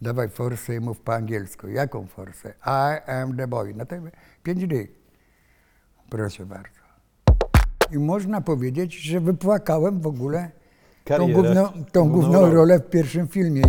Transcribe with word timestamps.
dawaj 0.00 0.28
forsę 0.28 0.74
i 0.74 0.80
mów 0.80 1.00
po 1.00 1.14
angielsku. 1.14 1.68
Jaką 1.68 2.06
forsę? 2.06 2.54
I 2.66 3.10
am 3.10 3.36
the 3.36 3.46
boy. 3.48 3.74
No 3.74 3.86
to 3.86 3.96
pięć 4.42 4.66
dych. 4.66 4.90
Proszę 6.10 6.46
bardzo. 6.46 6.80
I 7.92 7.98
można 7.98 8.40
powiedzieć, 8.40 8.94
że 8.94 9.20
wypłakałem 9.20 10.00
w 10.00 10.06
ogóle 10.06 10.50
tą, 11.04 11.08
Karierę. 11.16 11.32
główną, 11.32 11.68
tą 11.92 12.08
Główną 12.08 12.50
rolę. 12.50 12.78
w 12.78 12.90
pierwszym 12.90 13.28
filmie. 13.28 13.62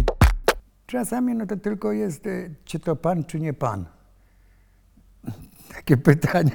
Czasami 0.85 1.35
no 1.35 1.45
to 1.45 1.57
tylko 1.57 1.91
jest, 1.91 2.28
e, 2.28 2.50
czy 2.66 2.80
to 2.80 2.96
pan, 2.96 3.23
czy 3.23 3.39
nie 3.39 3.54
pan. 3.54 3.86
Takie 5.75 5.98
pytanie. 5.98 6.52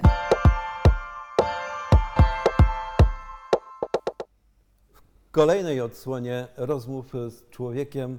W 5.25 5.31
kolejnej 5.31 5.81
odsłonie 5.81 6.49
rozmów 6.57 7.13
z 7.13 7.51
człowiekiem 7.51 8.19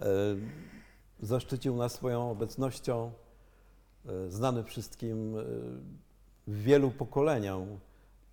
e, 0.00 0.04
zaszczycił 1.20 1.76
nas 1.76 1.92
swoją 1.92 2.30
obecnością 2.30 3.12
e, 4.06 4.30
znany 4.30 4.64
wszystkim 4.64 5.36
e, 5.36 5.42
wielu 6.48 6.90
pokoleniom 6.90 7.78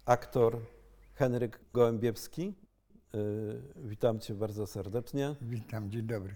aktor 0.05 0.58
Henryk 1.14 1.59
Gołębiewski. 1.73 2.54
E, 3.14 3.18
Witam 3.76 4.20
Cię 4.20 4.34
bardzo 4.34 4.68
serdecznie. 4.68 5.36
Witam, 5.42 5.92
dzień 5.92 6.02
dobry. 6.02 6.36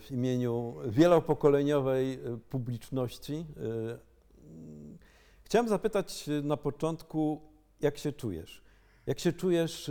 W 0.00 0.06
imieniu 0.10 0.74
wielopokoleniowej 0.86 2.18
publiczności. 2.50 3.46
Chciałem 5.42 5.68
zapytać 5.68 6.30
na 6.42 6.56
początku, 6.56 7.40
jak 7.80 7.98
się 7.98 8.12
czujesz? 8.12 8.62
Jak 9.06 9.18
się 9.18 9.32
czujesz 9.32 9.90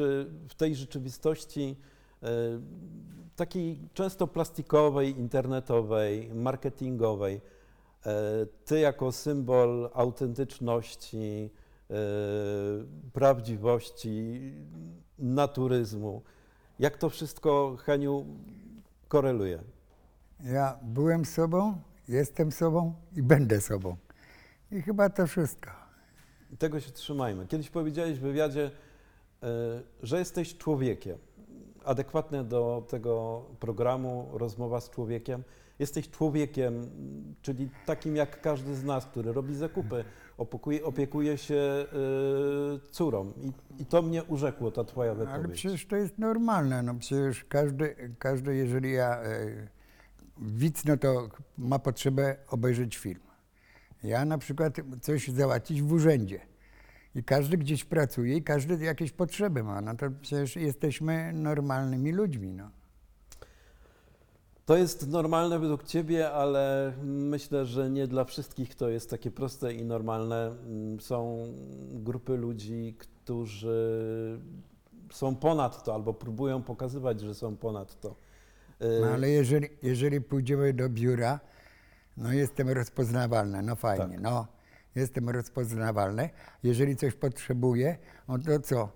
w 0.49 0.55
tej 0.57 0.75
rzeczywistości 0.75 1.75
takiej 3.35 3.89
często 3.93 4.27
plastikowej, 4.27 5.19
internetowej, 5.19 6.29
marketingowej? 6.33 7.41
E, 8.05 8.45
Ty 8.65 8.79
jako 8.79 9.11
symbol 9.11 9.89
autentyczności, 9.93 11.49
e, 11.89 11.93
prawdziwości, 13.13 14.41
naturyzmu. 15.19 16.21
Jak 16.79 16.97
to 16.97 17.09
wszystko, 17.09 17.77
Heniu, 17.79 18.25
koreluje? 19.07 19.63
Ja 20.43 20.79
byłem 20.81 21.25
sobą, 21.25 21.81
jestem 22.07 22.51
sobą 22.51 22.93
i 23.15 23.23
będę 23.23 23.61
sobą. 23.61 23.97
I 24.71 24.81
chyba 24.81 25.09
to 25.09 25.27
wszystko. 25.27 25.71
I 26.53 26.57
Tego 26.57 26.79
się 26.79 26.91
trzymajmy. 26.91 27.47
Kiedyś 27.47 27.69
powiedziałeś 27.69 28.19
w 28.19 28.21
wywiadzie, 28.21 28.71
e, 29.43 29.47
że 30.03 30.19
jesteś 30.19 30.57
człowiekiem. 30.57 31.17
Adekwatne 31.87 32.43
do 32.43 32.85
tego 32.89 33.45
programu 33.59 34.29
Rozmowa 34.33 34.81
z 34.81 34.89
człowiekiem. 34.89 35.43
Jesteś 35.79 36.09
człowiekiem, 36.09 36.89
czyli 37.41 37.69
takim 37.85 38.15
jak 38.15 38.41
każdy 38.41 38.75
z 38.75 38.83
nas, 38.83 39.05
który 39.05 39.33
robi 39.33 39.55
zakupy, 39.55 40.05
opiekuje, 40.37 40.83
opiekuje 40.83 41.37
się 41.37 41.55
e, 41.55 41.87
córą. 42.91 43.33
I, 43.41 43.81
I 43.81 43.85
to 43.85 44.01
mnie 44.01 44.23
urzekło, 44.23 44.71
ta 44.71 44.83
twoja 44.83 45.11
Ale 45.11 45.25
wypowiedź. 45.25 45.51
przecież 45.61 45.87
to 45.87 45.95
jest 45.95 46.17
normalne. 46.17 46.83
No 46.83 46.95
przecież 46.95 47.43
każdy, 47.43 48.15
każdy 48.19 48.55
jeżeli 48.55 48.93
ja 48.93 49.21
e, 49.21 49.67
widz, 50.37 50.85
no 50.85 50.97
to 50.97 51.29
ma 51.57 51.79
potrzebę 51.79 52.35
obejrzeć 52.49 52.97
film. 52.97 53.21
Ja 54.03 54.25
na 54.25 54.37
przykład 54.37 54.73
coś 55.01 55.27
załatwić 55.27 55.81
w 55.81 55.91
urzędzie. 55.91 56.39
I 57.17 57.23
każdy 57.23 57.57
gdzieś 57.57 57.83
pracuje 57.85 58.35
i 58.37 58.43
każdy 58.43 58.85
jakieś 58.85 59.11
potrzeby 59.11 59.63
ma. 59.63 59.81
No 59.81 59.95
to 59.95 60.05
przecież 60.21 60.55
jesteśmy 60.55 61.33
normalnymi 61.33 62.11
ludźmi. 62.11 62.53
No. 62.53 62.69
To 64.65 64.77
jest 64.77 65.07
normalne 65.07 65.59
według 65.59 65.83
Ciebie, 65.83 66.31
ale 66.31 66.93
myślę, 67.03 67.65
że 67.65 67.89
nie 67.89 68.07
dla 68.07 68.25
wszystkich 68.25 68.75
to 68.75 68.89
jest 68.89 69.09
takie 69.09 69.31
proste 69.31 69.73
i 69.73 69.85
normalne. 69.85 70.55
Mm, 70.67 70.99
Są 70.99 71.43
grupy 71.93 72.37
ludzi, 72.37 72.95
którzy 72.97 74.39
są 75.11 75.35
ponad 75.35 75.83
to 75.83 75.93
albo 75.95 76.13
próbują 76.13 76.63
pokazywać, 76.63 77.21
że 77.21 77.35
są 77.35 77.57
ponad 77.57 77.99
to. 77.99 78.15
Y, 78.81 78.99
No 79.01 79.07
ale 79.07 79.29
jeżeli, 79.29 79.67
jeżeli 79.83 80.21
pójdziemy 80.21 80.73
do 80.73 80.89
biura, 80.89 81.39
no 82.17 82.33
jestem 82.33 82.69
rozpoznawalny, 82.69 83.61
no 83.61 83.75
fajnie, 83.75 84.13
Tak. 84.15 84.21
no 84.21 84.47
jestem 84.99 85.29
rozpoznawalny. 85.29 86.29
Jeżeli 86.63 86.95
coś 86.95 87.13
potrzebuję, 87.13 87.97
no 88.27 88.39
to 88.39 88.59
co? 88.59 88.91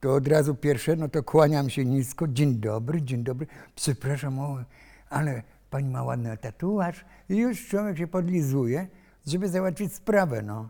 To 0.00 0.14
od 0.14 0.28
razu 0.28 0.54
pierwsze, 0.54 0.96
no 0.96 1.08
to 1.08 1.22
kłaniam 1.22 1.70
się 1.70 1.84
nisko, 1.84 2.28
dzień 2.28 2.54
dobry, 2.54 3.02
dzień 3.02 3.24
dobry, 3.24 3.46
przepraszam, 3.74 4.38
o, 4.38 4.64
ale 5.10 5.42
pani 5.70 5.88
ma 5.88 6.02
ładny 6.02 6.36
tatuaż 6.36 7.04
i 7.28 7.36
już 7.36 7.68
człowiek 7.68 7.98
się 7.98 8.06
podlizuje, 8.06 8.88
żeby 9.26 9.48
załatwić 9.48 9.94
sprawę, 9.94 10.42
no. 10.42 10.68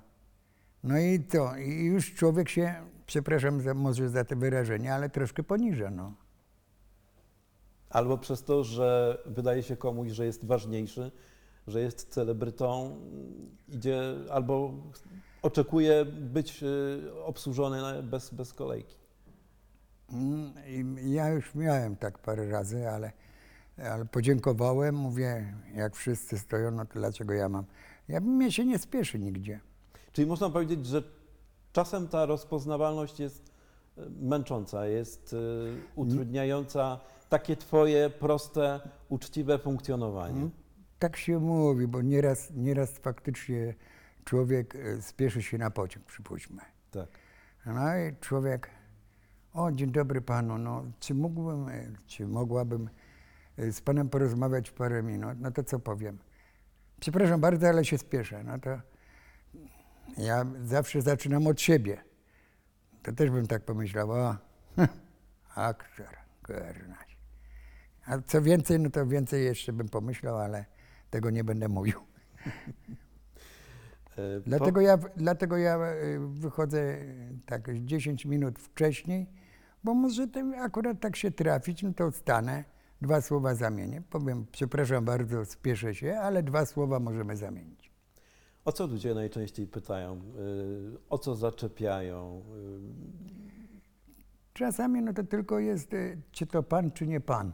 No 0.84 0.98
i 0.98 1.24
co? 1.28 1.56
I 1.56 1.84
już 1.84 2.14
człowiek 2.14 2.48
się, 2.48 2.74
przepraszam 3.06 3.60
za, 3.60 3.74
może 3.74 4.08
za 4.08 4.24
te 4.24 4.36
wyrażenia, 4.36 4.94
ale 4.94 5.10
troszkę 5.10 5.42
poniża, 5.42 5.90
no. 5.90 6.12
Albo 7.90 8.18
przez 8.18 8.44
to, 8.44 8.64
że 8.64 9.18
wydaje 9.26 9.62
się 9.62 9.76
komuś, 9.76 10.10
że 10.10 10.26
jest 10.26 10.44
ważniejszy, 10.44 11.12
że 11.66 11.80
jest 11.80 12.08
celebrytą, 12.08 12.97
idzie 13.69 14.14
albo 14.30 14.72
oczekuje 15.42 16.04
być 16.04 16.62
y, 16.62 17.22
obsłużony 17.25 18.02
bez, 18.02 18.34
bez 18.34 18.52
kolejki. 18.52 18.97
Mm, 20.12 20.97
Ja 21.04 21.28
już 21.28 21.54
miałem 21.54 21.97
tak 21.97 22.19
parę 22.19 22.50
razy, 22.50 22.88
ale, 22.88 23.12
ale 23.78 24.04
podziękowałem, 24.04 24.94
mówię, 24.94 25.54
jak 25.75 25.97
wszyscy 25.97 26.38
stoją, 26.38 26.70
no 26.70 26.84
to 26.86 26.92
dlaczego 26.94 27.34
ja 27.34 27.48
mam? 27.48 27.64
Ja 28.08 28.20
mnie 28.20 28.52
się 28.52 28.64
nie 28.64 28.78
spieszy 28.78 29.19
nigdzie. 29.19 29.60
Czyli 30.12 30.26
można 30.26 30.50
powiedzieć, 30.50 30.86
że 30.86 31.02
czasem 31.72 32.08
ta 32.08 32.26
rozpoznawalność 32.26 33.20
jest 33.20 33.52
y, 33.98 34.02
męcząca, 34.20 34.86
jest 34.86 35.32
y, 35.32 35.36
utrudniająca 35.96 37.00
takie 37.28 37.56
twoje 37.56 38.10
proste, 38.10 38.81
uczciwe 39.08 39.58
funkcjonowanie. 39.58 40.48
Tak 41.04 41.16
się 41.16 41.38
mówi, 41.38 41.87
bo 41.87 42.03
nieraz, 42.03 42.50
nieraz 42.50 42.98
faktycznie 42.98 43.75
człowiek 44.25 44.76
e, 44.76 45.03
spieszy 45.03 45.42
się 45.42 45.59
na 45.59 45.70
pociąg, 45.70 46.06
przypuśćmy. 46.06 46.60
Tak. 46.91 47.09
No 47.66 47.98
i 47.98 48.16
człowiek, 48.20 48.70
o 49.53 49.72
dzień 49.72 49.93
dobry 49.93 50.20
panu, 50.20 50.59
no 50.59 50.84
czy 51.00 51.14
mógłbym, 51.14 51.69
e, 51.69 51.88
czy 52.06 52.26
mogłabym 52.26 52.91
e, 53.56 53.72
z 53.72 53.81
panem 53.81 54.09
porozmawiać 54.09 54.70
parę 54.70 55.03
minut? 55.03 55.41
No 55.41 55.50
to 55.50 55.64
co 55.64 55.78
powiem? 55.78 56.19
Przepraszam 57.00 57.41
bardzo, 57.41 57.69
ale 57.69 57.84
się 57.84 57.98
spieszę. 57.98 58.44
No 58.44 58.59
to 58.59 58.81
ja 60.19 60.44
zawsze 60.62 61.03
zaczynam 61.03 61.47
od 61.47 61.60
siebie. 61.60 62.04
To 63.03 63.12
też 63.12 63.31
bym 63.31 63.47
tak 63.47 63.64
pomyślał, 63.64 64.10
o, 64.10 64.37
aktor, 65.54 66.16
kurnać. 66.43 67.19
A 68.06 68.19
co 68.19 68.43
więcej, 68.43 68.81
no 68.81 68.91
to 68.91 69.06
więcej 69.06 69.44
jeszcze 69.44 69.72
bym 69.72 69.88
pomyślał, 69.88 70.38
ale 70.38 70.73
tego 71.14 71.30
nie 71.30 71.44
będę 71.44 71.69
mówił. 71.69 72.00
Po- 74.04 74.41
Dlatego 74.47 74.80
ja, 74.80 74.98
dlatego 75.16 75.56
ja 75.56 75.76
e, 75.78 75.97
wychodzę 76.28 76.80
e, 76.80 77.04
tak 77.47 77.84
10 77.84 78.25
minut 78.25 78.58
wcześniej, 78.58 79.26
bo 79.84 79.94
może 79.94 80.28
ten 80.28 80.54
akurat 80.54 81.00
tak 81.00 81.16
się 81.16 81.30
trafić, 81.30 81.82
no 81.82 81.92
to 81.92 82.12
stanę, 82.12 82.64
dwa 83.00 83.20
słowa 83.20 83.54
zamienię. 83.54 84.02
Powiem, 84.10 84.47
przepraszam 84.52 85.04
bardzo, 85.04 85.44
spieszę 85.44 85.94
się, 85.94 86.19
ale 86.19 86.42
dwa 86.42 86.66
słowa 86.66 87.00
możemy 87.00 87.36
zamienić. 87.36 87.91
O 88.64 88.72
co 88.72 88.86
ludzie 88.86 89.14
najczęściej 89.14 89.66
pytają? 89.66 90.20
O 91.08 91.19
co 91.19 91.34
zaczepiają? 91.34 92.42
Czasami 94.52 95.02
no 95.02 95.12
to 95.12 95.25
tylko 95.25 95.58
jest, 95.58 95.94
e, 95.94 96.16
czy 96.32 96.46
to 96.46 96.62
pan, 96.62 96.91
czy 96.91 97.06
nie 97.06 97.20
pan. 97.20 97.52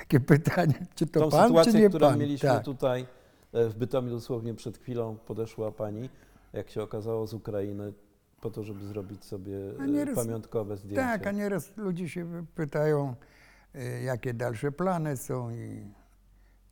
Takie 0.00 0.20
pytanie, 0.34 0.86
czy 0.94 1.06
to 1.06 1.20
Tą 1.20 1.30
pan, 1.30 1.40
czy 1.40 1.46
sytuację, 1.48 1.80
nie 1.80 1.88
którą 1.88 2.08
pan. 2.08 2.18
mieliśmy 2.18 2.48
Tak. 2.48 2.64
tutaj 2.64 3.06
e, 3.52 3.68
w 3.68 3.74
Bytomiu 3.76 4.10
dosłownie 4.10 4.54
przed 4.54 4.78
chwilą, 4.78 5.16
podeszła 5.16 5.72
pani, 5.72 6.10
jak 6.52 6.70
się 6.70 6.82
okazało, 6.82 7.26
z 7.26 7.34
Ukrainy 7.34 7.92
po 8.40 8.50
to, 8.50 8.62
żeby 8.64 8.84
zrobić 8.86 9.24
sobie 9.24 9.56
e, 9.80 9.86
nieraz- 9.88 10.14
pamiątkowe 10.14 10.76
zdjęcie. 10.76 10.96
Tak, 11.02 11.26
a 11.26 11.30
nieraz 11.30 11.76
ludzie 11.76 12.08
się 12.08 12.46
pytają, 12.54 13.14
e, 13.74 14.02
jakie 14.02 14.34
dalsze 14.34 14.72
plany 14.72 15.16
są 15.16 15.50
i 15.50 15.86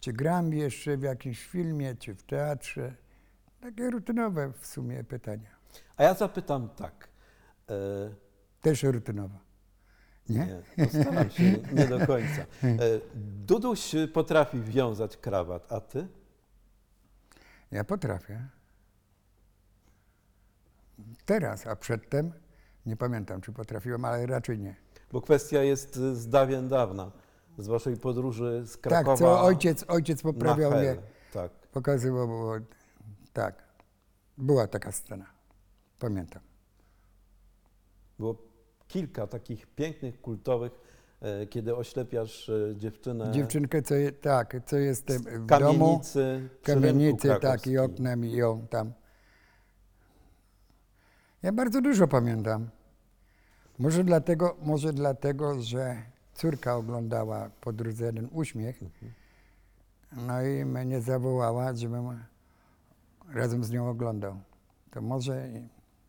czy 0.01 0.13
gram 0.13 0.53
jeszcze 0.53 0.97
w 0.97 1.03
jakimś 1.03 1.47
filmie, 1.47 1.95
czy 1.95 2.15
w 2.15 2.23
teatrze. 2.23 2.95
Takie 3.61 3.91
rutynowe 3.91 4.53
w 4.61 4.67
sumie 4.67 5.05
pytania. 5.05 5.51
A 5.97 6.03
ja 6.03 6.15
zapytam 6.15 6.69
tak. 6.77 7.09
Też 8.63 8.83
rutynowe. 8.83 9.39
Nie? 10.29 10.63
Nie, 10.79 10.85
postaram 10.87 11.31
się 11.31 11.43
nie 11.73 11.87
do 11.87 12.07
końca. 12.07 12.43
E, 12.63 12.77
Duduś 13.47 13.95
potrafi 14.15 14.61
wiązać 14.63 15.17
krawat, 15.17 15.73
a 15.73 15.81
ty? 15.81 16.09
Ja 17.71 17.85
potrafię. 17.85 18.49
Teraz, 21.25 21.67
a 21.67 21.77
przedtem 21.77 22.33
nie 22.87 22.97
pamiętam, 22.97 23.41
czy 23.41 23.53
potrafiłem, 23.53 24.05
ale 24.05 24.27
raczej 24.27 24.59
nie. 24.59 24.77
Bo 25.13 25.21
kwestia 25.21 25.63
jest 25.63 25.95
z 25.95 26.29
dawien 26.29 26.69
dawna. 26.69 27.11
z 27.59 27.67
waszej 27.67 27.97
podróży 27.97 28.63
z 28.67 28.73
Tak, 28.73 28.81
Krakowa 28.81 29.17
co 29.17 29.43
ojciec, 29.43 29.85
ojciec 29.89 30.23
poprawiał 30.23 30.71
mnie. 30.71 30.97
Tak. 31.33 31.53
pokazywał, 31.53 32.27
było, 32.29 32.55
tak. 33.33 33.63
Była 34.39 34.67
taka 34.67 34.93
scena, 34.93 35.27
pamiętam. 35.99 36.43
Było 38.19 38.35
kilka 38.88 39.26
takich 39.26 39.67
pięknych, 39.67 40.20
kultowych, 40.20 40.73
e, 41.20 41.46
kiedy 41.46 41.76
oślepiasz 41.76 42.49
e, 42.49 42.76
dziewczynę 42.76 43.32
Dziewczynkę, 43.32 43.82
co 43.82 43.94
je, 43.94 44.12
tak, 44.12 44.56
co 44.67 44.76
jestem 44.76 45.23
w 45.23 45.46
domu, 45.46 45.46
kamienicy, 45.46 46.23
rynku 46.23 46.56
kamienicy, 46.62 47.29
tak, 47.40 47.67
i 47.67 47.79
oknem, 47.79 48.25
i 48.25 48.32
ją 48.32 48.67
tam. 48.67 48.93
Ja 51.43 51.52
bardzo 51.52 51.81
dużo 51.81 52.08
pamiętam. 52.08 52.69
Może 53.79 54.05
dlatego, 54.05 54.56
może 54.62 54.93
dlatego, 54.93 55.62
że 55.62 56.02
córka 56.35 56.76
oglądała 56.76 57.50
po 57.61 57.73
drodze 57.73 58.05
jeden 58.06 58.29
uśmiech, 58.32 58.82
Mhm. 58.82 59.12
no 60.26 60.43
i 60.43 60.64
mnie 60.64 61.00
zawołała, 61.00 61.75
żebym 61.75 62.25
razem 63.35 63.64
z 63.64 63.70
nią 63.70 63.88
oglądał. 63.88 64.40
To 64.90 65.00
może 65.02 65.49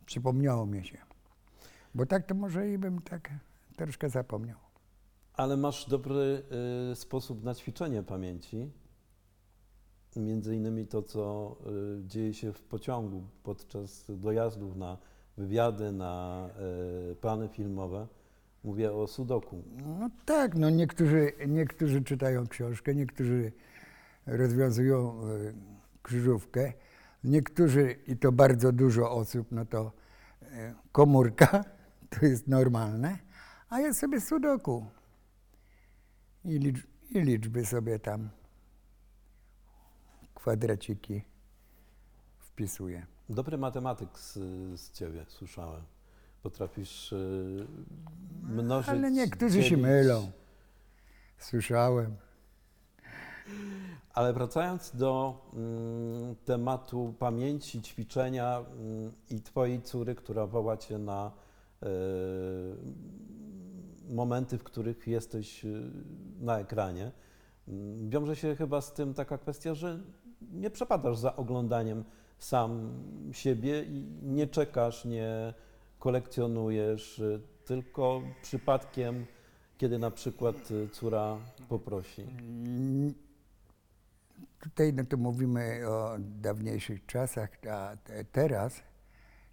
przypomniało 0.06 0.66
mi 0.66 0.86
się. 0.86 1.09
Bo 1.96 2.06
tak 2.06 2.26
to 2.26 2.36
może 2.36 2.70
i 2.70 2.78
bym 2.78 3.02
tak 3.02 3.30
troszkę 3.76 4.10
zapomniał. 4.10 4.58
Ale 5.34 5.58
masz 5.58 5.90
dobry 5.90 6.44
y, 6.92 6.96
sposób 6.96 7.44
na 7.44 7.56
ćwiczenie 7.56 8.04
pamięci. 8.04 8.72
Między 10.16 10.56
innymi 10.56 10.88
to, 10.88 11.02
co 11.02 11.56
y, 12.02 12.08
dzieje 12.08 12.34
się 12.34 12.54
w 12.54 12.62
pociągu 12.62 13.24
podczas 13.44 14.06
dojazdów 14.10 14.76
na 14.76 14.98
wywiady, 15.38 15.92
na 15.92 16.46
y, 17.12 17.16
plany 17.16 17.48
filmowe. 17.48 18.08
Mówię 18.64 18.94
o 18.94 19.08
sudoku. 19.08 19.64
No 20.00 20.10
tak, 20.26 20.56
no 20.56 20.70
niektórzy, 20.70 21.32
niektórzy 21.48 22.02
czytają 22.02 22.48
książkę, 22.48 22.96
niektórzy 22.96 23.52
rozwiązują 24.26 25.22
e, 25.24 25.54
krzyżówkę, 26.02 26.74
niektórzy, 27.24 27.96
i 28.08 28.18
to 28.18 28.32
bardzo 28.32 28.72
dużo 28.72 29.12
osób, 29.12 29.48
no 29.52 29.66
to 29.66 29.92
e, 30.42 30.76
komórka, 30.92 31.64
to 32.20 32.26
jest 32.26 32.48
normalne, 32.48 33.18
a 33.70 33.80
ja 33.80 33.94
sobie 33.94 34.22
sudoku 34.22 34.86
i, 36.46 36.60
licz, 36.60 36.88
i 37.10 37.22
liczby 37.22 37.66
sobie 37.66 38.00
tam, 38.00 38.30
kwadraciki 40.36 41.22
wpisuję. 42.40 43.06
Dobry 43.30 43.58
matematyk 43.58 44.20
z, 44.20 44.34
z 44.80 44.92
ciebie, 44.92 45.26
słyszałem. 45.28 45.82
Potrafisz 46.44 47.12
y, 47.12 47.68
mnożyć. 48.44 48.90
Ale 48.90 49.12
niektórzy 49.12 49.64
się 49.64 49.70
dzielić. 49.70 49.86
mylą. 49.86 50.32
Słyszałem. 51.38 52.16
Ale 54.14 54.34
wracając 54.34 54.96
do 54.96 55.42
mm, 55.54 56.36
tematu 56.36 57.16
pamięci, 57.20 57.82
ćwiczenia 57.82 58.58
mm, 58.58 59.12
i 59.30 59.42
twojej 59.42 59.82
córy, 59.82 60.16
która 60.16 60.48
woła 60.48 60.78
cię 60.78 60.98
na 60.98 61.32
momenty, 64.10 64.58
w 64.58 64.64
których 64.64 65.08
jesteś 65.08 65.66
y, 65.66 65.92
na 66.40 66.60
ekranie, 66.60 67.12
mm, 67.68 68.10
wiąże 68.10 68.36
się 68.36 68.56
chyba 68.56 68.82
z 68.82 68.94
tym 68.94 69.14
taka 69.14 69.38
kwestia, 69.38 69.74
że 69.74 70.00
nie 70.52 70.70
przepadasz 70.70 71.18
za 71.18 71.36
oglądaniem 71.36 72.04
sam 72.38 72.94
siebie 73.32 73.84
i 73.84 74.06
nie 74.22 74.48
czekasz, 74.48 75.06
nie 75.06 75.54
kolekcjonujesz, 76.00 77.20
y, 77.20 77.42
tylko 77.66 78.22
przypadkiem, 78.42 79.26
kiedy 79.78 80.00
na 80.00 80.12
przykład 80.12 80.56
córa 80.92 81.38
poprosi. 81.70 82.26
Tutaj 84.60 84.94
no 84.94 85.04
to 85.04 85.18
mówimy 85.18 85.82
o 85.88 86.16
dawniejszych 86.20 87.06
czasach, 87.06 87.50
a 87.72 87.98
te- 88.04 88.24
teraz, 88.24 88.82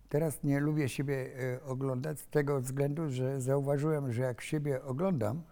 teraz 0.08 0.44
nie 0.44 0.60
lubię 0.60 0.88
siebie 0.88 1.28
e, 1.54 1.64
oglądać 1.64 2.20
z 2.20 2.26
tego 2.26 2.60
względu, 2.60 3.10
że 3.10 3.40
zauważyłem, 3.40 4.12
że 4.12 4.22
jak 4.22 4.40
siebie 4.40 4.82
oglądam, 4.82 5.42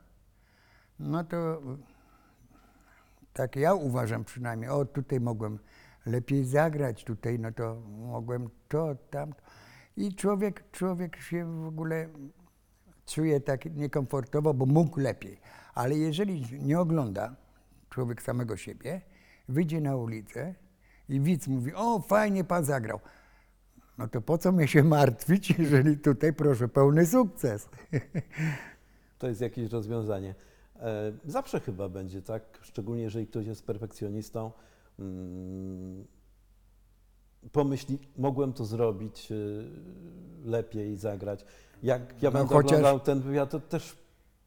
no 0.98 1.24
to 1.24 1.62
tak 3.32 3.56
ja 3.56 3.74
uważam 3.74 4.24
przynajmniej, 4.24 4.70
o 4.70 4.84
tutaj 4.84 5.20
mogłem 5.20 5.58
lepiej 6.06 6.44
zagrać, 6.44 7.04
tutaj 7.04 7.38
no 7.38 7.52
to 7.52 7.82
mogłem 7.98 8.48
to, 8.68 8.94
tamto. 9.10 9.42
I 9.96 10.14
człowiek, 10.14 10.70
człowiek 10.70 11.16
się 11.16 11.62
w 11.62 11.66
ogóle 11.66 12.08
czuje 13.06 13.40
tak 13.40 13.64
niekomfortowo, 13.64 14.54
bo 14.54 14.66
mógł 14.66 15.00
lepiej. 15.00 15.40
Ale 15.74 15.94
jeżeli 15.94 16.62
nie 16.62 16.80
ogląda 16.80 17.36
człowiek 17.90 18.22
samego 18.22 18.56
siebie, 18.56 19.00
wyjdzie 19.48 19.80
na 19.80 19.96
ulicę 19.96 20.54
i 21.08 21.20
widz 21.20 21.48
mówi, 21.48 21.74
o 21.74 22.00
fajnie 22.00 22.44
pan 22.44 22.64
zagrał. 22.64 23.00
No 23.98 24.08
to 24.08 24.20
po 24.20 24.38
co 24.38 24.52
mnie 24.52 24.68
się 24.68 24.82
martwić, 24.84 25.50
jeżeli 25.58 25.98
tutaj 25.98 26.32
proszę 26.32 26.68
pełny 26.68 27.06
sukces. 27.06 27.68
To 29.18 29.28
jest 29.28 29.40
jakieś 29.40 29.72
rozwiązanie. 29.72 30.34
E, 30.76 31.12
Zawsze 31.24 31.60
chyba 31.60 31.88
będzie 31.88 32.22
tak, 32.22 32.42
szczególnie 32.62 33.02
jeżeli 33.02 33.26
ktoś 33.26 33.46
jest 33.46 33.66
perfekcjonistą. 33.66 34.50
mm, 34.98 36.04
Pomyśli, 37.52 37.98
mogłem 38.18 38.52
to 38.52 38.64
zrobić 38.64 39.32
y, 39.32 39.64
lepiej, 40.44 40.96
zagrać. 40.96 41.44
Jak 41.82 42.22
ja 42.22 42.30
No 42.30 42.38
będę 42.38 42.54
chociaż- 42.54 42.66
oglądał 42.78 43.00
ten 43.00 43.20
wywiad, 43.20 43.50
to 43.50 43.60
też 43.60 43.96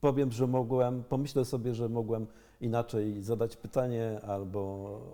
powiem, 0.02 0.32
że 0.32 0.48
mogłem, 0.48 1.04
pomyślę 1.04 1.46
sobie, 1.46 1.76
że 1.76 1.90
mogłem 1.90 2.28
inaczej 2.62 3.24
zadać 3.24 3.58
pytanie 3.58 4.20
albo 4.28 4.62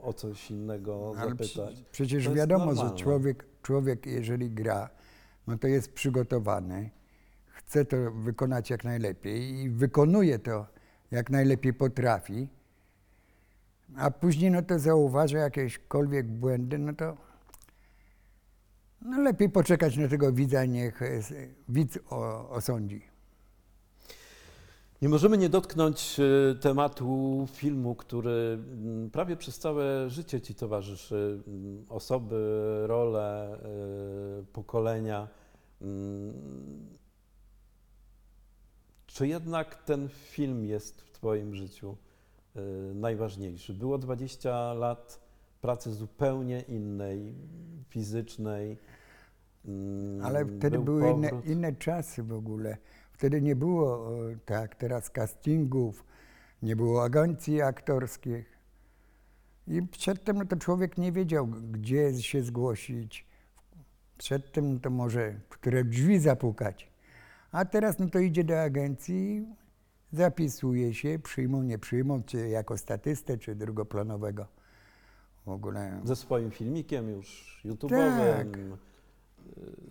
o 0.03 0.13
coś 0.13 0.51
innego 0.51 1.13
Ale 1.17 1.35
przy- 1.35 1.53
zapytać. 1.55 1.85
przecież 1.91 2.25
To 2.25 2.33
wiadomo, 2.33 2.75
że 2.75 2.91
człowiek, 2.95 3.45
człowiek, 3.61 4.05
jeżeli 4.05 4.51
gra, 4.51 4.89
no 5.47 5.57
to 5.57 5.67
jest 5.67 5.93
przygotowany, 5.93 6.89
chce 7.47 7.85
to 7.85 7.97
wykonać 8.11 8.69
jak 8.69 8.83
najlepiej 8.83 9.53
i 9.53 9.69
wykonuje 9.69 10.39
to 10.39 10.65
jak 11.11 11.29
najlepiej 11.29 11.73
potrafi, 11.73 12.49
a 13.97 14.11
później 14.11 14.51
no 14.51 14.61
to 14.61 14.79
zauważa 14.79 15.37
jakiekolwiek 15.39 16.27
błędy, 16.27 16.77
no 16.77 16.93
to 16.93 17.17
no 19.01 19.21
lepiej 19.21 19.49
poczekać 19.49 19.97
na 19.97 20.07
tego 20.07 20.31
widza, 20.31 20.65
niech 20.65 20.99
widz 21.69 21.99
osądzi. 22.49 23.12
Nie 25.03 25.09
możemy 25.09 25.37
nie 25.37 25.49
dotknąć 25.49 26.19
e, 26.19 26.55
tematu 26.55 27.47
filmu, 27.51 27.95
który 27.95 28.59
mm, 28.73 29.09
prawie 29.09 29.37
przez 29.37 29.59
całe 29.59 30.09
życie 30.09 30.41
ci 30.41 30.55
towarzyszy. 30.55 31.43
Mm, 31.47 31.85
Osoby, 31.89 32.37
role, 32.87 33.59
e, 34.39 34.43
pokolenia. 34.53 35.27
Mm, 35.81 36.33
Czy 39.07 39.27
jednak 39.27 39.83
ten 39.83 40.09
film 40.09 40.65
jest 40.65 41.01
w 41.01 41.11
Twoim 41.11 41.55
życiu 41.55 41.97
e, 42.55 42.61
najważniejszy? 42.93 43.73
Było 43.73 43.97
20 43.97 44.73
lat 44.73 45.19
pracy 45.61 45.93
zupełnie 45.93 46.61
innej, 46.61 47.33
fizycznej. 47.89 48.77
Ale 50.23 50.45
wtedy 50.45 50.69
był 50.69 50.83
były 50.83 51.11
inne, 51.11 51.29
inne 51.45 51.73
czasy 51.73 52.23
w 52.23 52.33
ogóle. 52.33 52.77
Wtedy 53.13 53.41
nie 53.41 53.55
było 53.55 54.09
e, 54.31 54.35
tak 54.45 54.75
teraz 54.75 55.09
castingów, 55.09 56.03
nie 56.61 56.75
było 56.75 57.03
agencji 57.03 57.61
aktorskich. 57.61 58.53
I 59.67 59.81
przedtem 59.81 60.37
no 60.37 60.45
to 60.45 60.55
człowiek 60.55 60.97
nie 60.97 61.11
wiedział, 61.11 61.47
gdzie 61.47 62.21
się 62.21 62.43
zgłosić. 62.43 63.25
Przedtem 64.17 64.79
to 64.79 64.89
może 64.89 65.33
w 65.49 65.49
które 65.49 65.83
drzwi 65.83 66.19
zapukać. 66.19 66.91
A 67.51 67.65
teraz 67.65 67.99
no 67.99 68.09
to 68.09 68.19
idzie 68.19 68.43
do 68.43 68.61
agencji, 68.61 69.45
zapisuje 70.11 70.93
się, 70.93 71.19
przyjmą, 71.23 71.63
nie 71.63 71.79
przyjmą, 71.79 72.23
czy 72.23 72.49
jako 72.49 72.77
statystę, 72.77 73.37
czy 73.37 73.55
drugoplanowego. 73.55 74.47
W 75.45 75.49
ogóle. 75.49 76.01
Ze 76.03 76.15
swoim 76.15 76.51
filmikiem 76.51 77.09
już 77.09 77.61
YouTube'owym, 77.65 78.37
Tak. 78.37 78.57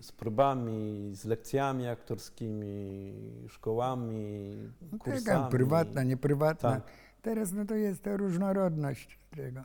Z 0.01 0.11
próbami, 0.11 1.11
z 1.15 1.25
lekcjami 1.25 1.87
aktorskimi, 1.87 3.13
szkołami, 3.47 4.55
No 4.91 4.97
kursami. 4.97 5.25
Taka 5.25 5.47
prywatna, 5.47 6.03
nieprywatna. 6.03 6.71
Tak. 6.71 6.83
Teraz 7.21 7.51
no 7.51 7.65
to 7.65 7.75
jest 7.75 8.03
ta 8.03 8.17
różnorodność 8.17 9.19
tego. 9.35 9.61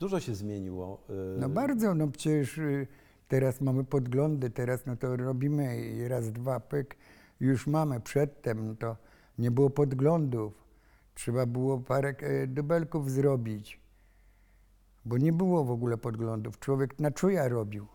Dużo 0.00 0.20
się 0.20 0.34
zmieniło. 0.34 1.02
y, 1.10 1.40
No 1.40 1.48
bardzo, 1.48 1.94
no 1.94 2.08
przecież 2.08 2.58
y, 2.58 2.86
teraz 3.28 3.60
mamy 3.60 3.84
podglądy, 3.84 4.50
teraz 4.50 4.86
no 4.86 4.96
to 4.96 5.16
robimy 5.16 5.80
i 5.80 6.08
raz, 6.08 6.32
dwa, 6.32 6.60
pyk, 6.60 6.96
już 7.40 7.66
mamy. 7.66 8.00
Przedtem 8.00 8.66
no 8.66 8.74
to 8.74 8.96
nie 9.38 9.50
było 9.50 9.70
podglądów. 9.70 10.52
Trzeba 11.14 11.46
było 11.46 11.78
parę 11.78 12.14
e, 12.20 12.46
dubelków 12.46 13.10
zrobić, 13.10 13.80
bo 15.04 15.18
nie 15.18 15.32
było 15.32 15.64
w 15.64 15.70
ogóle 15.70 15.96
podglądów. 15.98 16.58
Człowiek 16.58 16.98
na 16.98 17.10
czuja 17.10 17.48
robił. 17.48 17.86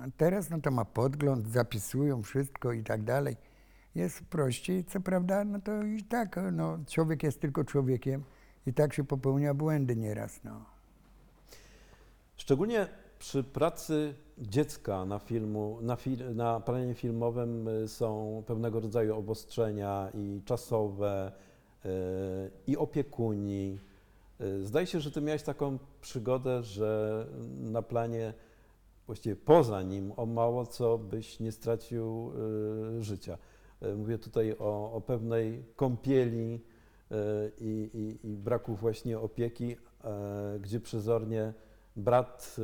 A 0.00 0.04
teraz 0.16 0.50
no 0.50 0.60
to 0.60 0.70
ma 0.70 0.84
podgląd, 0.84 1.48
zapisują 1.48 2.22
wszystko 2.22 2.72
i 2.72 2.82
tak 2.82 3.02
dalej. 3.02 3.36
jest 3.94 4.22
prościej. 4.22 4.84
Co 4.84 5.00
prawda, 5.00 5.44
no 5.44 5.60
to 5.60 5.82
i 5.82 6.02
tak, 6.02 6.40
no, 6.52 6.78
człowiek 6.86 7.22
jest 7.22 7.40
tylko 7.40 7.64
człowiekiem 7.64 8.24
i 8.66 8.74
tak 8.74 8.94
się 8.94 9.04
popełnia 9.04 9.54
błędy 9.54 9.96
nieraz, 9.96 10.40
no. 10.44 10.64
Szczególnie 12.36 12.88
przy 13.18 13.44
pracy 13.44 14.14
dziecka 14.38 15.04
na, 15.04 15.18
filmu, 15.18 15.78
na, 15.82 15.96
na 16.34 16.60
planie 16.60 16.94
filmowym 16.94 17.68
y, 17.68 17.88
są 17.88 18.42
pewnego 18.46 18.80
rodzaju 18.80 19.16
obostrzenia 19.16 20.10
i 20.14 20.42
czasowe, 20.44 21.32
y, 21.84 21.88
i 22.66 22.76
opiekuni. 22.76 23.78
Y, 24.40 24.66
Zdaje 24.66 24.86
się, 24.86 25.00
że 25.00 25.10
ty 25.10 25.20
miałeś 25.20 25.42
taką 25.42 25.78
przygodę, 26.00 26.62
że 26.62 27.26
na 27.60 27.82
planie, 27.82 28.34
właściwie 29.10 29.36
poza 29.36 29.82
nim, 29.82 30.12
o 30.16 30.26
mało 30.26 30.66
co 30.66 30.98
byś 30.98 31.40
nie 31.40 31.52
stracił 31.52 32.32
y, 32.98 33.02
życia. 33.02 33.38
Y, 33.82 33.96
Mówię 33.96 34.18
tutaj 34.18 34.56
o, 34.58 34.92
o 34.92 35.00
pewnej 35.00 35.64
kąpieli 35.76 36.54
y, 37.12 37.16
i, 37.58 37.90
i, 37.94 38.28
i 38.28 38.36
braku 38.36 38.74
właśnie 38.74 39.18
opieki, 39.18 39.76
e, 40.04 40.58
gdzie 40.60 40.80
przezornie 40.80 41.54
brat 41.96 42.56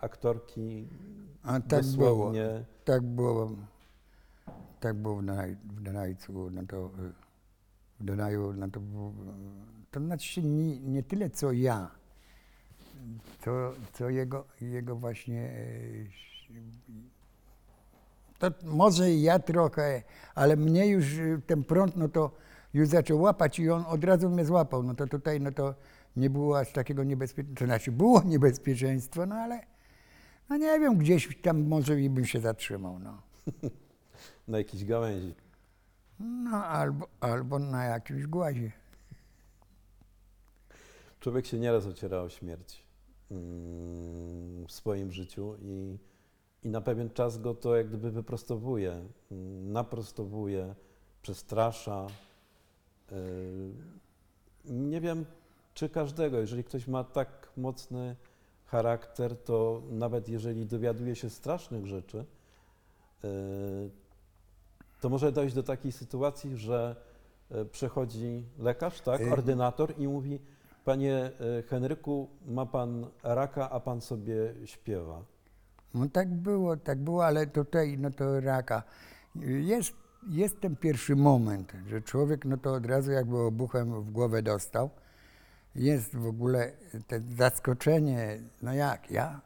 aktorki 0.00 0.88
A 1.42 1.60
tak 1.60 1.84
było, 1.84 2.32
tak 2.84 3.02
było, 3.02 3.50
tak 4.80 4.96
było 4.96 5.16
w, 5.16 5.20
Dunaj, 5.20 5.56
w 5.56 5.80
Dunajcu, 5.80 6.50
no 6.50 6.62
to, 6.68 6.90
w 8.00 8.04
Dunaju, 8.04 8.52
no 8.52 8.68
to 8.68 8.80
to 9.90 10.00
znaczy 10.00 10.42
nie, 10.42 10.80
nie 10.80 11.02
tyle 11.02 11.30
co 11.30 11.52
ja, 11.52 11.90
co, 13.44 13.72
co 13.92 14.10
jego, 14.10 14.44
jego 14.60 14.96
właśnie, 14.96 15.50
y, 15.50 16.08
to 18.38 18.50
może 18.64 19.10
i 19.10 19.22
ja 19.22 19.38
trochę, 19.38 20.02
ale 20.34 20.56
mnie 20.56 20.86
już 20.86 21.12
y, 21.12 21.42
ten 21.46 21.64
prąd, 21.64 21.96
no 21.96 22.08
to 22.08 22.30
już 22.74 22.88
zaczął 22.88 23.20
łapać 23.20 23.58
i 23.58 23.70
on 23.70 23.84
od 23.88 24.04
razu 24.04 24.30
mnie 24.30 24.44
złapał, 24.44 24.82
no 24.82 24.94
to 24.94 25.06
tutaj, 25.06 25.40
no 25.40 25.52
to 25.52 25.74
nie 26.16 26.30
było 26.30 26.58
aż 26.58 26.72
takiego 26.72 27.04
niebezpieczeństwa, 27.04 27.60
to 27.60 27.66
znaczy 27.66 27.92
było 27.92 28.22
niebezpieczeństwo, 28.32 29.26
no 29.26 29.34
ale 29.34 29.60
no 30.48 30.56
nie 30.56 30.80
wiem, 30.80 30.98
gdzieś 30.98 31.38
tam 31.42 31.66
może 31.66 32.00
i 32.00 32.10
bym 32.10 32.24
się 32.24 32.40
zatrzymał, 32.40 32.98
no. 32.98 33.22
na 34.48 34.58
jakiejś 34.58 34.84
gałęzi. 34.84 35.34
No 36.20 36.64
albo, 36.64 37.08
albo 37.20 37.58
na 37.58 37.84
jakimś 37.84 38.26
głazie. 38.26 38.72
Człowiek 41.20 41.46
się 41.46 41.58
nieraz 41.58 41.86
ociera 41.86 42.20
o 42.20 42.28
śmierć 42.28 42.87
w 43.30 44.72
swoim 44.72 45.12
życiu 45.12 45.54
i, 45.62 45.98
i 46.62 46.68
na 46.68 46.80
pewien 46.80 47.10
czas 47.10 47.38
go 47.38 47.54
to 47.54 47.76
jak 47.76 47.88
gdyby 47.88 48.10
wyprostowuje, 48.10 48.90
mm, 49.30 49.72
naprostowuje, 49.72 50.74
przestrasza. 51.22 52.06
Yy, 53.10 53.72
Nie 54.64 55.00
wiem, 55.00 55.24
czy 55.74 55.88
każdego, 55.88 56.38
jeżeli 56.38 56.64
ktoś 56.64 56.88
ma 56.88 57.04
tak 57.04 57.52
mocny 57.56 58.16
charakter, 58.66 59.36
to 59.36 59.82
nawet 59.90 60.28
jeżeli 60.28 60.66
dowiaduje 60.66 61.16
się 61.16 61.30
strasznych 61.30 61.86
rzeczy, 61.86 62.24
yy, 63.22 63.90
to 65.00 65.08
może 65.08 65.32
dojść 65.32 65.54
do 65.54 65.62
takiej 65.62 65.92
sytuacji, 65.92 66.56
że 66.56 66.96
yy, 67.50 67.64
przychodzi 67.64 68.44
lekarz, 68.58 69.00
tak, 69.00 69.20
Yy. 69.20 69.32
ordynator 69.32 69.94
i 69.98 70.08
mówi, 70.08 70.40
panie 70.84 71.30
yy, 71.40 71.62
Henryku, 71.62 72.28
ma 72.46 72.66
pan 72.66 73.06
raka, 73.22 73.70
a 73.70 73.80
pan 73.80 74.00
sobie 74.00 74.54
śpiewa. 74.64 75.24
No 75.94 76.08
tak 76.08 76.34
było, 76.34 76.76
tak 76.76 76.98
było, 76.98 77.26
ale 77.26 77.46
tutaj, 77.46 77.98
no 77.98 78.10
to 78.10 78.40
raka. 78.40 78.82
Jest, 79.44 79.92
jest 80.28 80.60
ten 80.60 80.76
pierwszy 80.76 81.16
moment, 81.16 81.72
że 81.86 82.02
człowiek, 82.02 82.44
no 82.44 82.56
to 82.56 82.74
od 82.74 82.86
razu 82.86 83.12
jakby 83.12 83.38
obuchem 83.38 84.02
w 84.02 84.10
głowę 84.10 84.42
dostał. 84.42 84.90
Jest 85.74 86.16
w 86.16 86.26
ogóle 86.26 86.72
to 87.06 87.16
zaskoczenie, 87.36 88.38
no 88.62 88.74
jak, 88.74 89.10
ja? 89.10 89.40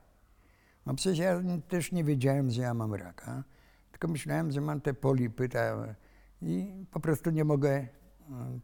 No 0.87 0.95
przecież 0.95 1.19
ja 1.19 1.43
też 1.69 1.93
nie 1.93 2.05
wiedziałem, 2.05 2.51
że 2.51 2.63
ja 2.63 2.75
mam 2.75 2.95
raka, 2.95 3.45
tylko 3.91 4.09
myślałem, 4.09 4.51
że 4.51 4.61
mam 4.61 4.81
te 4.81 4.95
polipy 4.95 5.49
ta, 5.49 5.95
i 6.43 6.85
po 6.91 7.01
prostu 7.01 7.31
nie 7.31 7.45
mogę 7.45 7.87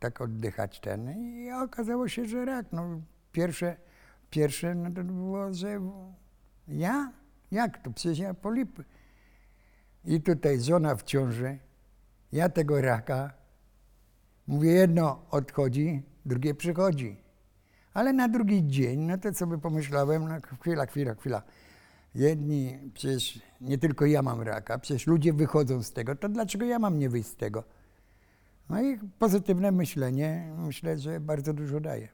tak 0.01 0.21
oddychać 0.21 0.81
ten. 0.81 1.11
I 1.11 1.53
okazało 1.53 2.09
się, 2.09 2.27
że 2.27 2.45
rak. 2.45 2.67
No 2.73 3.01
pierwsze, 3.33 3.77
pierwsze 4.31 4.75
no 4.75 4.91
to 4.91 5.05
było, 5.05 5.55
że 5.55 5.81
ja? 6.69 7.13
Jak 7.51 7.83
to? 7.83 7.91
Przecież 7.91 8.19
ja 8.19 8.35
polipy. 8.35 8.85
I 10.05 10.21
tutaj 10.21 10.61
żona 10.61 10.95
w 10.95 11.03
ciąży, 11.03 11.59
ja 12.33 12.49
tego 12.49 12.81
raka, 12.81 13.33
mówię, 14.47 14.71
jedno 14.71 15.23
odchodzi, 15.31 16.03
drugie 16.27 16.55
przychodzi. 16.55 17.17
Ale 17.95 18.13
na 18.13 18.29
drugi 18.29 18.67
dzień, 18.67 19.01
no 19.01 19.19
to 19.19 19.35
sobie 19.35 19.59
pomyślałem, 19.59 20.29
no 20.29 20.35
chwila, 20.61 20.87
chwila, 20.87 21.15
chwila. 21.15 21.43
Jedni, 22.15 22.79
przecież 22.95 23.43
nie 23.61 23.79
tylko 23.79 24.07
ja 24.07 24.23
mam 24.23 24.41
raka, 24.41 24.79
przecież 24.79 25.07
ludzie 25.07 25.33
wychodzą 25.33 25.83
z 25.83 25.93
tego, 25.93 26.17
to 26.17 26.29
dlaczego 26.29 26.65
ja 26.65 26.79
mam 26.79 26.99
nie 26.99 27.09
wyjść 27.09 27.29
z 27.29 27.37
tego? 27.37 27.65
No 28.71 28.83
i 28.83 28.99
pozytywne 29.19 29.73
myślenie, 29.73 30.53
myślę, 30.59 30.99
że 30.99 31.21
bardzo 31.21 31.53
dużo 31.55 31.81
daje. 31.81 32.09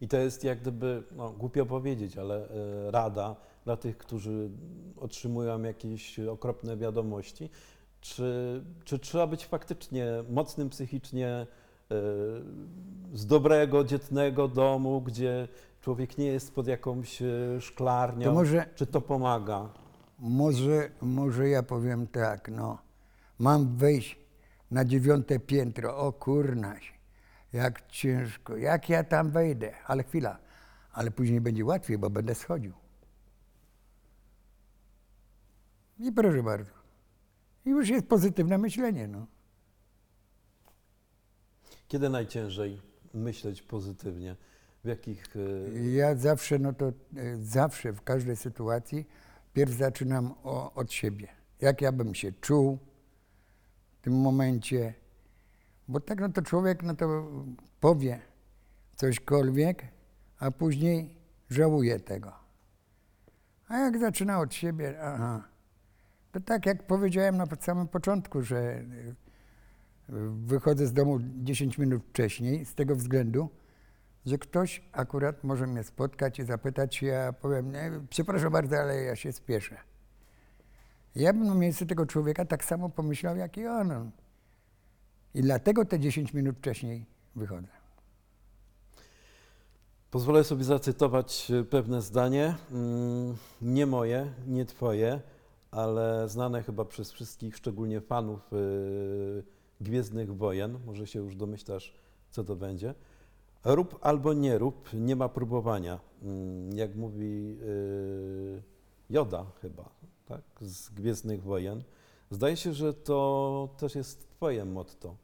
I 0.00 0.08
to 0.08 0.16
jest 0.16 0.44
jak 0.44 0.60
gdyby, 0.60 1.02
no, 1.16 1.30
głupio 1.30 1.66
powiedzieć, 1.66 2.18
ale 2.18 2.48
e, 2.48 2.90
rada 2.90 3.36
dla 3.64 3.76
tych, 3.76 3.98
którzy 3.98 4.50
otrzymują 4.96 5.62
jakieś 5.62 6.18
okropne 6.20 6.76
wiadomości. 6.76 7.50
Czy, 8.00 8.64
czy 8.84 8.98
trzeba 8.98 9.26
być 9.26 9.46
faktycznie 9.46 10.06
mocnym 10.30 10.70
psychicznie, 10.70 11.28
e, 11.28 11.46
z 13.14 13.26
dobrego, 13.26 13.84
dzietnego 13.84 14.48
domu, 14.48 15.00
gdzie 15.00 15.48
człowiek 15.80 16.18
nie 16.18 16.26
jest 16.26 16.54
pod 16.54 16.66
jakąś 16.66 17.22
e, 17.22 17.26
szklarnią? 17.60 18.24
To 18.24 18.32
może, 18.32 18.66
Czy 18.74 18.86
to 18.86 19.00
pomaga? 19.00 19.68
Może, 20.18 20.90
może 21.00 21.48
ja 21.48 21.62
powiem 21.62 22.06
tak, 22.06 22.50
no. 22.50 22.78
Mam 23.38 23.76
wejść 23.76 24.20
na 24.70 24.84
dziewiąte 24.84 25.38
piętro, 25.38 25.96
o 25.98 26.12
kurnaś, 26.12 26.94
jak 27.52 27.86
ciężko, 27.88 28.56
jak 28.56 28.88
ja 28.88 29.04
tam 29.04 29.30
wejdę, 29.30 29.74
ale 29.86 30.02
chwila, 30.04 30.38
ale 30.92 31.10
później 31.10 31.40
będzie 31.40 31.64
łatwiej, 31.64 31.98
bo 31.98 32.10
będę 32.10 32.34
schodził. 32.34 32.72
I 35.98 36.12
proszę 36.12 36.42
bardzo. 36.42 36.70
I 37.66 37.70
już 37.70 37.88
jest 37.88 38.06
pozytywne 38.06 38.58
myślenie, 38.58 39.08
no. 39.08 39.26
Kiedy 41.88 42.08
najciężej 42.08 42.80
myśleć 43.14 43.62
pozytywnie? 43.62 44.36
W 44.84 44.88
jakich... 44.88 45.24
e, 45.76 45.80
Ja 45.90 46.14
zawsze, 46.16 46.58
no 46.58 46.72
to 46.72 46.86
e, 46.88 46.92
zawsze 47.36 47.92
w 47.92 48.02
każdej 48.02 48.36
sytuacji 48.36 49.06
pierw 49.52 49.72
zaczynam 49.72 50.34
o, 50.42 50.72
od 50.74 50.92
siebie. 50.92 51.28
Jak 51.60 51.80
ja 51.82 51.92
bym 51.92 52.14
się 52.14 52.32
czuł 52.32 52.78
w 54.00 54.02
tym 54.02 54.20
momencie. 54.20 54.94
Bo 55.88 56.00
tak 56.00 56.20
no 56.20 56.28
to 56.28 56.42
człowiek 56.42 56.82
no 56.82 56.96
to 56.96 57.30
powie 57.80 58.20
cośkolwiek, 58.96 59.84
a 60.38 60.50
później 60.50 61.16
żałuje 61.50 62.00
tego. 62.00 62.32
A 63.68 63.78
jak 63.78 63.98
zaczyna 63.98 64.40
od 64.40 64.54
siebie, 64.54 65.02
aha, 65.02 65.48
to 66.32 66.40
tak 66.40 66.66
jak 66.66 66.86
powiedziałem 66.86 67.36
na 67.36 67.46
samym 67.60 67.88
początku, 67.88 68.42
że 68.42 68.58
e, 68.58 68.84
wychodzę 70.46 70.86
z 70.86 70.92
domu 70.92 71.18
10 71.20 71.78
minut 71.78 72.02
wcześniej 72.04 72.64
z 72.64 72.74
tego 72.74 72.96
względu, 72.96 73.50
że 74.26 74.38
ktoś 74.38 74.82
akurat 74.92 75.44
może 75.44 75.66
mnie 75.66 75.82
spotkać 75.82 76.38
i 76.38 76.44
zapytać 76.44 77.02
ja 77.02 77.32
powiem, 77.32 77.72
nie, 77.72 77.90
przepraszam 78.10 78.52
bardzo, 78.52 78.76
ale 78.76 79.02
ja 79.02 79.16
się 79.16 79.32
spieszę. 79.32 79.89
Ja 81.14 81.32
bym 81.32 81.46
na 81.46 81.54
miejscu 81.54 81.86
tego 81.86 82.06
człowieka 82.06 82.44
tak 82.44 82.64
samo 82.64 82.88
pomyślał, 82.88 83.36
jak 83.36 83.56
i 83.56 83.66
on. 83.66 84.10
I 85.34 85.42
dlatego 85.42 85.84
te 85.84 86.00
10 86.00 86.34
minut 86.34 86.56
wcześniej 86.56 87.06
wychodzę. 87.36 87.68
Pozwolę 90.10 90.44
sobie 90.44 90.64
zacytować 90.64 91.50
e, 91.50 91.64
pewne 91.64 92.02
zdanie, 92.02 92.54
mm, 92.72 93.36
nie 93.62 93.86
moje, 93.86 94.32
nie 94.46 94.64
twoje, 94.64 95.20
ale 95.70 96.28
znane 96.28 96.62
chyba 96.62 96.84
przez 96.84 97.12
wszystkich, 97.12 97.56
szczególnie 97.56 98.00
fanów 98.00 98.52
y, 98.52 99.42
Gwiezdnych 99.80 100.36
Wojen. 100.36 100.78
Może 100.86 101.06
się 101.06 101.18
już 101.18 101.36
domyślasz, 101.36 101.94
co 102.30 102.44
to 102.44 102.56
będzie. 102.56 102.94
Rób 103.64 103.98
albo 104.02 104.32
nie 104.32 104.58
rób, 104.58 104.88
nie 104.94 105.16
ma 105.16 105.28
próbowania. 105.28 106.00
Mm, 106.22 106.72
Jak 106.78 106.96
mówi 106.96 107.58
y, 107.62 108.62
Joda 109.10 109.46
chyba, 109.62 109.90
tak, 110.30 110.42
z 110.60 110.90
Gwiezdnych 110.90 111.42
Wojen. 111.42 111.82
Zdaje 112.30 112.56
się, 112.56 112.72
że 112.72 112.94
to 112.94 113.68
też 113.78 113.94
jest 113.94 114.28
twoje 114.28 114.64
motto. 114.64 115.16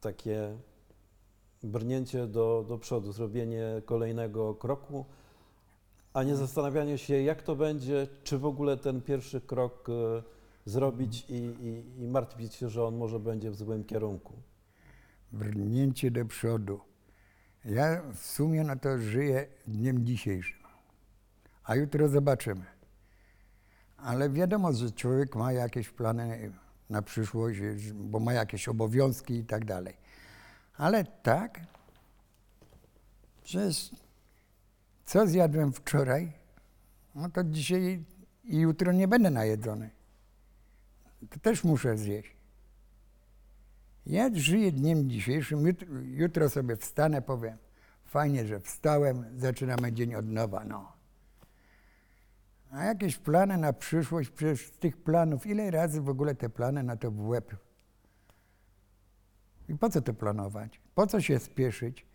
Takie 0.00 0.56
brnięcie 1.62 2.26
do, 2.26 2.64
do 2.68 2.78
przodu, 2.78 3.12
zrobienie 3.12 3.82
kolejnego 3.84 4.54
kroku, 4.54 5.04
a 6.12 6.22
nie 6.22 6.36
zastanawianie 6.36 6.98
się, 6.98 7.22
jak 7.22 7.42
to 7.42 7.56
będzie, 7.56 8.08
czy 8.24 8.38
w 8.38 8.46
ogóle 8.46 8.76
ten 8.76 9.02
pierwszy 9.02 9.40
krok 9.40 9.88
e, 9.88 10.22
zrobić 10.64 11.26
i, 11.28 11.34
i, 11.34 12.02
i 12.02 12.06
martwić 12.06 12.54
się, 12.54 12.68
że 12.68 12.84
on 12.84 12.96
może 12.96 13.20
będzie 13.20 13.50
w 13.50 13.56
złym 13.56 13.84
kierunku. 13.84 14.32
Brnięcie 15.32 16.10
do 16.10 16.24
przodu. 16.24 16.80
Ja 17.64 18.02
w 18.14 18.26
sumie 18.26 18.64
na 18.64 18.76
to 18.76 18.98
żyję 18.98 19.46
dniem 19.66 20.06
dzisiejszym. 20.06 20.64
A 21.64 21.76
jutro 21.76 22.08
zobaczymy. 22.08 22.73
Ale 23.96 24.30
wiadomo, 24.30 24.72
że 24.72 24.90
człowiek 24.90 25.36
ma 25.36 25.52
jakieś 25.52 25.90
plany 25.90 26.52
na 26.90 27.02
przyszłość, 27.02 27.60
bo 27.92 28.20
ma 28.20 28.32
jakieś 28.32 28.68
obowiązki 28.68 29.34
i 29.34 29.44
tak 29.44 29.64
dalej. 29.64 29.96
Ale 30.76 31.04
tak, 31.04 31.60
przecież 33.42 33.90
co 35.04 35.26
zjadłem 35.26 35.72
wczoraj, 35.72 36.32
no 37.14 37.30
to 37.30 37.44
dzisiaj 37.44 38.04
i 38.44 38.58
jutro 38.58 38.92
nie 38.92 39.08
będę 39.08 39.30
najedzony. 39.30 39.90
To 41.30 41.40
też 41.40 41.64
muszę 41.64 41.98
zjeść. 41.98 42.36
Ja 44.06 44.30
żyję 44.34 44.72
dniem 44.72 45.10
dzisiejszym, 45.10 45.66
jutro, 45.66 45.88
jutro 46.02 46.50
sobie 46.50 46.76
wstanę, 46.76 47.22
powiem, 47.22 47.58
fajnie, 48.04 48.46
że 48.46 48.60
wstałem, 48.60 49.24
zaczynamy 49.36 49.92
dzień 49.92 50.14
od 50.14 50.26
nowa, 50.26 50.64
no. 50.64 50.93
A 52.70 52.84
jakieś 52.84 53.16
plany 53.16 53.58
na 53.58 53.72
przyszłość, 53.72 54.30
przecież 54.30 54.70
tych 54.70 54.96
planów, 54.96 55.46
ile 55.46 55.70
razy 55.70 56.00
w 56.00 56.08
ogóle 56.08 56.34
te 56.34 56.48
plany 56.48 56.82
na 56.82 56.96
to 56.96 57.10
w 57.10 57.28
łeb? 57.28 57.56
I 59.68 59.74
po 59.74 59.90
co 59.90 60.02
to 60.02 60.14
planować? 60.14 60.80
Po 60.94 61.06
co 61.06 61.20
się 61.20 61.38
spieszyć? 61.38 62.06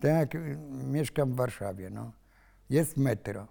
Tak 0.00 0.34
y, 0.34 0.58
mieszkam 0.84 1.32
w 1.32 1.36
Warszawie, 1.36 1.90
no. 1.90 2.12
Jest 2.70 2.96
metro. 2.96 3.46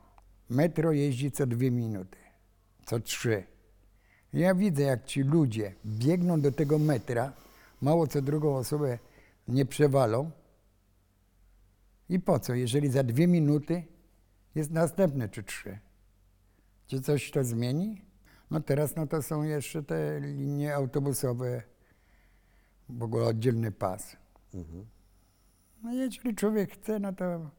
Metro 0.50 0.92
jeździ 0.92 1.32
co 1.32 1.48
dwie 1.48 1.72
minuty, 1.72 2.18
co 2.86 3.00
trzy. 3.00 3.44
Ja 4.34 4.56
widzę, 4.56 4.84
jak 4.84 5.06
ci 5.06 5.24
ludzie 5.24 5.74
biegną 5.86 6.42
do 6.42 6.52
tego 6.52 6.80
metra, 6.80 7.34
mało 7.82 8.08
co 8.08 8.22
drugą 8.22 8.56
osobę 8.56 9.00
nie 9.48 9.66
przewalą. 9.66 10.32
I 12.10 12.20
po 12.20 12.40
co, 12.40 12.54
jeżeli 12.54 12.90
za 12.90 13.04
dwie 13.04 13.28
minuty 13.28 13.84
jest 14.56 14.72
następne 14.72 15.30
czy 15.30 15.44
trzy? 15.44 15.80
Czy 16.92 17.02
coś 17.02 17.32
to 17.32 17.44
zmieni? 17.44 18.02
No 18.50 18.60
teraz 18.60 18.96
no 18.96 19.08
to 19.08 19.22
są 19.22 19.44
jeszcze 19.44 19.84
te 19.84 20.20
linie 20.20 20.76
autobusowe, 20.76 21.64
w 22.90 23.04
ogóle 23.04 23.26
oddzielny 23.26 23.72
pas. 23.72 24.18
Mhm. 24.54 24.86
No 25.84 25.94
jeżeli 25.94 26.36
człowiek 26.36 26.72
chce, 26.72 27.00
no 27.00 27.14
to 27.14 27.50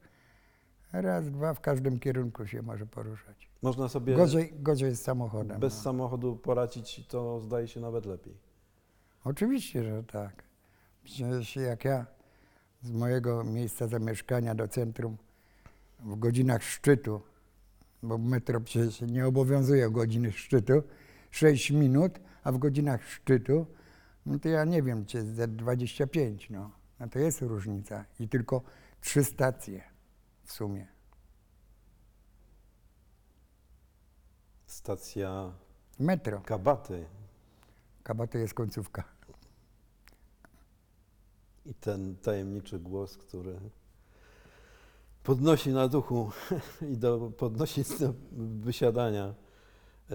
raz, 0.92 1.30
dwa 1.30 1.54
w 1.54 1.60
każdym 1.60 1.98
kierunku 1.98 2.46
się 2.46 2.62
może 2.62 2.86
poruszać. 2.86 3.48
Można 3.62 3.88
sobie 3.88 4.14
Gorzej, 4.14 4.52
gorzej 4.60 4.94
z 4.94 5.00
samochodem. 5.02 5.60
bez 5.60 5.76
no. 5.76 5.82
samochodu 5.82 6.36
poradzić 6.36 7.06
to 7.06 7.40
zdaje 7.40 7.68
się 7.68 7.80
nawet 7.80 8.06
lepiej. 8.06 8.36
Oczywiście, 9.24 9.84
że 9.84 10.04
tak. 10.04 10.44
Przecież 11.04 11.56
jak 11.56 11.84
ja 11.84 12.06
z 12.82 12.90
mojego 12.90 13.44
miejsca 13.44 13.86
zamieszkania 13.86 14.54
do 14.54 14.68
centrum 14.68 15.16
w 16.00 16.18
godzinach 16.18 16.62
szczytu, 16.62 17.31
bo 18.02 18.18
metro 18.18 18.60
przecież 18.60 19.00
nie 19.00 19.26
obowiązuje 19.26 19.90
godziny 19.90 20.32
szczytu, 20.32 20.82
6 21.30 21.70
minut, 21.70 22.20
a 22.44 22.52
w 22.52 22.58
godzinach 22.58 23.08
szczytu, 23.08 23.66
no 24.26 24.38
to 24.38 24.48
ja 24.48 24.64
nie 24.64 24.82
wiem, 24.82 25.06
czy 25.06 25.16
jest 25.16 25.34
za 25.34 25.46
25, 25.46 26.50
no. 26.50 26.70
no 27.00 27.08
to 27.08 27.18
jest 27.18 27.42
różnica. 27.42 28.04
I 28.20 28.28
tylko 28.28 28.62
trzy 29.00 29.24
stacje 29.24 29.82
w 30.44 30.52
sumie. 30.52 30.86
Stacja 34.66 35.52
Metro. 35.98 36.40
Kabaty 36.40 37.04
Kaba 38.02 38.26
to 38.26 38.38
jest 38.38 38.54
końcówka. 38.54 39.04
i 41.66 41.74
ten 41.74 42.16
tajemniczy 42.16 42.78
głos, 42.78 43.16
który 43.16 43.60
podnosi 45.22 45.70
na 45.72 45.88
duchu 45.88 46.30
i 46.92 46.96
do, 46.98 47.30
podnosi 47.38 47.82
do 48.00 48.14
wysiadania. 48.60 49.24
E, 50.10 50.14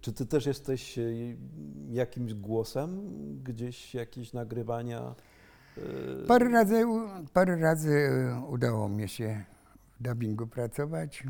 Czy 0.00 0.12
ty 0.12 0.26
też 0.26 0.46
jesteś 0.46 0.98
e, 0.98 1.02
jakimś 1.88 2.34
głosem? 2.34 3.00
Gdzieś 3.42 3.94
jakieś 3.94 4.32
nagrywania? 4.32 5.14
e, 5.78 6.26
Parę 6.26 6.48
razy, 6.48 6.84
parę 7.32 7.56
razy 7.56 8.10
udało 8.48 8.88
mi 8.88 9.08
się 9.08 9.44
w 10.00 10.02
dubbingu 10.02 10.46
pracować, 10.46 11.24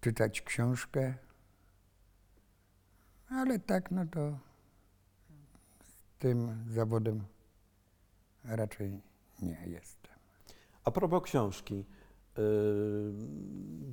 czytać 0.00 0.42
książkę, 0.42 1.14
ale 3.28 3.58
tak, 3.58 3.90
no 3.90 4.06
to 4.06 4.38
z 5.84 6.18
tym 6.18 6.64
zawodem 6.70 7.24
raczej 8.44 9.00
nie 9.42 9.58
jestem. 9.66 10.01
A 10.84 10.90
propos 10.90 11.22
książki. 11.22 11.74
y, 11.74 12.42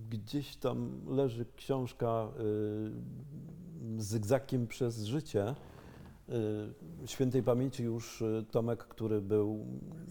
Gdzieś 0.10 0.56
tam 0.56 1.02
leży 1.08 1.46
książka 1.56 2.28
y, 3.98 4.02
Zygzakiem 4.04 4.68
przez 4.68 5.04
życie. 5.04 5.56
y, 7.04 7.08
Świętej 7.08 7.44
pamięci 7.44 7.84
już 7.84 8.22
y, 8.22 8.46
Tomek, 8.52 8.84
który 8.84 9.22
był 9.22 9.66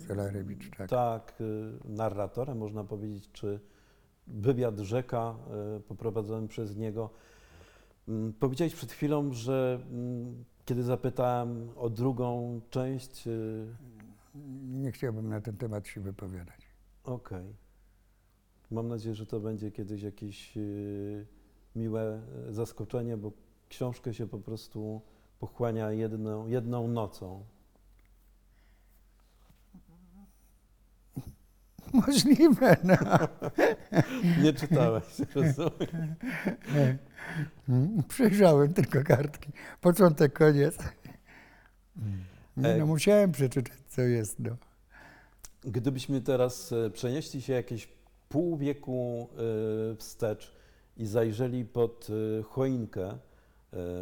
Celarewicz, 0.07 0.71
tak. 0.77 0.91
tak 0.91 1.35
y, 1.41 1.73
narratorem, 1.85 2.59
można 2.59 2.85
powiedzieć, 2.85 3.29
czy 3.33 3.61
wywiad 4.27 4.79
rzeka 4.79 5.35
y, 5.77 5.81
poprowadzony 5.81 6.49
przez 6.49 6.77
niego. 6.77 7.11
Mm, 8.09 8.33
Powiedziałeś 8.33 8.75
przed 8.75 8.93
chwilą, 8.93 9.33
że 9.33 9.81
mm, 9.91 10.45
kiedy 10.65 10.83
zapytałem 10.83 11.69
o 11.77 11.91
drugą 11.91 12.61
część, 12.71 13.29
Nie 14.69 14.93
chciałbym 14.93 15.29
na 15.29 15.41
ten 15.41 15.57
temat 15.57 15.87
się 15.87 16.01
wypowiadać. 16.01 16.68
Okej. 17.09 17.55
Mam 18.71 18.89
nadzieję, 18.89 19.15
że 19.15 19.27
to 19.27 19.41
będzie 19.41 19.71
kiedyś 19.71 20.03
jakieś 20.03 20.57
y, 20.57 21.27
miłe 21.77 22.21
y, 22.49 22.55
zaskoczenie, 22.55 23.17
bo 23.17 23.33
książkę 23.69 24.15
się 24.15 24.27
po 24.27 24.39
prostu 24.39 25.01
pochłania 25.41 25.93
jedną, 25.93 26.47
jedną 26.47 26.89
nocą. 26.89 27.45
Możliwe, 31.93 32.77
no. 32.85 32.97
Nie 34.43 34.53
czytałeś, 34.53 35.05
rozumiem. 35.35 36.15
Mm, 37.69 38.03
Przejrzałem 38.09 38.75
tylko 38.75 39.03
kartki. 39.05 39.53
Początek, 39.81 40.33
koniec. 40.33 40.79
Nie, 42.57 42.69
E, 42.69 42.79
no 42.79 42.87
musiałem 42.87 43.33
przeczytać, 43.33 43.79
co 43.89 44.03
jest, 44.03 44.39
no. 44.41 44.57
Gdybyśmy 45.71 46.21
teraz 46.21 46.73
e, 46.73 46.91
przenieśli 46.91 47.43
się 47.43 47.53
jakieś 47.53 47.89
pół 48.29 48.57
wieku 48.57 49.29
e, 49.93 49.97
wstecz 49.97 50.53
i 50.97 51.07
zajrzeli 51.07 51.65
pod 51.65 52.07
e, 52.11 52.43
choinkę 52.43 53.19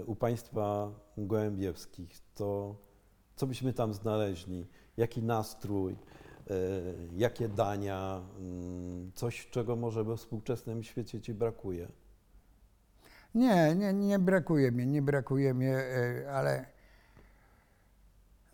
u 0.07 0.17
państwa 0.17 0.91
gołębiewskich, 1.19 2.21
to 2.35 2.77
co 3.37 3.47
byśmy 3.47 3.73
tam 3.73 3.95
znaleźli? 3.95 4.67
Jaki 4.97 5.23
nastrój? 5.23 5.97
Jakie 7.17 7.49
dania? 7.49 8.21
mm, 8.39 9.13
Coś, 9.15 9.47
czego 9.51 9.77
może 9.77 10.05
we 10.05 10.17
współczesnym 10.17 10.83
świecie 10.83 11.21
ci 11.21 11.35
brakuje? 11.35 11.89
Nie, 13.35 13.75
nie, 13.75 13.93
nie 13.93 14.19
brakuje 14.19 14.73
mi, 14.73 14.87
nie 14.87 15.03
brakuje 15.03 15.55
mi, 15.55 15.67
ale 16.31 16.67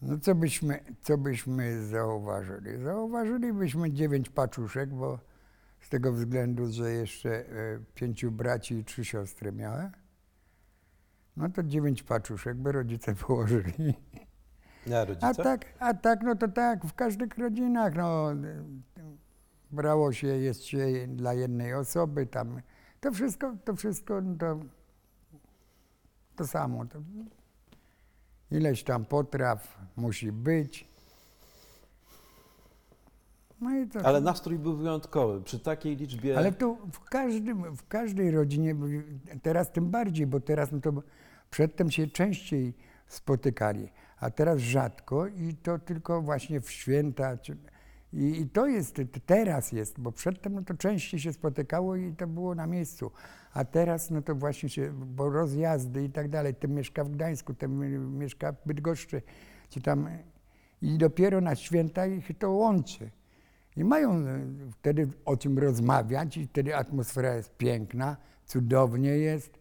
no 0.02 0.18
co 0.18 0.34
byśmy, 0.34 0.84
co 1.00 1.18
byśmy 1.18 1.86
zauważyli? 1.86 2.82
Zauważylibyśmy 2.84 3.92
dziewięć 3.92 4.28
paczuszek, 4.28 4.90
bo 4.90 5.18
z 5.80 5.88
tego 5.88 6.12
względu, 6.12 6.72
że 6.72 6.90
jeszcze 6.90 7.30
e, 7.30 7.44
pięciu 7.94 8.30
braci 8.30 8.74
i 8.74 8.84
trzy 8.84 9.04
siostry 9.04 9.52
miałem, 9.52 9.90
no 11.36 11.48
to 11.48 11.62
dziewięć 11.62 12.02
paczuszek 12.02 12.56
by 12.56 12.72
rodzice 12.72 13.14
położyli. 13.26 13.94
Ja, 14.86 15.04
rodzice? 15.04 15.26
A 15.26 15.34
tak, 15.34 15.64
a 15.78 15.94
tak, 15.94 16.22
no 16.22 16.34
to 16.34 16.48
tak, 16.48 16.84
w 16.84 16.94
każdych 16.94 17.38
rodzinach, 17.38 17.94
no, 17.94 18.28
brało 19.70 20.12
się, 20.12 20.26
jest 20.26 20.64
się 20.64 21.06
dla 21.08 21.34
jednej 21.34 21.74
osoby, 21.74 22.26
tam, 22.26 22.60
to 23.00 23.12
wszystko, 23.12 23.56
to 23.64 23.76
wszystko, 23.76 24.20
no 24.20 24.36
to, 24.36 24.60
to 26.36 26.46
samo, 26.46 26.86
to 26.86 26.98
ileś 28.52 28.82
tam 28.82 29.04
potraw 29.04 29.78
musi 29.96 30.32
być. 30.32 30.92
No 33.60 33.78
i 33.78 33.86
to, 33.86 34.06
Ale 34.06 34.20
nastrój 34.20 34.58
był 34.58 34.76
wyjątkowy. 34.76 35.42
Przy 35.42 35.58
takiej 35.58 35.96
liczbie. 35.96 36.38
ale 36.38 36.52
to 36.52 36.76
w, 36.92 37.00
każdym, 37.00 37.76
w 37.76 37.88
każdej 37.88 38.30
rodzinie, 38.30 38.76
teraz 39.42 39.72
tym 39.72 39.90
bardziej, 39.90 40.26
bo 40.26 40.40
teraz 40.40 40.72
no 40.72 40.80
to 40.80 40.92
przedtem 41.50 41.90
się 41.90 42.06
częściej 42.06 42.74
spotykali, 43.08 43.88
a 44.20 44.30
teraz 44.30 44.58
rzadko 44.58 45.26
i 45.26 45.54
to 45.62 45.78
tylko 45.78 46.22
właśnie 46.22 46.60
w 46.60 46.70
święta 46.70 47.36
czy, 47.36 47.56
I, 48.12 48.40
I 48.40 48.48
to 48.48 48.66
jest, 48.66 49.00
teraz 49.26 49.72
jest, 49.72 50.00
bo 50.00 50.12
przedtem 50.12 50.54
no 50.54 50.62
to 50.62 50.74
częściej 50.74 51.20
się 51.20 51.32
spotykało 51.32 51.96
i 51.96 52.12
to 52.12 52.26
było 52.26 52.54
na 52.54 52.66
miejscu. 52.66 53.10
A 53.52 53.64
teraz 53.64 54.10
no 54.10 54.22
to 54.22 54.34
właśnie 54.34 54.68
się, 54.68 54.92
bo 54.92 55.30
rozjazdy 55.30 56.04
i 56.04 56.10
tak 56.10 56.28
dalej, 56.28 56.54
ten 56.54 56.74
mieszka 56.74 57.04
w 57.04 57.10
Gdańsku, 57.10 57.54
ten 57.54 57.78
mieszka 58.18 58.52
w 58.52 58.66
Bydgoszczy, 58.66 59.22
czy 59.68 59.80
tam 59.80 60.08
i 60.82 60.98
dopiero 60.98 61.40
na 61.40 61.54
święta 61.54 62.06
ich 62.06 62.38
to 62.38 62.50
łączy. 62.50 63.10
I 63.76 63.84
mają 63.84 64.26
y, 64.26 64.46
wtedy 64.72 65.08
o 65.24 65.36
czym 65.36 65.58
rozmawiać 65.58 66.36
i 66.36 66.46
wtedy 66.46 66.76
atmosfera 66.76 67.34
jest 67.34 67.56
piękna, 67.56 68.16
cudownie 68.46 69.10
jest. 69.10 69.58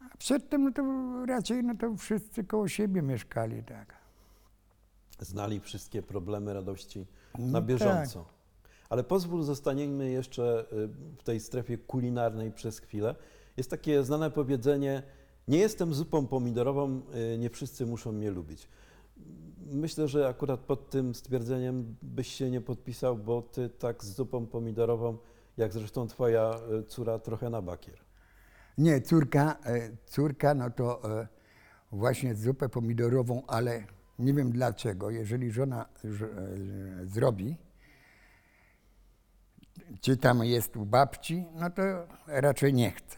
A 0.00 0.16
przedtem 0.16 0.64
no 0.64 0.72
to 0.72 0.82
raczej 1.26 1.64
no 1.64 1.74
to 1.74 1.96
wszyscy 1.96 2.44
koło 2.44 2.68
siebie 2.68 3.02
mieszkali, 3.02 3.62
tak. 3.62 3.97
Znali 5.20 5.60
wszystkie 5.60 6.02
problemy 6.02 6.54
radości 6.54 7.06
No 7.38 7.46
na 7.46 7.60
bieżąco. 7.60 8.24
Ale 8.88 9.04
pozwól, 9.04 9.42
zostaniemy 9.42 10.10
jeszcze 10.10 10.64
y, 10.72 10.88
w 11.18 11.22
tej 11.22 11.40
strefie 11.40 11.78
kulinarnej 11.78 12.52
przez 12.52 12.78
chwilę. 12.78 13.14
Jest 13.56 13.70
takie 13.70 14.04
znane 14.04 14.30
powiedzenie: 14.30 15.02
Nie 15.48 15.58
jestem 15.58 15.94
zupą 15.94 16.26
pomidorową, 16.26 17.00
y, 17.34 17.38
nie 17.38 17.50
wszyscy 17.50 17.86
muszą 17.86 18.12
mnie 18.12 18.30
lubić. 18.30 18.68
Myślę, 19.66 20.08
że 20.08 20.28
akurat 20.28 20.60
pod 20.60 20.90
tym 20.90 21.14
stwierdzeniem 21.14 21.96
byś 22.02 22.28
się 22.28 22.50
nie 22.50 22.60
podpisał, 22.60 23.16
bo 23.16 23.42
ty 23.42 23.68
tak 23.68 24.04
z 24.04 24.14
zupą 24.14 24.46
pomidorową, 24.46 25.18
jak 25.56 25.72
zresztą 25.72 26.06
twoja 26.06 26.60
y, 26.80 26.84
córa, 26.84 27.18
trochę 27.18 27.50
na 27.50 27.62
bakier. 27.62 27.98
Nie, 28.78 29.00
córka, 29.00 29.56
córka 30.06 30.54
no 30.54 30.70
to 30.70 31.02
właśnie 31.92 32.34
zupę 32.34 32.68
pomidorową, 32.68 33.42
ale 33.46 33.84
nie 34.18 34.34
wiem 34.34 34.52
dlaczego, 34.52 35.10
jeżeli 35.10 35.50
żona 35.50 35.86
e, 36.04 36.08
zrobi, 37.06 37.56
czy 40.00 40.16
tam 40.16 40.44
jest 40.44 40.76
u 40.76 40.86
babci, 40.86 41.46
no 41.54 41.70
to 41.70 41.82
raczej 42.26 42.74
nie 42.74 42.90
chce. 42.90 43.16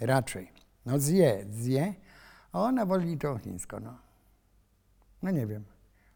Raczej. 0.00 0.52
No 0.86 0.98
zje, 0.98 1.44
zje, 1.50 1.94
a 2.52 2.62
ona 2.62 2.86
woli 2.86 3.18
to 3.18 3.38
chińsko, 3.38 3.80
no. 3.80 3.98
No 5.22 5.30
nie 5.30 5.46
wiem. 5.46 5.64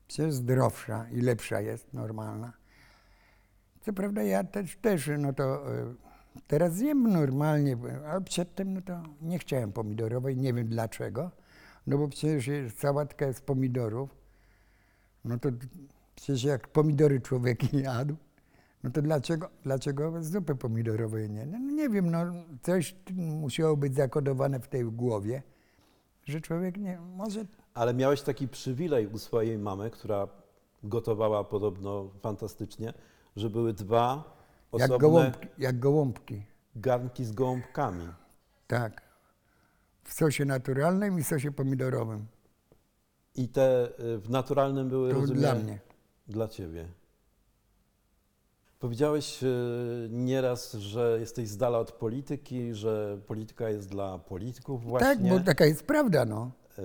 Przecież 0.08 0.34
zdrowsza 0.34 1.06
i 1.10 1.20
lepsza 1.20 1.60
jest, 1.60 1.92
normalna. 1.92 2.52
Co 3.80 3.92
prawda 3.92 4.22
ja 4.22 4.44
też, 4.44 4.76
też 4.76 5.10
no 5.18 5.32
to 5.32 5.74
e, 5.74 5.94
teraz 6.46 6.80
jem 6.80 7.10
normalnie, 7.10 7.76
ale 8.08 8.20
przedtem 8.20 8.74
no 8.74 8.82
to 8.82 9.02
nie 9.20 9.38
chciałem 9.38 9.72
pomidorowej, 9.72 10.36
nie 10.36 10.52
wiem 10.52 10.68
dlaczego. 10.68 11.30
No 11.86 11.98
bo 11.98 12.08
przecież 12.08 12.46
jest 12.46 12.80
sałatka 12.80 13.32
z 13.32 13.40
pomidorów, 13.40 14.21
no 15.24 15.38
to 15.38 15.48
przecież 16.14 16.44
jak 16.44 16.68
pomidory 16.68 17.20
człowiek 17.20 17.72
jadł, 17.88 18.16
no 18.85 18.90
to 18.90 19.02
dlaczego, 19.02 19.48
dlaczego 19.62 20.22
zupy 20.22 20.54
pomidorowej 20.54 21.30
nie? 21.30 21.46
No 21.46 21.58
nie 21.58 21.88
wiem, 21.88 22.11
no 22.11 22.18
coś 22.62 22.96
musiało 23.16 23.76
być 23.76 23.94
zakodowane 23.94 24.61
w 24.61 24.68
tej 24.68 24.85
głowie, 24.85 25.42
że 26.24 26.40
człowiek 26.40 26.76
nie, 26.76 27.00
może 27.00 27.44
Ale 27.74 27.94
miałeś 27.94 28.22
taki 28.22 28.48
przywilej 28.48 29.06
u 29.06 29.18
swojej 29.18 29.58
mamy, 29.58 29.90
która 29.90 30.28
gotowała 30.85 31.44
podobno 31.44 32.11
fantastycznie, 32.22 32.92
że 33.37 33.50
były 33.50 33.72
dwa 33.72 34.37
jak 34.72 34.82
osobne 34.82 34.98
gołąbki, 34.98 35.48
jak 35.58 35.78
gołąbki, 35.78 36.42
garnki 36.76 37.24
z 37.24 37.32
gołąbkami. 37.32 38.08
tak. 38.66 39.12
W 40.04 40.12
sosie 40.14 40.44
naturalnym 40.44 41.18
i 41.18 41.24
sosie 41.24 41.52
pomidorowym. 41.52 42.26
I 43.34 43.48
te 43.48 43.88
y, 44.00 44.18
w 44.18 44.30
naturalnym 44.30 44.88
były, 44.88 45.10
To 45.10 45.20
rozumiem, 45.20 45.40
dla 45.40 45.54
mnie. 45.54 45.78
Dla 46.28 46.48
ciebie. 46.48 46.88
Powiedziałeś 48.78 49.42
y, 49.42 50.08
nieraz, 50.10 50.72
że 50.72 51.16
jesteś 51.20 51.48
z 51.48 51.56
dala 51.56 51.78
od 51.78 51.92
polityki, 51.92 52.74
że 52.74 53.18
polityka 53.26 53.68
jest 53.68 53.88
dla 53.88 54.18
polityków 54.18 54.84
właśnie. 54.84 55.08
Tak, 55.08 55.22
bo 55.22 55.40
taka 55.40 55.64
jest 55.64 55.84
prawda, 55.86 56.24
no. 56.24 56.50
Y, 56.78 56.82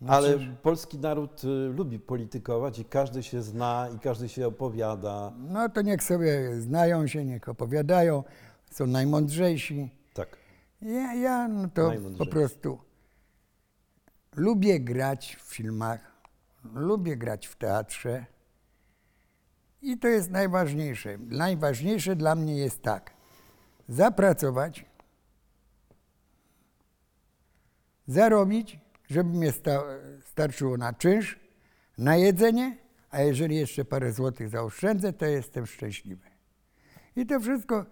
No 0.00 0.12
ale 0.12 0.38
polski 0.62 0.98
naród 0.98 1.42
lubi 1.74 1.98
politykować 1.98 2.78
i 2.78 2.84
każdy 2.84 3.22
się 3.22 3.42
zna 3.42 3.88
i 3.96 3.98
każdy 3.98 4.28
się 4.28 4.46
opowiada. 4.46 5.32
No 5.48 5.68
to 5.68 5.82
niech 5.82 6.02
sobie 6.02 6.60
znają 6.60 7.06
się, 7.06 7.24
niech 7.24 7.48
opowiadają, 7.48 8.24
są 8.70 8.86
najmądrzejsi. 8.86 9.90
Tak. 10.14 10.36
Ja, 10.82 11.14
ja 11.14 11.48
no 11.48 11.68
to 11.74 11.92
po 12.18 12.26
prostu 12.26 12.78
lubię 14.36 14.80
grać 14.80 15.36
w 15.36 15.54
filmach, 15.54 16.12
lubię 16.74 17.16
grać 17.16 17.46
w 17.46 17.56
teatrze 17.56 18.26
i 19.82 19.98
to 19.98 20.08
jest 20.08 20.30
najważniejsze. 20.30 21.18
Najważniejsze 21.18 22.16
dla 22.16 22.34
mnie 22.34 22.56
jest 22.56 22.82
tak, 22.82 23.10
zapracować, 23.88 24.84
zarobić, 28.06 28.78
żeby 29.08 29.30
mnie 29.30 29.52
sta, 29.52 29.82
starczyło 30.20 30.76
na 30.76 30.92
czynsz, 30.92 31.38
na 31.98 32.16
jedzenie, 32.16 32.76
a 33.10 33.20
jeżeli 33.20 33.56
jeszcze 33.56 33.84
parę 33.84 34.12
złotych 34.12 34.48
zaoszczędzę, 34.48 35.12
to 35.12 35.26
jestem 35.26 35.66
szczęśliwy. 35.66 36.26
I 37.16 37.26
to 37.26 37.40
wszystko 37.40 37.86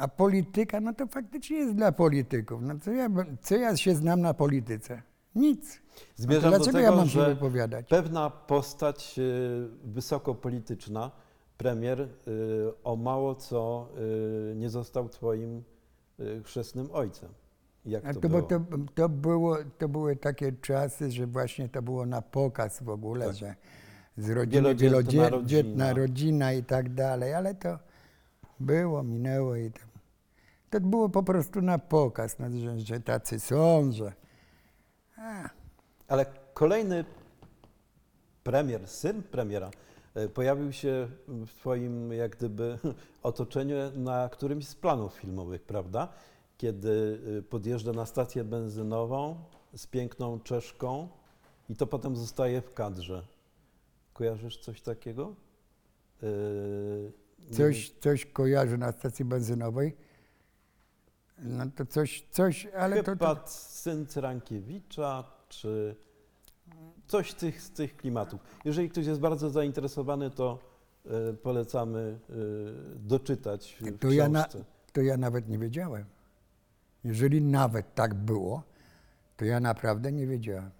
a 0.00 0.08
polityka, 0.08 0.80
no 0.80 0.94
to 0.94 1.06
faktycznie 1.06 1.56
jest 1.56 1.74
dla 1.74 1.92
polityków. 1.92 2.62
No 2.62 2.74
co 2.82 2.90
ja, 2.92 3.08
co 3.42 3.56
ja 3.56 3.76
się 3.76 3.94
znam 3.94 4.20
na 4.20 4.34
polityce? 4.34 5.02
Nic. 5.34 5.80
Zmierzam 6.16 6.50
no 6.52 6.58
do 6.58 6.64
tego, 6.64 6.78
ja 6.78 6.92
mam 6.92 7.08
się 7.08 7.20
że 7.20 7.34
wypowiadać? 7.34 7.88
pewna 7.88 8.30
postać 8.30 9.18
y, 9.18 9.68
wysoko 9.84 10.34
polityczna, 10.34 11.10
premier, 11.56 12.00
y, 12.00 12.08
o 12.84 12.96
mało 12.96 13.34
co 13.34 13.88
y, 14.52 14.56
nie 14.56 14.70
został 14.70 15.08
twoim 15.08 15.62
chrzestnym 16.44 16.88
ojcem. 16.92 17.28
Jak 17.86 18.04
A 18.06 18.14
to 18.14 18.20
to, 18.20 18.28
było? 18.28 18.42
to, 18.42 18.60
to, 18.94 19.08
było, 19.08 19.56
to 19.78 19.88
były 19.88 20.16
takie 20.16 20.52
czasy, 20.52 21.10
że 21.10 21.26
właśnie 21.26 21.68
to 21.68 21.82
było 21.82 22.06
na 22.06 22.22
pokaz 22.22 22.82
w 22.82 22.88
ogóle, 22.88 23.26
Tak. 23.26 23.34
że 23.36 23.54
z 24.16 24.30
rodziny 24.30 24.74
Wielodzietna 24.74 25.28
rodzina. 25.28 25.92
rodzina 25.92 26.52
i 26.52 26.64
tak 26.64 26.94
dalej, 26.94 27.34
ale 27.34 27.54
to 27.54 27.78
było, 28.60 29.02
minęło 29.02 29.56
i 29.56 29.70
to, 29.70 29.80
to 30.70 30.80
było 30.80 31.08
po 31.08 31.22
prostu 31.22 31.62
na 31.62 31.78
pokaz, 31.78 32.38
no, 32.38 32.46
że, 32.50 32.80
że 32.80 33.00
tacy 33.00 33.40
są, 33.40 33.92
że 33.92 34.12
a, 35.16 35.50
Ale 36.08 36.26
kolejny 36.54 37.04
premier, 38.44 38.88
syn 38.88 39.22
premiera, 39.22 39.70
y, 40.16 40.28
pojawił 40.28 40.72
się 40.72 41.08
w 41.28 41.54
twoim 41.54 42.12
jak 42.12 42.36
gdyby 42.36 42.78
otoczeniu 43.22 43.76
na 43.96 44.28
którymś 44.28 44.68
z 44.68 44.74
planów 44.74 45.14
filmowych, 45.14 45.62
prawda? 45.62 46.08
Kiedy 46.58 47.20
y, 47.38 47.42
podjeżdża 47.42 47.92
na 47.92 48.06
stację 48.06 48.44
benzynową 48.44 49.44
z 49.74 49.86
piękną 49.86 50.40
Czeszką 50.40 51.08
i 51.68 51.76
to 51.76 51.86
potem 51.86 52.16
zostaje 52.16 52.60
w 52.60 52.74
kadrze. 52.74 53.26
Kojarzysz 54.12 54.56
coś 54.56 54.82
takiego? 54.82 55.34
Y, 56.22 57.12
nie 57.50 57.56
coś, 57.56 57.90
coś 58.00 58.26
kojarzę 58.26 58.78
na 58.78 58.92
stacji 58.92 59.24
benzynowej. 59.24 60.09
No 61.42 61.64
to 61.76 61.86
coś, 61.86 62.24
coś, 62.30 62.66
ale 62.66 63.02
to, 63.02 63.10
Chyba 63.10 63.34
to 63.34 63.48
syn 63.50 64.06
Cyrankiewicza, 64.06 65.24
czy 65.48 65.96
coś 67.06 67.30
z 67.30 67.34
tych, 67.34 67.62
z 67.62 67.70
tych 67.70 67.96
klimatów. 67.96 68.40
Jeżeli 68.64 68.88
ktoś 68.88 69.06
jest 69.06 69.20
bardzo 69.20 69.50
zainteresowany, 69.50 70.30
to 70.30 70.58
e, 71.06 71.32
polecamy 71.32 72.18
e, 72.30 72.34
doczytać 72.98 73.76
w 73.80 73.98
To 73.98 74.10
ja 74.10 74.28
na- 74.28 74.40
książce. 74.44 74.64
to 74.92 75.00
ja 75.02 75.16
nawet 75.16 75.48
nie 75.48 75.58
wiedziałem. 75.58 76.04
Jeżeli 77.04 77.42
nawet 77.42 77.94
tak 77.94 78.14
było, 78.14 78.62
to 79.36 79.44
ja 79.44 79.60
naprawdę 79.60 80.12
nie 80.12 80.26
wiedziałem. 80.26 80.70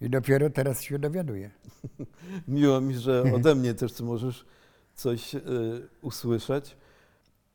I 0.00 0.10
dopiero 0.10 0.50
teraz 0.50 0.82
się 0.82 0.98
dowiaduję. 0.98 1.50
Miło 2.48 2.80
mi, 2.80 2.94
że 2.94 3.22
ode 3.36 3.54
mnie 3.54 3.74
też 3.74 4.00
możesz 4.00 4.44
coś 4.94 5.34
e, 5.34 5.40
usłyszeć. 6.02 6.76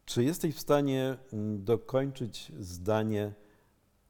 Czy 0.08 0.24
jesteś 0.24 0.56
w 0.56 0.60
stanie 0.60 1.17
mm, 1.34 1.63
dokończyć 1.63 2.52
zdanie 2.60 3.24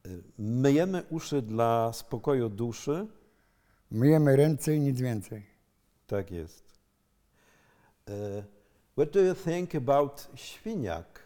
e, 0.06 0.10
myjemy 0.38 1.04
uszy 1.10 1.42
dla 1.42 1.94
spokoju 1.94 2.50
duszy? 2.50 3.08
Myjemy 3.92 4.36
ręce 4.36 4.76
i 4.76 4.80
nic 4.80 5.02
więcej. 5.02 5.46
Tak 6.08 6.32
jest. 6.32 6.64
E, 8.10 8.44
What 8.98 9.12
do 9.12 9.20
you 9.20 9.36
think 9.36 9.76
about 9.76 10.28
świniak? 10.36 11.20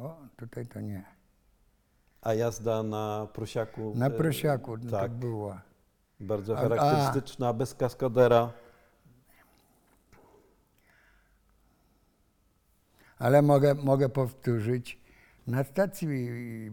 O, 0.00 0.16
tutaj 0.36 0.66
to 0.66 0.80
nie. 0.80 1.04
A 2.22 2.34
jazda 2.34 2.82
na 2.82 3.28
prosiaku. 3.32 3.92
Na 3.96 4.06
e, 4.06 4.10
prosiaku 4.10 4.76
no 4.76 4.90
tak, 4.90 5.10
to 5.12 5.18
była. 5.18 5.62
bardzo 6.20 6.58
A- 6.58 6.60
charakterystyczna, 6.60 7.52
bez 7.52 7.74
kaskadera. 7.74 8.52
Ale 13.22 13.42
mogę, 13.42 13.74
mogę 13.74 14.08
powtórzyć. 14.08 14.98
Na 15.46 15.64
stacji, 15.64 16.08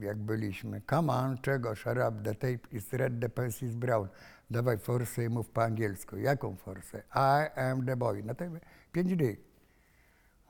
jak 0.02 0.18
byliśmy, 0.18 0.82
come 0.90 1.14
on, 1.14 1.38
czego, 1.38 1.76
shut 1.76 1.98
up, 2.10 2.12
the 2.24 2.36
tape 2.36 2.60
is 2.78 2.94
red, 2.94 3.20
the 3.22 3.30
pencil 3.30 3.68
is 3.70 3.76
brown. 3.76 4.08
dawaj 4.52 4.78
forsę 4.78 5.24
i 5.24 5.30
mów 5.30 5.50
po 5.50 5.64
angielsku. 5.64 6.18
Jaką 6.18 6.56
forsę? 6.56 7.04
I 7.16 7.60
am 7.60 7.86
the 7.86 7.96
boy. 7.96 8.24
No 8.24 8.36
to 8.36 8.46
pięć 8.92 9.16
dych. 9.16 9.40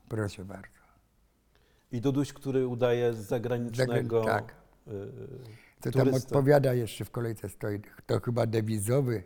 Proszę 0.10 0.46
bardzo. 0.46 0.80
I 1.92 2.02
Duduś, 2.02 2.34
który 2.34 2.68
udaje 2.68 3.14
z 3.14 3.18
zagranicznego 3.18 4.24
tak. 4.24 4.56
y, 4.88 4.92
Co 5.84 5.92
tam 5.92 6.06
turystę. 6.06 6.28
odpowiada 6.28 6.74
jeszcze 6.74 7.06
w 7.06 7.12
kolejce 7.12 7.50
stoi? 7.50 7.82
To 8.06 8.20
chyba 8.20 8.46
dewizowy. 8.46 9.24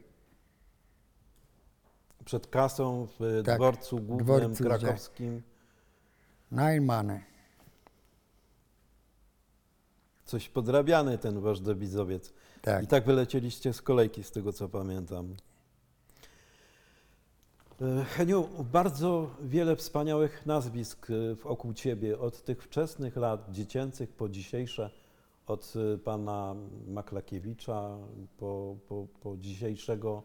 przed 2.26 2.48
kasą 2.48 3.08
w 3.20 3.42
Tak, 3.46 3.56
dworcu 3.56 4.00
głównym 4.00 4.26
dworcu, 4.26 4.64
gdzie- 4.64 4.64
krakowskim. 4.80 5.42
Money. 6.82 7.20
Coś 10.26 10.50
podrabiany 10.50 11.18
ten 11.18 11.40
wasz 11.40 11.60
dewizowiec. 11.60 12.34
Tak. 12.62 12.84
I 12.84 12.88
tak 12.88 13.06
wylecieliście 13.06 13.74
z 13.74 13.82
kolejki, 13.82 14.24
z 14.24 14.32
tego 14.32 14.54
co 14.54 14.70
pamiętam. 14.70 15.36
E, 17.82 18.06
Heniu, 18.06 18.50
bardzo 18.72 19.30
wiele 19.42 19.76
wspaniałych 19.76 20.46
nazwisk 20.46 21.08
e, 21.10 21.36
wokół 21.36 21.74
ciebie, 21.74 22.20
od 22.20 22.44
tych 22.44 22.64
wczesnych 22.64 23.16
lat 23.16 23.52
dziecięcych 23.52 24.14
po 24.14 24.30
dzisiejsze, 24.30 24.90
od 25.48 25.74
e, 25.76 25.98
pana 25.98 26.56
Maklakiewicza 26.88 27.98
po, 28.38 28.76
po, 28.88 29.08
po 29.22 29.38
dzisiejszego 29.38 30.24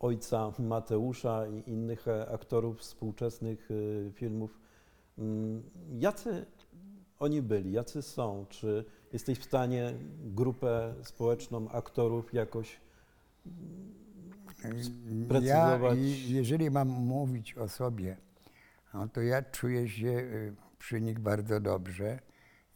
ojca 0.00 0.52
Mateusza 0.58 1.46
i 1.46 1.70
innych 1.70 2.06
aktorów 2.08 2.78
współczesnych 2.78 3.68
filmów. 4.12 4.59
Mm, 5.20 5.62
Jacy 5.98 6.46
oni 7.18 7.42
byli, 7.42 7.72
jacy 7.72 8.02
są? 8.02 8.46
Czy 8.48 8.84
jesteś 9.12 9.38
w 9.38 9.44
stanie 9.44 9.92
grupę 10.24 10.94
społeczną 11.02 11.68
aktorów 11.70 12.34
jakoś 12.34 12.80
Ja, 14.64 14.70
Sprecyzować. 15.24 15.98
i- 15.98 16.34
jeżeli 16.34 16.70
mam 16.70 16.88
mówić 16.88 17.54
o 17.54 17.68
sobie, 17.68 18.16
no 18.94 19.08
to 19.08 19.20
ja 19.22 19.42
czuję 19.42 19.88
się 19.88 20.08
y, 20.08 20.54
przy 20.78 21.00
nich 21.00 21.18
bardzo 21.18 21.60
dobrze. 21.60 22.18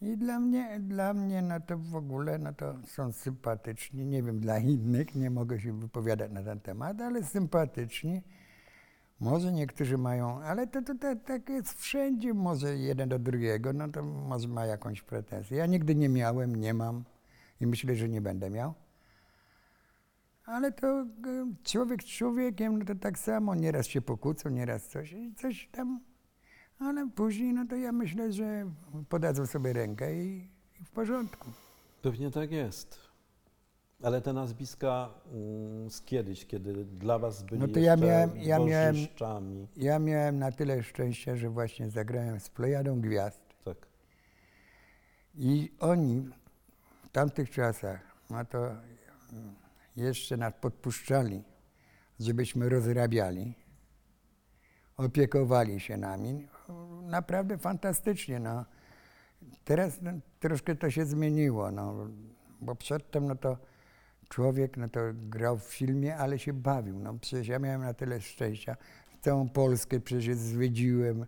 I 0.01 0.17
dla 0.17 0.39
mnie, 0.39 0.79
dla 0.79 1.13
mnie 1.13 1.41
no 1.41 1.59
to 1.59 1.77
w 1.77 1.95
ogóle 1.95 2.37
no 2.39 2.53
to 2.53 2.75
są 2.87 3.11
sympatyczni. 3.11 4.05
Nie 4.05 4.23
wiem, 4.23 4.39
dla 4.39 4.59
innych 4.59 5.15
nie 5.15 5.29
mogę 5.29 5.59
się 5.59 5.79
wypowiadać 5.79 6.31
na 6.31 6.43
ten 6.43 6.59
temat, 6.59 7.01
ale 7.01 7.23
sympatyczni. 7.23 8.21
Może 9.19 9.53
niektórzy 9.53 9.97
mają, 9.97 10.41
ale 10.41 10.67
to, 10.67 10.81
to, 10.81 10.95
to 10.95 11.15
tak 11.15 11.49
jest 11.49 11.81
wszędzie, 11.81 12.33
może 12.33 12.77
jeden 12.77 13.09
do 13.09 13.19
drugiego, 13.19 13.73
no 13.73 13.89
to 13.89 14.03
może 14.03 14.47
ma 14.47 14.65
jakąś 14.65 15.01
pretensję. 15.01 15.57
Ja 15.57 15.65
nigdy 15.65 15.95
nie 15.95 16.09
miałem, 16.09 16.55
nie 16.55 16.73
mam 16.73 17.03
i 17.61 17.67
myślę, 17.67 17.95
że 17.95 18.09
nie 18.09 18.21
będę 18.21 18.49
miał. 18.49 18.73
Ale 20.45 20.71
to 20.71 20.87
e, 20.87 21.05
człowiek 21.63 22.03
z 22.03 22.05
człowiekiem, 22.05 22.79
no 22.79 22.85
to 22.85 22.95
tak 22.95 23.19
samo, 23.19 23.55
nieraz 23.55 23.87
się 23.87 24.01
pokłócą, 24.01 24.49
nieraz 24.49 24.87
coś, 24.87 25.15
coś 25.37 25.69
tam, 25.71 25.99
ale 26.79 27.09
później, 27.15 27.53
no 27.53 27.65
to 27.65 27.75
ja 27.75 27.91
myślę, 27.91 28.31
że 28.31 28.71
podadzą 29.09 29.45
sobie 29.45 29.73
rękę 29.73 30.23
i, 30.23 30.49
i 30.81 30.85
w 30.85 30.91
porządku. 30.91 31.51
Pewnie 32.01 32.31
tak 32.31 32.51
jest. 32.51 33.04
Ale 34.03 34.21
te 34.21 34.33
nazwiska 34.33 35.09
mm, 35.33 35.89
z 35.89 36.01
kiedyś, 36.01 36.45
kiedy 36.45 36.85
dla 36.85 37.19
was 37.19 37.43
byli 37.43 37.61
No 37.61 37.67
to 37.67 37.79
ja 37.79 37.91
jeszcze 37.91 38.05
miałem- 38.07 38.37
ja 38.37 38.59
miałem- 38.59 38.95
bożyszczami. 38.95 39.67
Ja 39.77 39.99
miałem 39.99 40.39
na 40.39 40.51
tyle 40.51 40.83
szczęścia, 40.83 41.35
że 41.35 41.49
właśnie 41.49 41.89
zagrałem 41.89 42.39
z 42.39 42.49
Plejadą 42.49 43.01
Gwiazd 43.01 43.41
Tak. 43.65 43.87
i 45.35 45.71
oni 45.79 46.29
w 47.03 47.09
tamtych 47.11 47.49
czasach, 47.49 47.99
no 48.29 48.45
to 48.45 48.57
mm, 48.67 49.55
jeszcze 49.95 50.37
nas 50.37 50.53
podpuszczali, 50.61 51.43
żebyśmy 52.19 52.69
rozrabiali, 52.69 53.53
opiekowali 54.97 55.79
się 55.79 55.97
nami. 55.97 56.47
Naprawdę 57.01 57.57
fantastycznie. 57.57 58.39
No. 58.39 58.65
Teraz 59.65 60.01
no, 60.01 60.11
troszkę 60.39 60.75
to 60.75 60.91
się 60.91 61.05
zmieniło, 61.05 61.71
no, 61.71 62.07
bo 62.61 62.75
przedtem 62.75 63.27
no 63.27 63.35
to 63.35 63.57
człowiek 64.35 64.77
no 64.77 64.89
to 64.89 64.99
grał 65.13 65.57
w 65.57 65.63
filmie, 65.63 66.17
ale 66.17 66.39
się 66.39 66.53
bawił. 66.53 66.99
No, 66.99 67.13
przecież 67.21 67.47
ja 67.47 67.59
miałem 67.59 67.81
na 67.81 67.93
tyle 67.93 68.21
szczęścia. 68.21 68.75
Całą 69.21 69.49
Polskę 69.49 69.99
przecież 69.99 70.35
zwiedziłem 70.35 71.25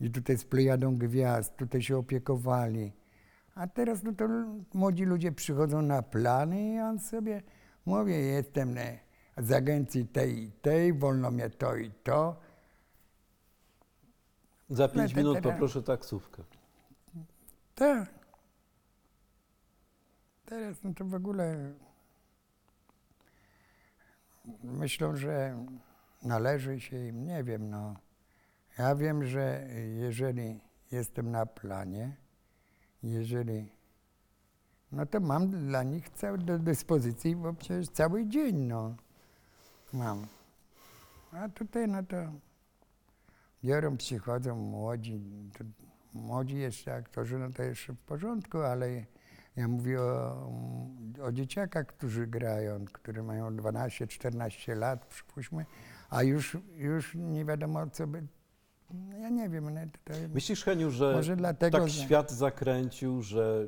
i 0.00 0.10
tutaj 0.10 0.38
z 0.38 0.44
plejadą 0.44 0.96
gwiazd, 0.96 1.56
tutaj 1.56 1.82
się 1.82 1.96
opiekowali. 1.96 2.92
A 3.54 3.66
teraz 3.66 4.02
no 4.02 4.12
to 4.12 4.28
młodzi 4.74 5.04
ludzie 5.04 5.32
przychodzą 5.32 5.82
na 5.82 6.02
plany 6.02 6.74
i 6.74 6.80
on 6.80 6.98
sobie 6.98 7.42
mówi, 7.86 8.12
jestem 8.12 8.74
z 9.38 9.52
agencji 9.52 10.06
tej 10.06 10.42
i 10.42 10.52
tej, 10.52 10.92
wolno 10.92 11.30
mnie 11.30 11.50
to 11.50 11.76
i 11.76 11.90
to. 11.90 12.36
Za 14.68 14.88
pięć 14.88 15.12
te- 15.12 15.18
minut 15.18 15.40
poproszę 15.40 15.82
taksówkę. 15.82 16.42
Tak. 17.74 18.08
Teraz 20.46 20.76
no 20.84 20.94
to 20.94 21.04
w 21.04 21.14
ogóle 21.14 21.72
myślą, 24.62 25.16
że 25.16 25.64
należy 26.22 26.80
się 26.80 27.06
im, 27.06 27.26
nie 27.26 27.44
wiem, 27.44 27.70
no. 27.70 27.96
Ja 28.78 28.94
wiem, 28.94 29.24
że 29.24 29.68
jeżeli 29.98 30.60
jestem 30.92 31.30
na 31.30 31.46
planie, 31.46 32.16
jeżeli, 33.02 33.72
no 34.92 35.06
to 35.06 35.20
mam 35.20 35.50
dla 35.50 35.82
nich 35.82 36.10
cały 36.10 36.38
do 36.38 36.58
dyspozycji, 36.58 37.36
bo 37.36 37.52
przecież 37.52 37.88
cały 37.88 38.26
dzień, 38.26 38.56
no, 38.56 38.94
mam. 39.92 40.26
A 41.32 41.48
tutaj, 41.48 41.88
no 41.88 42.02
to 42.02 42.16
biorą, 43.64 43.96
przychodzą 43.96 44.56
młodzi, 44.56 45.20
młodzi 46.12 46.56
jeszcze 46.56 46.94
aktorzy, 46.94 47.38
no 47.38 47.50
to 47.50 47.62
jeszcze 47.62 47.92
w 47.92 47.98
porządku, 47.98 48.58
ale 48.58 49.04
ja 49.56 49.68
mówię 49.68 50.00
o, 50.00 50.50
o 51.22 51.32
dzieciakach, 51.32 51.86
którzy 51.86 52.26
grają, 52.26 52.84
które 52.92 53.22
mają 53.22 53.56
12-14 53.56 54.76
lat, 54.76 55.06
przypuśćmy, 55.06 55.66
a 56.10 56.22
już, 56.22 56.56
już 56.76 57.14
nie 57.14 57.44
wiadomo, 57.44 57.90
co 57.90 58.06
by... 58.06 58.26
Ja 59.20 59.28
nie 59.28 59.48
wiem, 59.48 59.74
no 59.74 59.80
to, 60.04 60.14
Myślisz, 60.34 60.64
Heniu, 60.64 60.90
że 60.90 61.12
może 61.16 61.36
dlatego, 61.36 61.78
tak 61.78 61.88
że... 61.88 62.02
świat 62.04 62.30
zakręcił, 62.30 63.22
że 63.22 63.66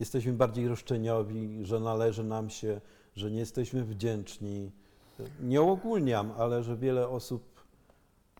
jesteśmy 0.00 0.32
bardziej 0.32 0.68
roszczeniowi, 0.68 1.64
że 1.64 1.80
należy 1.80 2.24
nam 2.24 2.50
się, 2.50 2.80
że 3.16 3.30
nie 3.30 3.38
jesteśmy 3.38 3.84
wdzięczni? 3.84 4.72
Nie 5.40 5.62
uogólniam, 5.62 6.32
ale 6.38 6.62
że 6.62 6.76
wiele 6.76 7.08
osób 7.08 7.64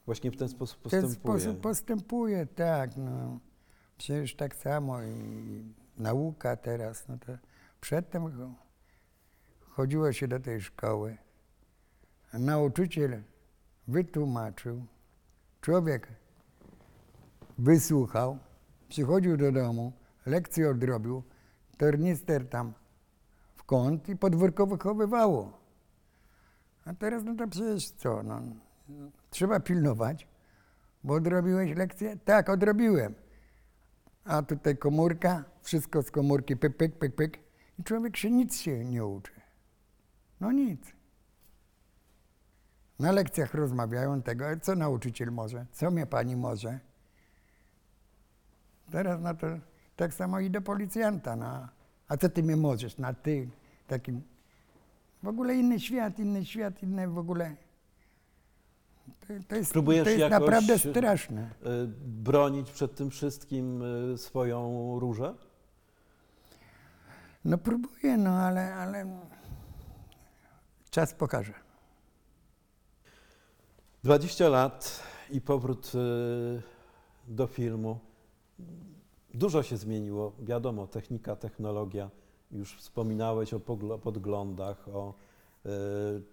właśnie 0.06 0.30
w 0.30 0.36
ten 0.36 0.48
sposób 0.48 0.78
W 0.78 0.90
ten 0.90 1.02
postępuje. 1.02 1.40
sposób 1.40 1.60
postępuje, 1.60 2.46
tak. 2.46 2.96
No. 2.96 3.38
Przecież 3.98 4.36
tak 4.36 4.56
samo 4.56 5.02
i 5.02 5.74
nauka 5.96 6.56
teraz. 6.56 7.08
No 7.08 7.18
to 7.18 7.32
przedtem 7.80 8.22
cho- 8.24 8.54
chodziło 9.70 10.12
się 10.12 10.28
do 10.28 10.40
tej 10.40 10.60
szkoły. 10.60 11.16
Nauczyciel 12.32 13.22
wytłumaczył, 13.88 14.86
człowiek 15.60 16.08
wysłuchał, 17.58 18.38
przychodził 18.88 19.36
do 19.36 19.52
domu, 19.52 19.92
lekcję 20.26 20.70
odrobił, 20.70 21.22
tornister 21.78 22.48
tam 22.48 22.72
w 23.54 23.64
kąt 23.64 24.08
i 24.08 24.16
podwórko 24.16 24.66
wychowywało. 24.66 25.58
A 26.84 26.94
teraz 26.94 27.22
no 27.24 27.34
to 27.34 27.48
przecież 27.48 27.90
co, 27.90 28.22
no, 28.22 28.42
trzeba 29.30 29.60
pilnować, 29.60 30.28
bo 31.04 31.14
odrobiłeś 31.14 31.76
lekcję? 31.76 32.16
Tak, 32.24 32.48
odrobiłem. 32.48 33.14
A 34.24 34.42
tutaj 34.42 34.76
komórka, 34.76 35.44
wszystko 35.62 36.02
z 36.02 36.10
komórki, 36.10 36.56
pyk, 36.56 36.76
pyk, 36.76 36.98
pyk, 36.98 37.14
pyk. 37.14 37.38
I 37.78 37.84
człowiek 37.84 38.16
się 38.16 38.30
nic 38.30 38.60
się 38.60 38.84
nie 38.84 39.06
uczy. 39.06 39.32
No 40.40 40.52
nic. 40.52 40.92
Na 42.98 43.12
lekcjach 43.12 43.54
rozmawiają 43.54 44.22
tego, 44.22 44.44
co 44.62 44.74
nauczyciel 44.74 45.32
może? 45.32 45.66
Co 45.72 45.90
mnie 45.90 46.06
pani 46.06 46.36
może? 46.36 46.80
Teraz 48.90 49.20
no 49.20 49.34
to 49.34 49.46
tak 49.96 50.14
samo 50.14 50.40
i 50.40 50.50
do 50.50 50.60
policjanta. 50.60 51.36
No. 51.36 51.68
A 52.08 52.16
co 52.16 52.28
ty 52.28 52.42
mnie 52.42 52.56
możesz? 52.56 52.98
Na 52.98 53.14
ty 53.14 53.48
takim. 53.88 54.22
W 55.22 55.28
ogóle 55.28 55.54
inny 55.54 55.80
świat, 55.80 56.18
inny 56.18 56.44
świat, 56.44 56.82
inne 56.82 57.08
w 57.08 57.18
ogóle. 57.18 57.56
To, 59.48 59.56
jest, 59.56 59.72
Próbujesz 59.72 60.04
to 60.04 60.10
jest 60.10 60.20
jakoś- 60.20 60.40
naprawdę 60.40 60.78
straszne. 60.78 61.42
Y, 61.42 61.86
bronić 62.06 62.70
przed 62.70 62.94
tym 62.94 63.10
wszystkim 63.10 63.82
y, 64.12 64.18
swoją 64.18 64.98
różę? 64.98 65.34
No 67.44 67.58
próbuję, 67.58 68.16
no 68.16 68.30
ale, 68.30 68.74
ale 68.74 69.20
czas 70.90 71.14
pokaże. 71.14 71.52
20 74.04 74.48
lat 74.48 75.02
i 75.30 75.40
powrót 75.40 75.92
y, 75.94 76.62
do 77.28 77.46
filmu. 77.46 77.98
Dużo 79.34 79.62
się 79.62 79.76
zmieniło, 79.76 80.32
wiadomo, 80.40 80.86
technika, 80.86 81.36
technologia, 81.36 82.10
Już 82.50 82.76
wspominałeś 82.76 83.54
o 83.54 83.60
podglądach, 84.02 84.88
o 84.88 85.14
e, 85.66 85.70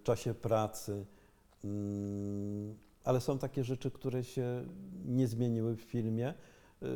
czasie 0.02 0.34
pracy, 0.34 1.06
ale 3.04 3.20
są 3.20 3.38
takie 3.38 3.64
rzeczy, 3.64 3.90
które 3.90 4.24
się 4.24 4.64
nie 5.04 5.26
zmieniły 5.26 5.76
w 5.76 5.80
filmie. 5.80 6.28
E, 6.82 6.86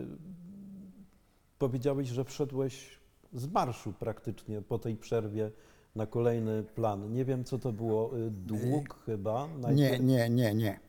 powiedziałeś, 1.58 2.08
że 2.08 2.24
wszedłeś 2.24 3.00
z 3.32 3.46
marszu 3.46 3.92
praktycznie 3.92 4.62
po 4.62 4.78
tej 4.78 4.96
przerwie 4.96 5.50
na 5.94 6.06
kolejny 6.06 6.62
plan. 6.62 7.12
Nie 7.12 7.24
wiem, 7.24 7.44
co 7.44 7.58
to 7.58 7.72
było. 7.72 8.18
e, 8.18 8.30
Dług 8.30 9.04
chyba? 9.06 9.48
Nie, 9.48 9.58
najpierw? 9.58 10.02
nie, 10.04 10.30
nie, 10.30 10.54
nie. 10.54 10.80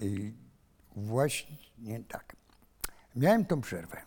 I 0.00 0.32
właśnie 0.96 1.56
tak. 2.08 2.36
Miałem 3.16 3.44
tą 3.44 3.60
przerwę. 3.60 4.02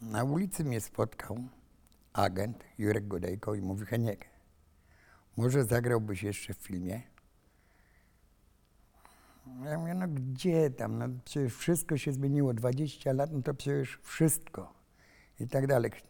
Na 0.00 0.24
ulicy 0.24 0.64
mnie 0.64 0.80
spotkał 0.80 1.38
agent 2.12 2.64
Jurek 2.78 3.08
Godejko 3.08 3.54
i 3.54 3.60
mówi, 3.60 3.86
Heniek, 3.86 4.24
może 5.36 5.64
zagrałbyś 5.64 6.22
jeszcze 6.22 6.54
w 6.54 6.56
filmie? 6.56 7.02
Ja 9.64 9.78
mówię, 9.78 9.94
no 9.94 10.08
gdzie 10.08 10.70
tam, 10.70 10.98
no 10.98 11.08
przecież 11.24 11.54
wszystko 11.54 11.96
się 11.98 12.12
zmieniło, 12.12 12.54
20 12.54 13.12
lat, 13.12 13.30
no 13.32 13.42
to 13.42 13.54
przecież 13.54 13.98
wszystko 14.02 14.74
i 15.40 15.48
tak 15.48 15.66
dalej. 15.66 15.90
Ch- 15.90 16.02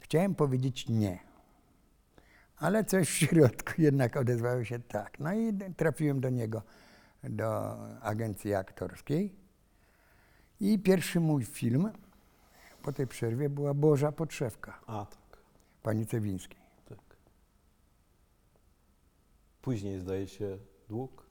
Chciałem 0.00 0.34
powiedzieć 0.34 0.88
nie, 0.88 1.18
ale 2.56 2.84
coś 2.84 3.08
w 3.08 3.12
środku 3.12 3.72
jednak 3.82 4.16
odezwało 4.16 4.64
się 4.64 4.78
tak. 4.78 5.20
No 5.20 5.34
i 5.34 5.52
trafiłem 5.76 6.20
do 6.20 6.30
niego, 6.30 6.62
do 7.24 7.76
agencji 8.02 8.54
aktorskiej 8.54 9.34
i 10.60 10.78
pierwszy 10.78 11.20
mój 11.20 11.44
film 11.44 11.90
po 12.82 12.92
tej 12.92 13.06
przerwie 13.06 13.48
była 13.50 13.74
Boża 13.74 14.12
Podszewka, 14.12 14.80
A, 14.86 15.06
tak, 15.06 15.38
pani 15.82 16.06
Cewińskiej. 16.06 16.58
tak. 16.88 16.98
Później 19.62 19.98
zdaje 20.00 20.26
się 20.28 20.58
dług. 20.88 21.27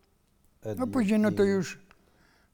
No 0.76 0.88
później 0.88 1.20
no 1.20 1.32
to 1.32 1.44
już, 1.44 1.80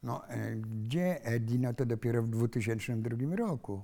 no 0.04 0.28
e, 0.28 0.56
gdzie 0.56 1.26
Eddie, 1.26 1.60
no 1.60 1.74
to 1.74 1.86
dopiero 1.86 2.24
w 2.24 2.30
2002 2.30 3.36
roku. 3.36 3.84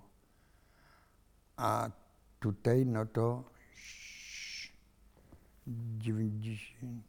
A 1.57 1.89
tutaj 2.39 2.85
no 2.85 3.05
to 3.05 3.43
90, 5.67 7.03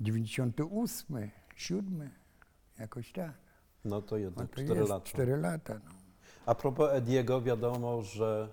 98, 0.00 1.30
7, 1.56 2.10
jakoś 2.78 3.12
tak. 3.12 3.32
No 3.84 4.02
to 4.02 4.14
No 4.14 4.18
jednak 4.18 4.50
to 4.50 4.62
4 4.62 4.80
jest 4.80 4.90
lata. 4.90 5.04
4 5.06 5.36
lata. 5.36 5.74
No. 5.74 5.90
A 6.46 6.54
propos 6.54 6.90
Ediego, 6.92 7.42
wiadomo, 7.42 8.02
że 8.02 8.48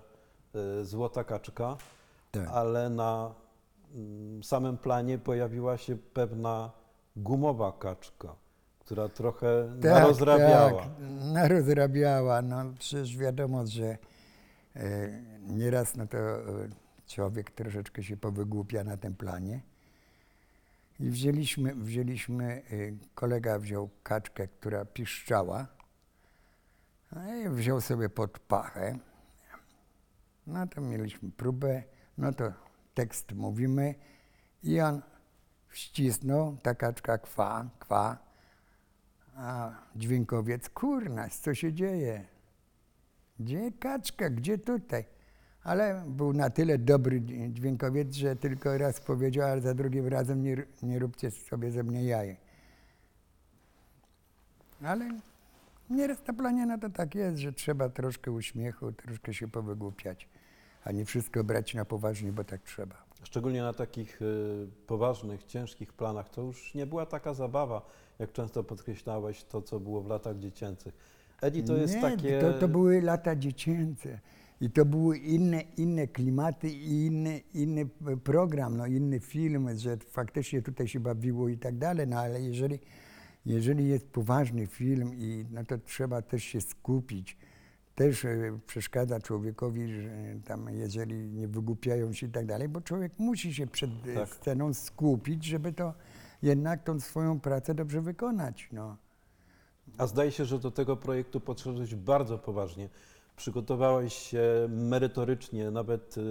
y, 0.80 0.84
Złota 0.84 1.24
Kaczka, 1.24 1.76
Tak. 2.30 2.48
ale 2.48 2.90
na 2.90 3.34
mm, 3.94 4.44
samym 4.44 4.78
planie 4.78 5.18
pojawiła 5.18 5.76
się 5.76 5.96
pewna 5.96 6.70
gumowa 7.16 7.72
kaczka, 7.72 8.36
która 8.78 9.08
trochę 9.08 9.68
narozrabiała. 9.82 10.82
Tak, 10.82 10.90
narozrabiała. 11.34 12.42
No 12.42 12.64
przecież 12.78 13.16
wiadomo, 13.16 13.66
że 13.66 13.98
e, 14.76 15.08
nieraz 15.42 15.96
no 15.96 16.06
to 16.06 16.18
e, 16.18 16.42
człowiek 17.06 17.50
troszeczkę 17.50 18.02
się 18.02 18.16
powygłupia 18.16 18.84
na 18.84 18.96
tym 18.96 19.14
planie. 19.14 19.60
I 21.00 21.10
wzięliśmy, 21.10 21.74
wzięliśmy, 21.74 22.44
e, 22.44 22.62
kolega 23.14 23.58
wziął 23.58 23.90
kaczkę, 24.02 24.48
która 24.48 24.84
piszczała, 24.84 25.66
no 27.12 27.34
i 27.34 27.48
wziął 27.48 27.80
sobie 27.80 28.08
pod 28.08 28.38
pachę. 28.38 28.98
No 30.46 30.66
to 30.66 30.80
mieliśmy 30.80 31.30
próbę, 31.30 31.82
no 32.18 32.32
to 32.32 32.52
tekst 32.94 33.32
mówimy 33.32 33.94
i 34.62 34.80
on 34.80 35.02
ścisnął, 35.76 36.56
ta 36.62 36.74
kaczka 36.74 37.18
kwa, 37.18 37.70
kwa, 37.78 38.18
a 39.36 39.70
dźwiękowiec, 39.96 40.68
kurna, 40.68 41.28
co 41.28 41.54
się 41.54 41.72
dzieje? 41.72 42.24
Gdzie 43.40 43.72
kaczka, 43.72 44.30
gdzie 44.30 44.58
tutaj? 44.58 45.04
Ale 45.64 46.04
był 46.06 46.32
na 46.32 46.50
tyle 46.50 46.78
dobry 46.78 47.20
dź- 47.20 47.52
dźwiękowiec, 47.52 48.14
że 48.14 48.36
tylko 48.36 48.78
raz 48.78 49.00
powiedział, 49.00 49.48
ale 49.48 49.60
za 49.60 49.74
drugim 49.74 50.06
razem 50.06 50.42
nie, 50.42 50.56
nie 50.82 50.98
róbcie 50.98 51.30
sobie 51.30 51.70
ze 51.70 51.82
mnie 51.82 52.04
jaj. 52.04 52.36
Ale 54.82 55.10
nieraz 55.90 56.26
na 56.26 56.34
planie 56.34 56.66
no 56.66 56.78
to 56.78 56.90
tak 56.90 57.14
jest, 57.14 57.38
że 57.38 57.52
trzeba 57.52 57.88
troszkę 57.88 58.30
uśmiechu, 58.30 58.92
troszkę 58.92 59.34
się 59.34 59.48
powygłupiać, 59.48 60.28
a 60.84 60.92
nie 60.92 61.04
wszystko 61.04 61.44
brać 61.44 61.74
na 61.74 61.84
poważnie, 61.84 62.32
bo 62.32 62.44
tak 62.44 62.62
trzeba. 62.62 63.05
Szczególnie 63.26 63.62
na 63.62 63.72
takich 63.72 64.22
y, 64.22 64.68
poważnych, 64.86 65.44
ciężkich 65.44 65.92
planach. 65.92 66.28
To 66.28 66.42
już 66.42 66.74
nie 66.74 66.86
była 66.86 67.06
taka 67.06 67.34
zabawa, 67.34 67.86
jak 68.18 68.32
często 68.32 68.64
podkreślałeś 68.64 69.44
to, 69.44 69.62
co 69.62 69.80
było 69.80 70.02
w 70.02 70.06
latach 70.06 70.38
dziecięcych. 70.38 70.94
Eddie 71.40 71.62
to 71.62 71.76
jest 71.76 71.94
nie, 71.94 72.00
takie... 72.00 72.40
To, 72.40 72.52
to 72.52 72.68
były 72.68 73.02
lata 73.02 73.36
dziecięce. 73.36 74.20
I 74.60 74.70
to 74.70 74.84
były 74.84 75.18
inne, 75.18 75.62
inne 75.76 76.06
klimaty 76.06 76.70
i 76.70 77.06
inny, 77.06 77.40
inny 77.54 77.86
p- 77.86 78.16
program, 78.16 78.76
no, 78.76 78.86
inny 78.86 79.20
film, 79.20 79.78
że 79.78 79.96
faktycznie 79.96 80.62
tutaj 80.62 80.88
się 80.88 81.00
bawiło 81.00 81.48
i 81.48 81.58
tak 81.58 81.78
dalej. 81.78 82.06
No 82.06 82.18
ale 82.18 82.40
jeżeli, 82.42 82.78
jeżeli 83.46 83.88
jest 83.88 84.08
poważny 84.08 84.66
film, 84.66 85.14
i, 85.14 85.46
no 85.50 85.64
to 85.64 85.78
trzeba 85.78 86.22
też 86.22 86.44
się 86.44 86.60
skupić. 86.60 87.36
Też 87.96 88.24
e, 88.24 88.58
przeszkadza 88.66 89.20
człowiekowi, 89.20 90.02
że 90.02 90.10
tam 90.44 90.68
jeżeli 90.70 91.14
nie 91.32 91.48
wygłupiają 91.48 92.12
się 92.12 92.26
i 92.26 92.30
tak 92.30 92.46
dalej, 92.46 92.68
bo 92.68 92.80
człowiek 92.80 93.12
musi 93.18 93.54
się 93.54 93.66
przed 93.66 93.90
e, 94.06 94.14
Tak. 94.14 94.28
sceną 94.28 94.74
skupić, 94.74 95.44
żeby 95.44 95.72
to 95.72 95.94
jednak 96.42 96.82
tą 96.84 97.00
swoją 97.00 97.40
pracę 97.40 97.74
dobrze 97.74 98.00
wykonać. 98.00 98.68
No. 98.72 98.96
A 99.98 100.06
zdaje 100.06 100.30
się, 100.30 100.44
że 100.44 100.58
do 100.58 100.70
tego 100.70 100.96
projektu 100.96 101.40
podszedłeś 101.40 101.94
bardzo 101.94 102.38
poważnie. 102.38 102.88
Przygotowałeś 103.36 104.14
się 104.14 104.42
merytorycznie, 104.68 105.70
nawet 105.70 106.18
y, 106.18 106.22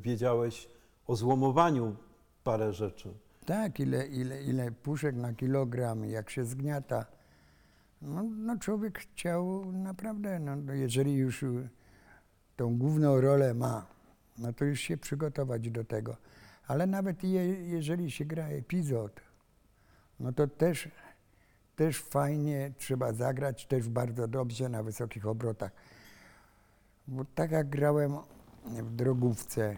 wiedziałeś 0.00 0.68
o 1.06 1.16
złomowaniu 1.16 1.96
parę 2.44 2.72
rzeczy. 2.72 3.14
Tak, 3.46 3.80
ile, 3.80 4.06
ile, 4.06 4.42
ile 4.42 4.70
puszek 4.72 5.16
na 5.16 5.34
kilogram, 5.34 6.04
jak 6.04 6.30
się 6.30 6.44
zgniata. 6.44 7.06
No, 8.02 8.22
no 8.22 8.58
człowiek 8.58 8.98
chciał 8.98 9.72
naprawdę, 9.72 10.38
no, 10.38 10.56
no 10.56 10.72
jeżeli 10.72 11.14
już 11.14 11.42
y, 11.42 11.68
tą 12.56 12.78
główną 12.78 13.20
rolę 13.20 13.54
ma, 13.54 13.86
no 14.38 14.52
to 14.52 14.64
już 14.64 14.80
się 14.80 14.96
przygotować 14.96 15.70
do 15.70 15.84
tego. 15.84 16.16
Ale 16.66 16.86
nawet 16.86 17.24
je, 17.24 17.44
jeżeli 17.64 18.10
się 18.10 18.24
gra 18.24 18.46
epizod, 18.46 19.20
no 20.20 20.32
to 20.32 20.46
też, 20.46 20.88
też 21.76 22.02
fajnie 22.02 22.72
trzeba 22.78 23.12
zagrać, 23.12 23.66
też 23.66 23.88
bardzo 23.88 24.28
dobrze 24.28 24.68
na 24.68 24.82
wysokich 24.82 25.26
obrotach. 25.26 25.72
Bo 27.08 27.24
tak 27.34 27.50
jak 27.50 27.68
grałem 27.68 28.16
w 28.64 28.94
drogówce, 28.96 29.76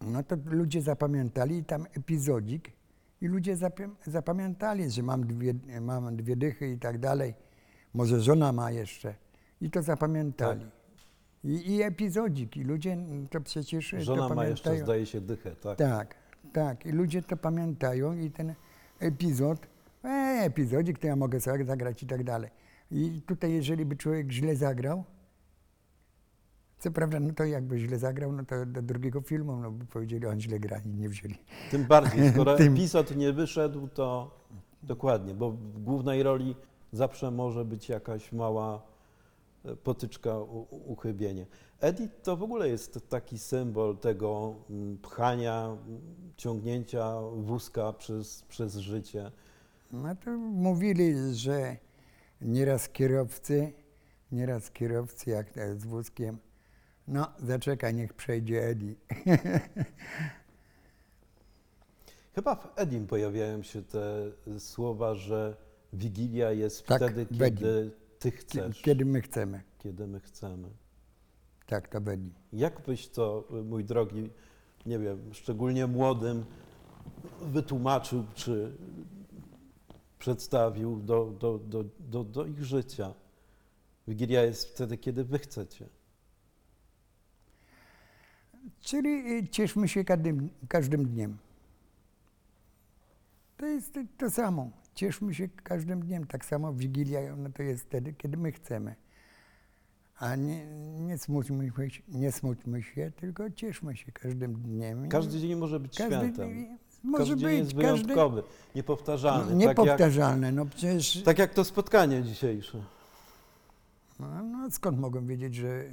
no 0.00 0.22
to 0.22 0.36
ludzie 0.44 0.82
zapamiętali 0.82 1.64
tam 1.64 1.86
epizodzik 1.94 2.75
i 3.20 3.26
ludzie 3.26 3.56
zapamiętali, 4.06 4.90
że 4.90 5.02
mam 5.02 5.26
dwie, 5.26 5.54
mam 5.80 6.16
dwie 6.16 6.36
dychy 6.36 6.72
i 6.72 6.78
tak 6.78 6.98
dalej. 6.98 7.34
Może 7.94 8.20
żona 8.20 8.52
ma 8.52 8.70
jeszcze. 8.70 9.14
I 9.60 9.70
to 9.70 9.82
zapamiętali. 9.82 10.60
Tak. 10.60 10.70
I, 11.44 11.72
I 11.74 11.82
epizodzik. 11.82 12.56
I 12.56 12.64
ludzie 12.64 12.96
to 13.30 13.40
przecież 13.40 13.90
to 13.90 14.00
Żona 14.00 14.22
ma 14.22 14.28
pamiętają. 14.28 14.50
jeszcze, 14.50 14.84
zdaje 14.84 15.06
się, 15.06 15.20
dychę, 15.20 15.56
tak? 15.56 15.78
Tak, 15.78 16.14
tak. 16.52 16.86
I 16.86 16.92
ludzie 16.92 17.22
to 17.22 17.36
pamiętają 17.36 18.12
i 18.18 18.30
ten 18.30 18.54
epizod, 19.00 19.66
e, 20.04 20.08
epizodzik 20.44 20.98
to 20.98 21.06
ja 21.06 21.16
mogę 21.16 21.40
sobie 21.40 21.64
zagrać 21.64 22.02
i 22.02 22.06
tak 22.06 22.24
dalej. 22.24 22.50
I 22.90 23.22
tutaj 23.26 23.52
jeżeli 23.52 23.84
by 23.84 23.96
człowiek 23.96 24.32
źle 24.32 24.56
zagrał, 24.56 25.04
co 26.78 26.90
prawda, 26.90 27.20
no 27.20 27.32
to 27.32 27.44
jakby 27.44 27.78
źle 27.78 27.98
zagrał, 27.98 28.32
no 28.32 28.44
to 28.44 28.66
do 28.66 28.82
drugiego 28.82 29.20
filmu, 29.20 29.56
no 29.56 29.70
by 29.70 29.84
powiedzieli, 29.84 30.26
on 30.26 30.40
źle 30.40 30.58
gra 30.58 30.78
i 30.78 30.88
nie 30.88 31.08
wzięli. 31.08 31.38
Tym 31.70 31.84
bardziej, 31.84 32.30
skoro 32.32 32.56
Tym- 32.56 32.72
epizod 32.72 33.16
nie 33.16 33.32
wyszedł, 33.32 33.88
to 33.88 34.36
dokładnie, 34.82 35.34
bo 35.34 35.50
w 35.50 35.82
głównej 35.82 36.22
roli 36.22 36.56
zawsze 36.92 37.30
może 37.30 37.64
być 37.64 37.88
jakaś 37.88 38.32
mała 38.32 38.82
e, 39.64 39.76
potyczka, 39.76 40.38
uchybienie. 40.70 41.46
Eddie 41.80 42.08
to 42.22 42.36
w 42.36 42.42
ogóle 42.42 42.68
jest 42.68 43.08
taki 43.08 43.38
symbol 43.38 43.98
tego 43.98 44.54
mm, 44.70 44.98
pchania, 44.98 45.64
mm, 45.66 46.00
ciągnięcia 46.36 47.20
wózka 47.36 47.92
przez, 47.92 48.42
przez 48.42 48.76
życie. 48.76 49.30
No 49.92 50.16
to 50.24 50.30
mówili, 50.38 51.34
że 51.34 51.76
nieraz 52.40 52.88
kierowcy, 52.88 53.72
nieraz 54.32 54.70
kierowcy 54.70 55.30
jak 55.30 55.46
z 55.76 55.86
wózkiem, 55.86 56.38
no 57.08 57.32
zaczekaj, 57.38 57.94
niech 57.94 58.14
przejdzie 58.14 58.62
Eddie. 58.68 58.94
Chyba 62.34 62.54
w 62.54 62.78
Edim 62.78 63.06
pojawiają 63.06 63.62
się 63.62 63.82
te 63.82 64.32
słowa, 64.58 65.14
że 65.14 65.56
Wigilia 65.92 66.52
jest 66.52 66.86
Tak, 66.86 67.02
wtedy, 67.02 67.26
kiedy 67.26 67.90
ty 68.18 68.30
chcesz, 68.30 68.82
Kiedy 68.82 69.04
my 69.04 69.22
chcemy. 69.22 69.62
kiedy 69.78 70.06
my 70.06 70.20
chcemy. 70.20 70.68
Tak 71.66 71.88
to 71.88 72.00
byli. 72.00 72.32
Jak 72.52 72.80
byś 72.86 73.08
to, 73.08 73.48
mój 73.64 73.84
drogi, 73.84 74.30
nie 74.86 74.98
wiem, 74.98 75.34
szczególnie 75.34 75.86
młodym, 75.86 76.44
wytłumaczył 77.42 78.24
czy 78.34 78.76
przedstawił 80.18 81.00
do, 81.00 81.24
do, 81.40 81.58
do, 81.58 81.84
do, 81.98 82.24
do 82.24 82.46
ich 82.46 82.64
życia? 82.64 83.14
Wigilia 84.08 84.42
jest 84.42 84.68
wtedy, 84.68 84.98
kiedy 84.98 85.24
wy 85.24 85.38
chcecie. 85.38 85.88
Czyli 88.80 89.38
y, 89.38 89.48
cieszmy 89.48 89.88
się 89.88 90.04
każdym, 90.04 90.48
każdym 90.68 91.06
dniem. 91.06 91.36
To 93.56 93.66
jest 93.66 93.98
to, 94.18 94.30
samo. 94.30 94.70
Cieszmy 94.94 95.34
się 95.34 95.48
każdym 95.48 96.00
dniem. 96.02 96.26
Tak 96.26 96.44
samo 96.44 96.72
Wigilia 96.72 97.36
no 97.36 97.50
to 97.50 97.62
jest 97.62 97.84
wtedy, 97.84 98.12
kiedy 98.12 98.36
my 98.36 98.52
chcemy. 98.52 98.94
A 100.18 100.36
nie, 100.36 100.66
nie, 101.00 101.18
smućmy 101.18 101.72
się, 101.90 102.02
nie 102.08 102.32
smućmy 102.32 102.82
się, 102.82 103.12
tylko 103.16 103.50
cieszmy 103.50 103.96
się 103.96 104.12
każdym 104.12 104.54
dniem. 104.54 105.08
Każdy 105.08 105.40
dzień 105.40 105.54
może 105.54 105.80
być 105.80 105.98
każdy 105.98 106.16
świętem. 106.16 106.48
dzień 106.48 106.78
może 107.02 107.24
Każdy 107.24 107.36
dzień 107.36 107.48
być, 107.48 107.58
jest 107.58 107.72
każdy, 107.72 108.04
wyjątkowy, 108.04 108.42
niepowtarzalny. 108.74 109.66
no, 109.66 109.74
tak, 109.74 110.00
jak. 110.00 110.54
No 110.54 110.66
przecież 110.66 111.22
tak 111.22 111.38
jak 111.38 111.54
to 111.54 111.64
spotkanie 111.64 112.22
dzisiejsze. 112.22 112.82
No, 114.20 114.42
no 114.42 114.70
skąd 114.70 114.98
mogłem 114.98 115.26
wiedzieć, 115.26 115.54
że 115.54 115.84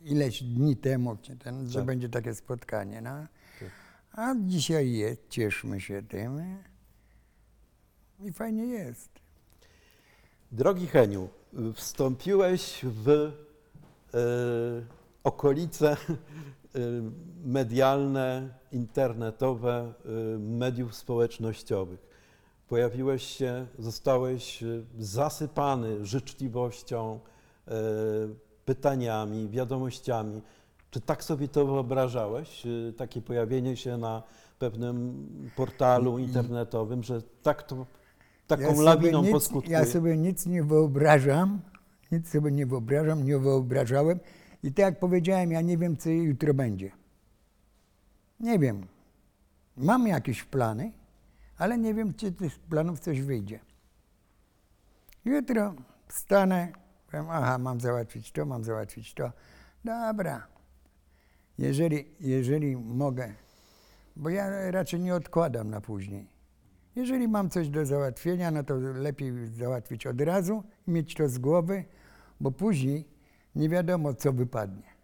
ileś 0.00 0.42
dni 0.42 0.76
temu, 0.76 1.16
ten, 1.38 1.68
że 1.70 1.78
Tak. 1.78 1.86
będzie 1.86 2.08
takie 2.08 2.34
spotkanie, 2.34 3.00
no. 3.00 3.26
Tak. 3.60 3.70
A 4.12 4.34
dzisiaj 4.40 4.92
jest, 4.92 5.28
cieszmy 5.28 5.80
się 5.80 6.02
tym 6.02 6.40
i 8.20 8.32
fajnie 8.32 8.66
jest. 8.66 9.10
Drogi 10.52 10.86
Heniu, 10.86 11.28
wstąpiłeś 11.74 12.80
w 12.82 13.08
e, 13.08 13.32
okolice 15.24 15.90
e, 15.92 15.96
medialne, 17.44 18.54
internetowe, 18.72 19.94
e, 20.04 20.38
mediów 20.38 20.94
społecznościowych. 20.94 22.08
Pojawiłeś 22.68 23.22
się, 23.22 23.66
zostałeś 23.78 24.64
zasypany 24.98 26.06
życzliwością, 26.06 27.20
pytaniami, 28.68 29.48
wiadomościami. 29.48 30.42
Czy 30.90 31.00
tak 31.00 31.24
sobie 31.24 31.48
to 31.48 31.66
wyobrażałeś, 31.66 32.66
e, 32.66 32.92
takie 32.92 33.22
pojawienie 33.22 33.76
się 33.76 33.96
na 33.96 34.22
pewnym 34.58 35.26
portalu 35.56 36.18
internetowym, 36.18 37.02
że 37.02 37.22
tak 37.42 37.62
to, 37.62 37.86
taką 38.46 38.62
Ja 38.62 38.82
lawiną 38.82 39.22
nic, 39.22 39.32
poskutkuje? 39.32 39.78
Ja 39.78 39.84
sobie 39.84 40.16
nic 40.16 40.46
nie 40.46 40.62
wyobrażam, 40.62 41.60
nic 42.12 42.28
sobie 42.28 42.50
nie 42.50 42.66
wyobrażam, 42.66 43.24
nie 43.24 43.38
wyobrażałem 43.38 44.20
i 44.62 44.72
tak 44.72 44.84
jak 44.84 44.98
powiedziałem, 44.98 45.52
ja 45.52 45.60
nie 45.60 45.78
wiem, 45.78 45.96
co 45.96 46.10
jutro 46.10 46.54
będzie. 46.54 46.90
Nie 48.40 48.58
wiem. 48.58 48.86
Mam 49.76 50.06
jakieś 50.06 50.44
plany, 50.44 50.92
ale 51.58 51.78
nie 51.78 51.94
wiem, 51.94 52.14
czy 52.14 52.30
z 52.30 52.36
tych 52.36 52.58
planów 52.58 53.00
coś 53.00 53.20
wyjdzie. 53.20 53.60
Jutro 55.24 55.74
wstanę, 56.08 56.72
powiem, 57.10 57.26
aha, 57.30 57.58
mam 57.58 57.80
załatwić 57.80 58.32
to, 58.32 58.46
mam 58.46 58.64
załatwić 58.64 59.14
to. 59.14 59.32
Dobra. 59.84 60.46
Jeżeli, 61.58 62.04
jeżeli 62.20 62.76
mogę, 62.76 63.32
bo 64.16 64.30
ja 64.30 64.70
raczej 64.70 65.00
nie 65.00 65.14
odkładam 65.14 65.70
na 65.70 65.80
później. 65.80 66.28
Jeżeli 66.96 67.28
mam 67.28 67.50
coś 67.50 67.68
do 67.68 67.86
załatwienia, 67.86 68.50
no 68.50 68.64
to 68.64 68.74
lepiej 68.78 69.32
załatwić 69.46 70.06
od 70.06 70.20
razu 70.20 70.64
i 70.86 70.90
mieć 70.90 71.14
to 71.14 71.28
z 71.28 71.38
głowy, 71.38 71.84
bo 72.40 72.50
później 72.50 73.08
nie 73.54 73.68
wiadomo, 73.68 74.14
co 74.14 74.32
wypadnie. 74.32 74.98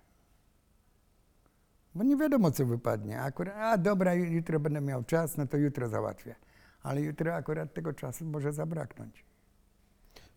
Bo 1.94 2.04
nie 2.04 2.16
wiadomo, 2.16 2.50
co 2.50 2.66
wypadnie. 2.66 3.20
Akurat, 3.20 3.54
a 3.56 3.78
dobra, 3.78 4.14
jutro 4.14 4.60
będę 4.60 4.80
miał 4.80 5.04
czas, 5.04 5.36
no 5.36 5.46
to 5.46 5.56
jutro 5.56 5.88
załatwię. 5.88 6.34
Ale 6.82 7.00
jutro 7.00 7.34
akurat 7.34 7.74
tego 7.74 7.92
czasu 7.92 8.24
może 8.24 8.52
zabraknąć. 8.52 9.23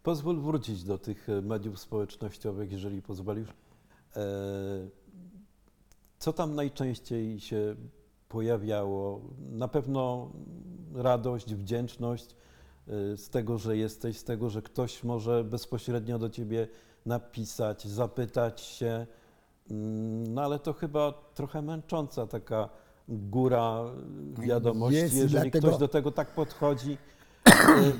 Pozwól 0.07 0.39
wrócić 0.41 0.83
do 0.83 0.97
tych 0.97 1.29
e, 1.29 1.41
mediów 1.41 1.79
społecznościowych, 1.79 2.71
jeżeli 2.71 3.01
pozwolisz. 3.01 3.49
E, 3.49 4.23
Co 6.19 6.33
tam 6.33 6.55
najczęściej 6.55 7.39
się 7.39 7.75
pojawiało? 8.29 9.21
Na 9.51 9.67
pewno 9.67 10.31
radość, 10.95 11.55
wdzięczność 11.55 12.25
e, 12.87 13.17
z 13.17 13.29
tego, 13.29 13.57
że 13.57 13.77
jesteś, 13.77 14.17
z 14.17 14.23
tego, 14.23 14.49
że 14.49 14.61
ktoś 14.61 15.03
może 15.03 15.43
bezpośrednio 15.43 16.19
do 16.19 16.29
ciebie 16.29 16.67
napisać, 17.05 17.87
zapytać 17.87 18.61
się. 18.61 19.07
Mm, 19.71 20.33
No 20.33 20.41
ale 20.43 20.59
to 20.59 20.73
chyba 20.73 21.11
trochę 21.33 21.61
męcząca 21.61 22.27
taka 22.27 22.69
góra 23.09 23.83
wiadomości, 24.39 24.99
Jest, 24.99 25.15
jeżeli 25.15 25.51
dlatego- 25.51 25.67
ktoś 25.67 25.79
do 25.79 25.87
tego 25.87 26.11
tak 26.11 26.33
podchodzi 26.35 26.97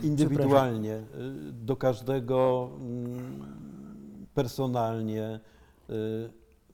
indywidualnie, 0.04 0.94
e, 0.94 1.04
do 1.52 1.76
każdego 1.76 2.70
mm, 2.80 4.28
personalnie, 4.34 5.24
e, 5.24 5.40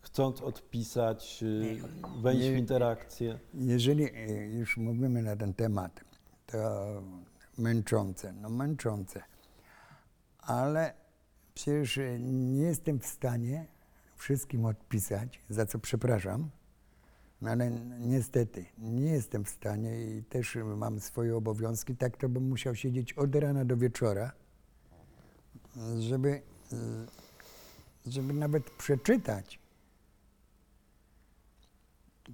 chcąc 0.01 0.41
odpisać, 0.41 1.43
e, 1.43 2.21
wejść 2.21 2.49
w 2.49 2.57
interakcję. 2.57 3.39
Jeżeli 3.53 4.07
już 4.51 4.77
mówimy 4.77 5.21
na 5.21 5.36
ten 5.36 5.53
temat, 5.53 6.01
to 6.45 6.57
męczące, 7.57 8.34
no 8.34 8.49
męczące. 8.49 9.23
Ale 10.39 10.93
przecież 11.53 11.99
nie 12.19 12.63
jestem 12.63 12.99
w 12.99 13.05
stanie 13.05 13.65
wszystkim 14.15 14.65
odpisać, 14.65 15.41
za 15.49 15.65
co 15.65 15.79
przepraszam. 15.79 16.49
No 17.43 17.49
ale 17.49 17.71
niestety 17.99 18.65
nie 18.77 19.11
jestem 19.11 19.43
w 19.45 19.49
stanie 19.49 20.01
i 20.01 20.23
też 20.23 20.57
mam 20.77 20.99
swoje 20.99 21.35
obowiązki. 21.35 21.95
Tak 21.95 22.17
to 22.17 22.29
bym 22.29 22.47
musiał 22.49 22.75
siedzieć 22.75 23.13
od 23.13 23.35
rana 23.35 23.65
do 23.65 23.77
wieczora, 23.77 24.31
żeby, 25.99 26.41
żeby 28.07 28.33
nawet 28.33 28.69
przeczytać. 28.69 29.59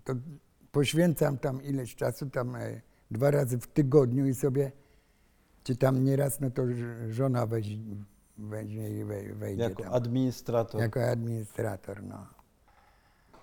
To 0.04 0.14
poświęcam 0.72 1.38
tam 1.38 1.64
ileś 1.64 1.96
czasu, 1.96 2.30
tam 2.30 2.56
e, 2.56 2.82
dwa 3.12 3.32
razy 3.32 3.58
w 3.60 3.68
tygodniu 3.68 4.28
i 4.28 4.34
sobie, 4.36 4.72
czy 5.64 5.76
tam 5.76 6.04
nieraz, 6.04 6.40
no 6.40 6.50
to 6.52 6.64
żona 7.10 7.46
weź, 7.46 7.68
weźmie 8.38 8.90
i 8.90 9.06
wej- 9.06 9.34
wejdzie 9.36 9.64
Jako 9.64 9.84
tam. 9.84 9.94
administrator. 9.94 10.82
Jako 10.82 11.04
administrator, 11.04 12.04
no. 12.04 12.28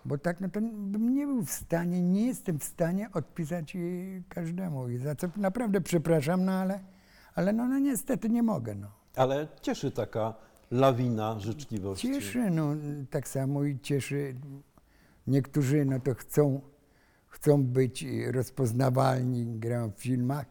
Bo 0.06 0.18
tak, 0.18 0.40
no 0.40 0.48
to 0.48 0.60
bym 0.60 1.14
nie 1.14 1.26
był 1.26 1.44
w 1.44 1.50
stanie, 1.50 2.02
nie 2.02 2.26
jestem 2.26 2.58
w 2.58 2.64
stanie 2.64 3.08
odpisać 3.12 3.74
jej 3.74 4.22
każdemu. 4.28 4.88
I 4.88 4.98
za 4.98 5.14
co 5.14 5.28
naprawdę 5.36 5.80
przepraszam, 5.80 6.44
no 6.44 6.52
ale, 6.52 6.80
ale 7.34 7.52
no, 7.52 7.68
no 7.68 7.78
niestety 7.78 8.28
nie 8.28 8.42
mogę, 8.42 8.74
no. 8.74 8.90
Ale 9.16 9.48
cieszy 9.62 9.90
taka 9.90 10.34
lawina 10.70 11.38
życzliwości. 11.40 12.08
Cieszy, 12.12 12.50
no 12.50 12.74
tak 13.10 13.28
samo 13.28 13.64
i 13.64 13.78
cieszy. 13.78 14.34
Niektórzy 15.26 15.84
no 15.84 16.00
to 16.00 16.14
chcą, 16.14 16.60
chcą 17.28 17.64
być 17.64 18.06
rozpoznawalni, 18.30 19.46
grają 19.46 19.90
w 19.90 19.94
filmach, 20.00 20.46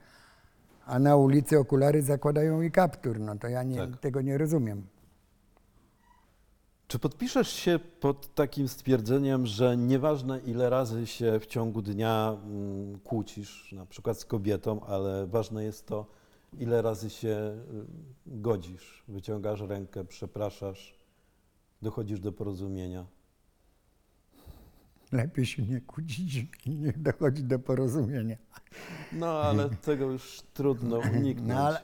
a 0.85 0.99
na 0.99 1.15
ulicy 1.15 1.59
okulary 1.59 2.01
zakładają 2.01 2.61
i 2.61 2.71
kaptur. 2.71 3.19
No 3.19 3.35
to 3.35 3.47
ja 3.47 3.63
nie, 3.63 3.77
Tak. 3.77 3.97
tego 3.99 4.21
nie 4.21 4.37
rozumiem. 4.37 4.87
Czy 6.87 6.99
podpiszesz 6.99 7.49
się 7.49 7.79
pod 7.99 8.35
takim 8.35 8.67
stwierdzeniem, 8.67 9.45
że 9.45 9.77
nieważne 9.77 10.39
ile 10.39 10.69
razy 10.69 11.07
się 11.07 11.39
w 11.39 11.45
ciągu 11.45 11.81
dnia 11.81 12.37
mm, 12.45 12.99
kłócisz, 12.99 13.71
na 13.71 13.85
przykład 13.85 14.19
z 14.19 14.25
kobietą, 14.25 14.85
ale 14.85 15.27
ważne 15.27 15.63
jest 15.63 15.85
to, 15.85 16.05
ile 16.57 16.81
razy 16.81 17.09
się 17.09 17.27
y, 17.27 17.85
godzisz, 18.25 19.03
wyciągasz 19.07 19.61
rękę, 19.61 20.05
przepraszasz, 20.05 20.95
dochodzisz 21.81 22.19
do 22.19 22.31
porozumienia. 22.31 23.05
Lepiej 25.11 25.45
się 25.45 25.63
nie 25.63 25.81
kłócić 25.81 26.47
i 26.65 26.69
nie 26.69 26.93
dochodzi 26.93 27.43
do 27.43 27.59
porozumienia. 27.59 28.37
No 29.11 29.27
ale 29.27 29.69
tego 29.69 30.05
już 30.05 30.41
trudno 30.53 30.97
uniknąć. 30.97 31.49
No 31.49 31.67
ale 31.67 31.81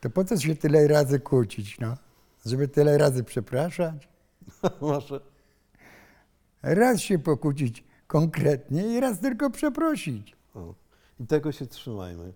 to 0.00 0.10
po 0.10 0.24
co 0.24 0.36
się 0.40 0.56
tyle 0.56 0.88
razy 0.88 1.20
kłócić, 1.20 1.80
no? 1.80 1.96
Żeby 2.46 2.68
tyle 2.68 2.98
razy 2.98 3.24
przepraszać? 3.24 4.15
Może 4.80 5.20
Raz 6.62 7.00
się 7.00 7.18
pokłócić 7.18 7.84
konkretnie 8.06 8.86
i 8.96 9.00
raz 9.00 9.20
tylko 9.20 9.50
przeprosić. 9.50 10.36
o. 10.54 10.74
I 11.20 11.26
tego 11.26 11.52
się 11.52 11.66
trzymajmy. 11.66 12.32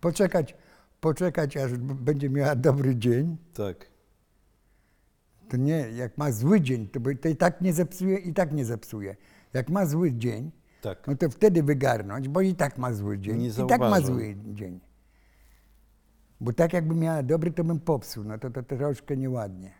Poczekać, 0.00 0.54
poczekać 1.00 1.56
aż 1.56 1.72
będzie 1.78 2.30
miała 2.30 2.56
dobry 2.56 2.96
dzień, 2.96 3.36
Tak. 3.54 3.86
to 5.48 5.56
nie, 5.56 5.78
jak 5.90 6.18
ma 6.18 6.32
zły 6.32 6.60
dzień, 6.60 6.88
to, 6.88 7.00
to 7.20 7.28
i 7.28 7.36
tak 7.36 7.60
nie 7.60 7.72
zepsuje, 7.72 8.18
i 8.18 8.32
tak 8.34 8.52
nie 8.52 8.64
zepsuje. 8.64 9.16
Jak 9.52 9.70
ma 9.70 9.86
zły 9.86 10.12
dzień, 10.12 10.50
Tak. 10.82 11.06
no 11.06 11.16
to 11.16 11.30
wtedy 11.30 11.62
wygarnąć, 11.62 12.28
bo 12.28 12.40
i 12.40 12.54
tak 12.54 12.78
ma 12.78 12.92
zły 12.92 13.18
dzień. 13.18 13.38
Nie 13.38 13.48
I 13.48 13.52
tak 13.52 13.80
ma 13.80 13.90
zauważam. 14.00 14.06
zły 14.06 14.36
dzień. 14.52 14.80
Bo 16.40 16.52
tak 16.52 16.72
jakby 16.72 16.94
miała 16.94 17.22
dobry, 17.22 17.50
to 17.50 17.64
bym 17.64 17.80
popsuł, 17.80 18.24
no 18.24 18.38
to, 18.38 18.50
to 18.50 18.62
troszkę 18.62 19.16
nieładnie. 19.16 19.72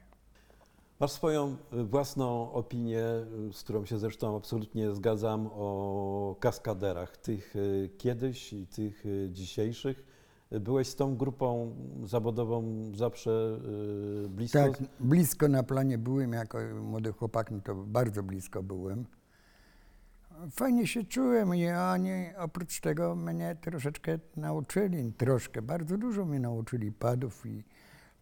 Masz 1.00 1.12
swoją 1.12 1.56
y, 1.72 1.84
własną 1.84 2.52
opinię, 2.52 3.02
y, 3.48 3.52
z 3.52 3.62
którą 3.62 3.84
się 3.84 3.98
zresztą 3.98 4.36
absolutnie 4.36 4.92
zgadzam, 4.92 5.46
o 5.52 6.36
kaskaderach, 6.40 7.16
tych 7.16 7.56
y, 7.56 7.90
kiedyś 7.98 8.52
i 8.52 8.66
tych 8.66 9.04
dzisiejszych. 9.30 10.14
Byłeś 10.60 10.88
z 10.88 10.96
tą 10.96 11.16
grupą 11.16 11.76
zawodową 12.04 12.64
zawsze 12.94 13.60
blisko? 14.28 14.58
Tak, 14.58 14.82
blisko 15.00 15.48
na 15.48 15.62
planie 15.62 15.98
byłem 15.98 16.32
jako 16.32 16.58
młody 16.82 17.12
chłopak, 17.12 17.50
no 17.50 17.60
to 17.60 17.74
bardzo 17.74 18.22
blisko 18.22 18.62
byłem. 18.62 19.06
Fajnie 20.50 20.86
się 20.86 21.04
czułem 21.04 21.54
i 21.54 21.68
oni 21.70 22.10
oprócz 22.38 22.80
tego 22.80 23.16
mnie 23.16 23.56
troszeczkę 23.60 24.18
nauczyli, 24.36 25.12
troszkę, 25.12 25.62
bardzo 25.62 25.98
dużo 25.98 26.24
mnie 26.24 26.40
nauczyli 26.40 26.92
padów 26.92 27.46
i 27.46 27.64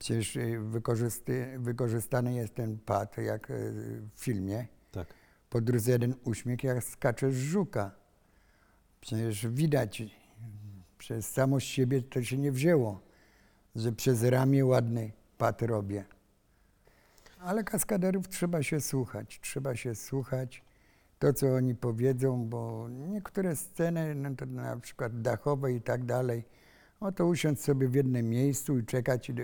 przecież 0.03 0.36
y, 0.36 0.59
wykorzysty, 0.61 1.59
wykorzystany 1.59 2.34
jest 2.34 2.55
ten 2.55 2.78
pad 2.78 3.18
jak 3.18 3.50
y, 3.50 3.72
w 4.14 4.20
filmie. 4.20 4.66
Tak. 4.92 5.14
Podróż 5.50 5.86
jeden 5.86 6.14
uśmiech, 6.24 6.64
jak 6.64 6.84
skacze 6.84 7.32
z 7.32 7.36
żuka. 7.36 7.90
Przecież 9.00 9.46
widać, 9.46 10.03
przez 10.98 11.30
samo 11.30 11.61
z 11.61 11.62
siebie 11.62 12.03
to 12.03 12.22
się 12.22 12.38
nie 12.38 12.53
wzięło, 12.53 13.00
że 13.76 13.92
przez 13.92 14.22
ramię 14.22 14.64
ładny 14.64 15.12
pad 15.38 15.62
robię. 15.62 16.05
Ale 17.38 17.64
kaskaderów 17.64 18.28
trzeba 18.28 18.62
się 18.62 18.80
słuchać, 18.80 19.40
trzeba 19.42 19.76
się 19.76 19.94
słuchać 19.94 20.64
to, 21.18 21.32
co 21.32 21.55
oni 21.55 21.74
powiedzą, 21.74 22.48
bo 22.48 22.88
niektóre 22.88 23.57
sceny, 23.57 24.14
no 24.14 24.34
to 24.36 24.46
na 24.46 24.76
przykład 24.76 25.20
dachowe 25.22 25.72
i 25.72 25.80
tak 25.80 26.05
dalej, 26.05 26.44
no 27.03 27.12
to 27.12 27.26
usiąść 27.26 27.61
sobie 27.61 27.88
w 27.88 27.94
jednym 27.94 28.30
miejscu 28.30 28.78
i 28.78 28.84
czekać, 28.84 29.32
do, 29.32 29.42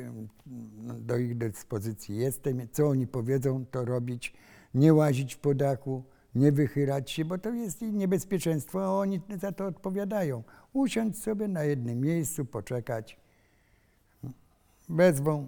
do 1.01 1.17
ich 1.17 1.39
dyspozycji 1.39 2.17
jestem. 2.17 2.69
Co 2.73 2.89
oni 2.89 3.07
powiedzą, 3.07 3.65
to 3.71 3.85
robić, 3.85 4.35
nie 4.75 4.95
łazić 4.95 5.37
po 5.37 5.55
dachu, 5.55 6.05
nie 6.35 6.53
wychylać 6.53 7.11
się, 7.11 7.25
bo 7.25 7.39
to 7.39 7.51
jest 7.51 7.83
ich 7.83 7.93
niebezpieczeństwo, 7.93 8.85
a 8.85 8.91
oni 8.91 9.21
za 9.41 9.53
to 9.53 9.67
odpowiadają. 9.67 10.43
Usiąść 10.73 11.23
sobie 11.23 11.49
na 11.49 11.65
jednym 11.65 12.01
miejscu, 12.01 12.45
poczekać. 12.45 13.21
Wezwą, 14.89 15.47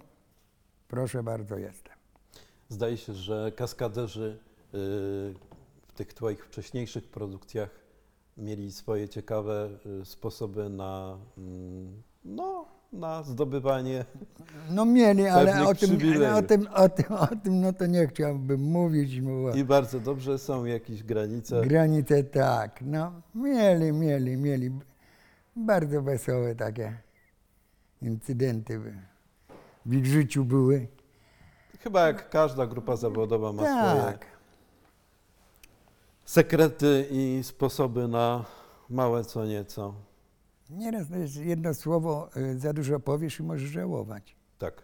proszę 0.89 1.23
bardzo, 1.23 1.59
jestem. 1.59 1.95
Zdaje 2.69 2.97
się, 2.97 3.15
że 3.15 3.53
kaskaderzy 3.57 4.39
y, 4.75 4.79
w 5.89 5.93
tych 5.95 6.15
Twoich 6.15 6.47
wcześniejszych 6.47 7.09
produkcjach 7.09 7.71
mieli 8.37 8.73
swoje 8.73 9.09
ciekawe 9.09 9.69
y, 10.01 10.05
sposoby 10.05 10.69
na, 10.69 11.19
mm, 11.39 12.03
no, 12.25 12.65
na 12.93 13.23
zdobywanie. 13.23 14.05
No 14.71 14.85
mieli, 14.85 15.27
ale 15.27 15.69
o 15.69 15.75
tym, 15.75 15.99
ale 16.17 16.35
o, 16.35 16.43
tym, 16.43 16.69
o, 16.75 16.89
tym, 16.89 17.07
o 17.13 17.27
tym 17.27 17.61
no 17.61 17.73
to 17.73 17.87
nie 17.87 18.07
chciałbym 18.07 18.61
mówić. 18.61 19.21
Bo 19.21 19.55
I 19.55 19.65
bardzo 19.65 20.01
dobrze 20.01 20.39
są 20.39 20.65
jakieś 20.65 21.03
granice. 21.03 21.61
granice 21.61 22.25
tak, 22.25 22.81
no 22.83 23.13
mieli, 23.35 23.93
mieli, 23.93 24.37
mieli. 24.37 24.71
Bardzo 25.57 26.03
wesołe 26.03 26.55
takie 26.55 26.99
incydenty 28.03 28.81
w 29.87 29.95
ich 29.95 30.07
życiu 30.07 30.45
były. 30.45 30.87
Chyba 31.79 32.07
jak 32.07 32.31
każda 32.31 32.67
grupa 32.67 32.97
zawodowa 32.97 33.53
ma 33.53 33.63
swoje 33.63 34.03
Tak, 34.03 34.27
sekrety 36.31 37.07
i 37.11 37.41
sposoby 37.43 38.09
na 38.09 38.45
małe 38.91 39.25
co 39.25 39.47
nieco. 39.47 39.95
nieraz 40.71 41.11
jest 41.11 41.37
jedno 41.37 41.75
słowo, 41.75 42.31
y, 42.37 42.59
za 42.59 42.73
dużo 42.73 43.01
powiesz 43.01 43.41
i 43.41 43.43
możesz 43.43 43.71
żałować. 43.71 44.37
Tak. 44.59 44.83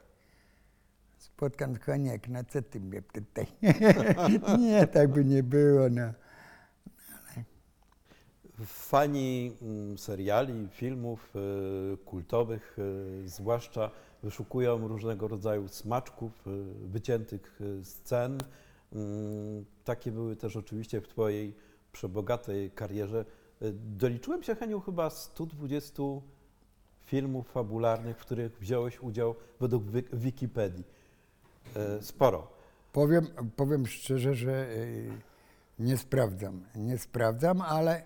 Spotkam 1.19 1.75
Haniek, 1.75 2.29
no 2.29 2.41
co 2.49 2.63
ty 2.63 2.81
mnie 2.81 3.03
tutaj? 3.03 3.47
nie, 4.59 4.87
tak 4.87 5.09
by 5.13 5.25
nie 5.25 5.43
było, 5.43 5.89
no. 5.91 6.13
Fani 8.65 9.57
mm, 9.63 9.99
seriali, 9.99 10.69
filmów 10.71 11.33
y, 11.37 11.97
kultowych 11.97 12.79
y, 12.79 13.29
zwłaszcza 13.29 13.91
wyszukują 14.23 14.89
różnego 14.89 15.29
rodzaju 15.29 15.69
smaczków, 15.69 16.33
wyciętych 16.85 17.61
scen. 17.83 18.39
Mm, 18.93 19.65
Takie 19.85 20.13
były 20.13 20.37
też 20.37 20.57
oczywiście 20.57 21.01
w 21.01 21.09
Twojej 21.09 21.57
przebogatej 21.93 22.71
karierze. 22.71 23.25
Y, 23.63 23.73
Doliczyłem 23.73 24.43
się, 24.43 24.55
Heniu, 24.55 24.81
chyba 24.81 25.11
120 25.11 26.03
filmów 27.05 27.49
fabularnych, 27.51 28.17
w 28.17 28.21
których 28.21 28.59
wziąłeś 28.59 29.01
udział 29.01 29.35
według 29.61 29.85
wi- 29.91 30.05
Wikipedii. 30.13 30.85
Y, 31.99 32.03
Sporo. 32.03 32.51
Powiem, 32.93 33.27
powiem 33.57 33.87
szczerze, 33.87 34.35
że 34.35 34.69
y, 34.71 35.11
nie 35.79 35.97
sprawdzam. 35.97 36.65
Nie 36.75 36.99
sprawdzam, 36.99 37.61
ale 37.61 38.03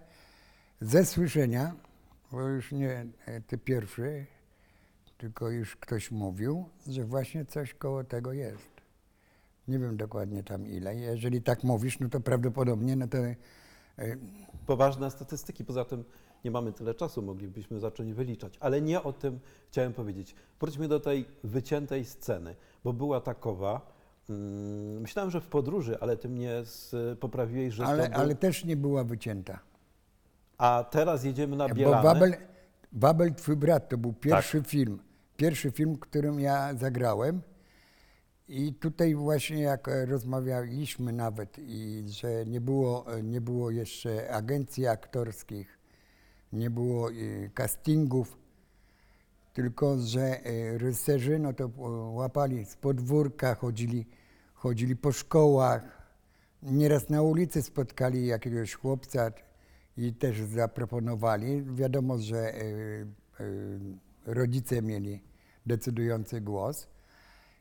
ze 0.80 1.04
słyszenia, 1.06 1.74
bo 2.32 2.40
już 2.42 2.72
nie 2.72 3.06
ty 3.46 3.58
pierwszy, 3.58 4.26
tylko 5.18 5.50
już 5.50 5.76
ktoś 5.76 6.10
mówił, 6.10 6.68
że 6.88 7.04
właśnie 7.04 7.44
coś 7.44 7.74
koło 7.74 8.04
tego 8.04 8.32
jest. 8.32 8.79
Nie 9.70 9.78
wiem 9.78 9.96
dokładnie 9.96 10.42
tam 10.42 10.66
ile. 10.66 10.96
Jeżeli 10.96 11.42
tak 11.42 11.64
mówisz, 11.64 12.00
no 12.00 12.08
to 12.08 12.20
prawdopodobnie, 12.20 12.96
no 12.96 13.08
to 13.08 13.18
y, 13.18 13.36
poważne 14.66 15.10
statystyki. 15.10 15.64
Poza 15.64 15.84
tym 15.84 16.04
nie 16.44 16.50
mamy 16.50 16.72
tyle 16.72 16.94
czasu, 16.94 17.22
moglibyśmy 17.22 17.80
zacząć 17.80 18.12
wyliczać. 18.12 18.56
Ale 18.60 18.80
nie 18.80 19.02
o 19.02 19.12
tym 19.12 19.40
chciałem 19.68 19.92
powiedzieć. 19.92 20.34
Wróćmy 20.60 20.88
do 20.88 21.00
tej 21.00 21.24
wyciętej 21.44 22.04
sceny, 22.04 22.56
bo 22.84 22.92
była 22.92 23.20
takowa. 23.20 23.92
mm, 24.30 25.00
Myślałem, 25.00 25.30
że 25.30 25.40
w 25.40 25.46
podróży, 25.46 25.98
ale 26.00 26.16
ty 26.16 26.28
mnie 26.28 26.62
poprawiłeś, 27.20 27.74
że 27.74 27.84
ale, 27.84 28.08
był, 28.08 28.20
ale 28.20 28.34
też 28.34 28.64
nie 28.64 28.76
była 28.76 29.04
wycięta. 29.04 29.58
A 30.58 30.84
teraz 30.90 31.24
jedziemy 31.24 31.56
na 31.56 31.68
Bo 31.68 31.74
Bielanę. 31.74 32.02
Babel, 32.02 32.34
Babel, 32.92 33.34
twój 33.34 33.56
brat, 33.56 33.88
to 33.88 33.98
był 33.98 34.12
pierwszy 34.12 34.62
film. 34.62 34.98
Pierwszy 35.36 35.70
film, 35.70 35.96
którym 35.96 36.40
ja 36.40 36.74
zagrałem. 36.74 37.40
I 38.50 38.74
tutaj 38.74 39.14
właśnie 39.14 39.62
jak 39.62 39.88
e, 39.88 40.06
rozmawialiśmy 40.06 41.12
nawet 41.12 41.58
i 41.58 42.04
że 42.06 42.46
nie 42.46 42.60
było, 42.60 43.14
e, 43.14 43.22
nie 43.22 43.40
było 43.40 43.70
jeszcze 43.70 44.32
agencji 44.32 44.86
aktorskich, 44.86 45.78
nie 46.52 46.70
było 46.70 47.10
e, 47.10 47.14
castingów, 47.54 48.38
tylko 49.52 49.98
że 49.98 50.40
reżyserzy 50.78 51.38
no 51.38 51.52
to 51.52 51.70
łapali 52.12 52.64
z 52.64 52.76
podwórka, 52.76 53.54
chodzili, 53.54 54.06
chodzili 54.54 54.96
po 54.96 55.12
szkołach, 55.12 55.82
nieraz 56.62 57.08
na 57.08 57.22
ulicy 57.22 57.62
spotkali 57.62 58.26
jakiegoś 58.26 58.74
chłopca 58.74 59.32
i 59.96 60.14
też 60.14 60.40
zaproponowali. 60.42 61.62
Wiadomo, 61.62 62.18
że 62.18 62.54
rodzice 64.26 64.82
mieli 64.82 65.22
decydujący 65.66 66.40
głos. 66.40 66.88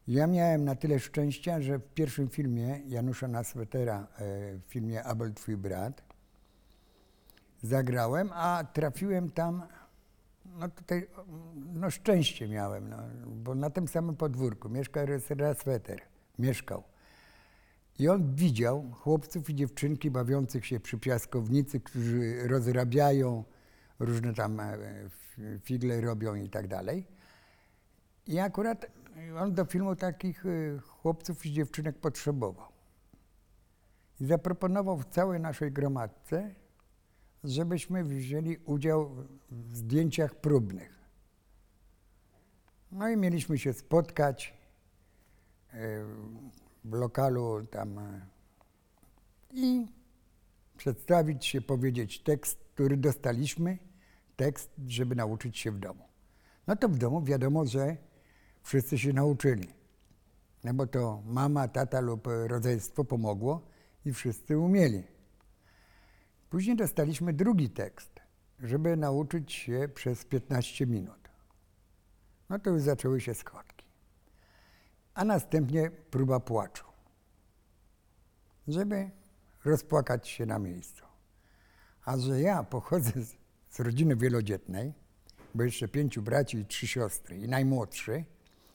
Ja 0.07 0.27
miałem 0.27 0.65
na 0.65 0.75
tyle 0.75 0.99
szczęścia, 0.99 1.61
że 1.61 1.79
w 1.79 1.93
pierwszym 1.93 2.29
filmie 2.29 2.81
Janusza 2.87 3.27
Naswetera, 3.27 3.99
e, 3.99 4.07
w 4.57 4.61
filmie 4.67 5.03
Abel 5.03 5.33
Twój 5.33 5.57
brat, 5.57 6.03
zagrałem, 7.63 8.29
a 8.33 8.63
trafiłem 8.73 9.31
tam, 9.31 9.63
no 10.45 10.69
tutaj, 10.69 11.07
no 11.73 11.91
szczęście 11.91 12.47
miałem, 12.47 12.89
no, 12.89 12.97
bo 13.25 13.55
na 13.55 13.69
tym 13.69 13.87
samym 13.87 14.15
podwórku 14.15 14.69
mieszkał 14.69 15.05
Nasweter, 15.37 16.01
mieszkał. 16.39 16.83
I 17.99 18.09
on 18.09 18.35
widział 18.35 18.91
chłopców 18.91 19.49
i 19.49 19.55
dziewczynki 19.55 20.11
bawiących 20.11 20.65
się 20.65 20.79
przy 20.79 20.97
piaskownicy, 20.97 21.79
którzy 21.79 22.47
rozrabiają, 22.47 23.43
różne 23.99 24.33
tam 24.33 24.59
e, 24.59 24.77
figle 25.63 26.01
robią 26.01 26.35
i 26.35 26.49
tak 26.49 26.67
dalej. 26.67 27.07
I 28.27 28.39
akurat 28.39 28.85
on 29.39 29.53
do 29.53 29.65
filmu 29.65 29.95
takich 29.95 30.45
e, 30.45 30.79
chłopców 30.79 31.45
i 31.45 31.53
dziewczynek 31.53 31.99
potrzebował. 31.99 32.67
I 34.19 34.25
zaproponował 34.25 34.97
w 34.97 35.05
całej 35.05 35.39
naszej 35.39 35.71
gromadce, 35.71 36.55
żebyśmy 37.43 38.03
wzięli 38.03 38.57
udział 38.57 39.15
w 39.49 39.77
zdjęciach 39.77 40.35
próbnych. 40.35 40.99
No 42.91 43.09
i 43.09 43.17
mieliśmy 43.17 43.57
się 43.57 43.73
spotkać 43.73 44.53
e, 45.73 46.03
w 46.85 46.93
lokalu 46.93 47.65
tam 47.65 47.99
e, 47.99 48.21
i 49.53 49.87
przedstawić 50.77 51.45
się, 51.45 51.61
powiedzieć 51.61 52.23
tekst, 52.23 52.59
który 52.73 52.97
dostaliśmy, 52.97 53.77
tekst, 54.35 54.71
żeby 54.87 55.15
nauczyć 55.15 55.57
się 55.57 55.71
w 55.71 55.79
domu. 55.79 56.03
No 56.67 56.75
to 56.75 56.89
w 56.89 56.97
domu 56.97 57.23
wiadomo, 57.23 57.65
że 57.65 57.97
wszyscy 58.63 58.97
się 58.97 59.13
nauczyli. 59.13 59.73
No 60.63 60.73
bo 60.73 60.87
to 60.87 61.21
mama, 61.25 61.67
tata 61.67 61.99
lub 61.99 62.27
rodzeństwo 62.47 63.03
pomogło 63.03 63.61
i 64.05 64.13
wszyscy 64.13 64.57
umieli. 64.57 65.03
Później 66.49 66.75
dostaliśmy 66.75 67.33
drugi 67.33 67.69
tekst, 67.69 68.19
żeby 68.59 68.97
nauczyć 68.97 69.53
się 69.53 69.89
przez 69.95 70.25
15 70.25 70.85
minut. 70.85 71.29
No 72.49 72.59
to 72.59 72.69
już 72.69 72.81
zaczęły 72.81 73.21
się 73.21 73.33
schodki. 73.33 73.85
A 75.13 75.25
następnie 75.25 75.91
próba 75.91 76.39
płaczu. 76.39 76.85
żeby 78.67 79.09
rozpłakać 79.65 80.27
się 80.27 80.45
na 80.45 80.59
miejscu. 80.59 81.05
A 82.05 82.17
że 82.17 82.41
ja 82.41 82.63
pochodzę 82.63 83.11
z, 83.23 83.35
z 83.69 83.79
rodziny 83.79 84.15
wielodzietnej, 84.15 84.93
bo 85.55 85.63
jeszcze 85.63 85.87
pięciu 85.87 86.21
braci 86.21 86.57
i 86.57 86.65
trzy 86.65 86.87
siostry 86.87 87.37
i 87.37 87.47
najmłodszy, 87.47 88.25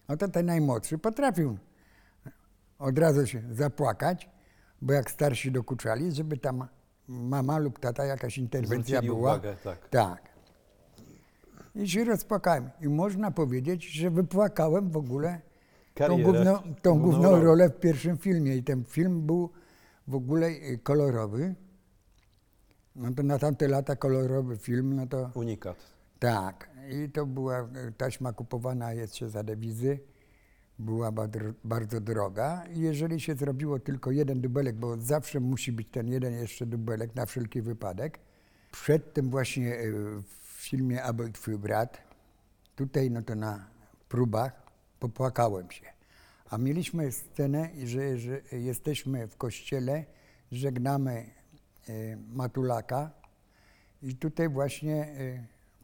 no 0.09 0.16
to 0.16 0.28
ten 0.28 0.46
najmłodszy 0.46 0.98
potrafił 0.98 1.59
od 2.78 2.98
razu 2.98 3.26
się 3.26 3.42
zapłakać, 3.52 4.30
bo 4.82 4.92
jak 4.92 5.11
starsi 5.11 5.52
dokuczali, 5.52 6.12
żeby 6.12 6.36
tam 6.36 6.68
mama 7.09 7.59
lub 7.59 7.78
tata 7.78 8.05
jakaś 8.05 8.38
interwencja 8.38 8.98
Zwrócili 8.98 9.07
była. 9.09 9.30
uwagę, 9.32 9.57
tak. 9.64 9.88
Tak. 9.88 10.22
I 11.74 11.88
się 11.88 12.05
rozpłakałem. 12.05 12.70
I 12.80 12.88
można 12.88 13.30
powiedzieć, 13.30 13.84
że 13.84 14.11
wypłakałem 14.11 14.90
w 14.90 14.96
ogóle 14.96 15.40
tą, 15.94 15.98
Karierę, 16.05 16.22
główną, 16.22 16.55
tą 16.55 16.64
główną 16.72 16.98
główną 17.02 17.30
rolę. 17.30 17.44
rolę 17.44 17.68
w 17.70 17.80
pierwszym 17.80 18.18
filmie. 18.18 18.57
I 18.57 18.62
ten 18.62 18.84
film 18.84 19.26
był 19.26 19.50
w 20.09 20.14
ogóle 20.14 20.46
y, 20.48 20.78
kolorowy. 20.82 21.55
No 22.96 23.12
to 23.14 23.22
na 23.22 23.38
tamte 23.38 23.68
lata 23.68 23.96
kolorowy 23.96 24.57
film, 24.57 24.96
no 24.96 25.07
to 25.07 25.30
Unikat. 25.34 25.76
Tak. 26.25 26.70
I 26.91 27.11
to 27.11 27.27
była 27.27 27.61
y, 27.61 27.93
taśma 27.97 28.33
kupowana 28.33 28.93
jeszcze 28.93 29.31
za 29.31 29.43
dewizy. 29.43 29.99
Była 30.79 31.12
bardzo, 31.64 32.01
droga. 32.01 32.64
I 32.75 32.81
jeżeli 32.81 33.20
się 33.20 33.35
zrobiło 33.35 33.79
tylko 33.79 34.11
jeden 34.11 34.41
dubelek, 34.41 34.77
bo 34.77 34.97
zawsze 34.97 35.41
musi 35.41 35.72
być 35.72 35.89
ten 35.91 36.09
jeden 36.09 36.35
jeszcze 36.35 36.66
dubelek 36.66 37.14
na 37.14 37.27
wszelki 37.27 37.62
wypadek. 37.62 38.18
Przed 38.72 39.14
tym 39.14 39.31
właśnie 39.31 39.75
y, 39.75 39.93
w 40.22 40.66
filmie 40.68 41.03
Abel 41.03 41.33
Twój 41.33 41.59
brat, 41.59 42.03
tutaj 42.77 43.11
no 43.11 43.22
to 43.22 43.35
na 43.35 43.66
próbach 44.09 44.53
popłakałem 45.01 45.70
się. 45.70 45.87
A 46.51 46.59
mieliśmy 46.59 47.12
scenę, 47.12 47.70
że, 47.85 48.18
że 48.18 48.41
jesteśmy 48.53 49.29
w 49.29 49.37
kościele, 49.37 50.05
żegnamy 50.53 51.31
y, 51.89 52.18
Matulaka 52.33 53.11
i 54.03 54.16
tutaj 54.16 54.49
właśnie 54.49 55.14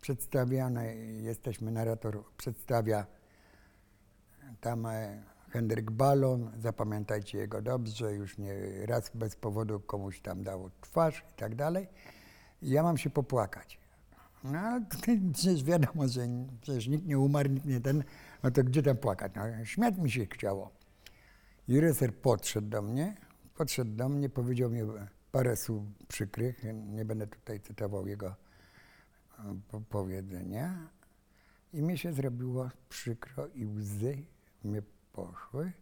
przedstawiane, 0.01 0.94
jesteśmy, 0.96 1.70
narrator 1.70 2.24
przedstawia 2.36 3.07
tam 4.61 4.86
e, 4.86 5.22
Henryk 5.51 5.90
Balon, 5.90 6.51
zapamiętajcie 6.59 7.38
jego 7.38 7.62
dobrze, 7.62 8.14
już 8.14 8.38
nie 8.38 8.55
raz 8.86 9.11
bez 9.14 9.36
powodu 9.36 9.80
komuś 9.80 10.20
tam 10.20 10.42
dał 10.42 10.70
twarz 10.80 11.24
i 11.32 11.34
tak 11.38 11.55
dalej. 11.55 11.88
Ja 12.62 12.82
mam 12.82 12.98
się 12.98 13.11
popłakać. 13.11 13.80
No 14.44 14.80
przecież 15.32 15.64
wiadomo, 15.64 16.09
że 16.09 16.20
przecież 16.61 16.88
nikt 16.88 17.07
nie 17.07 17.18
umarł, 17.18 17.51
nikt 17.51 17.66
nie 17.66 17.80
ten, 17.80 18.05
no 18.42 18.51
to 18.51 18.64
gdzie 18.64 18.82
tam 18.82 18.96
płakać? 18.96 19.32
No, 19.36 19.64
śmiać 19.64 19.96
mi 19.96 20.11
się 20.11 20.26
chciało. 20.26 20.70
I 21.68 21.80
reżyser 21.80 22.14
podszedł 22.14 22.68
do 22.68 22.82
mnie, 22.82 23.16
podszedł 23.55 23.90
do 23.90 24.09
mnie, 24.09 24.28
powiedział 24.28 24.70
mi 24.70 24.80
parę 25.32 25.57
słów 25.57 25.82
przykrych, 26.09 26.64
nie 26.74 27.05
będę 27.05 27.26
tutaj 27.26 27.61
cytował 27.61 28.07
jego 28.07 28.34
powiedzenia. 29.88 30.88
I 31.72 31.82
mi 31.82 31.99
się 31.99 32.12
zrobiło 32.12 32.70
przykro 32.88 33.47
i 33.55 33.66
łzy 33.66 34.16
mnie 34.64 34.82
poszły 35.12 35.72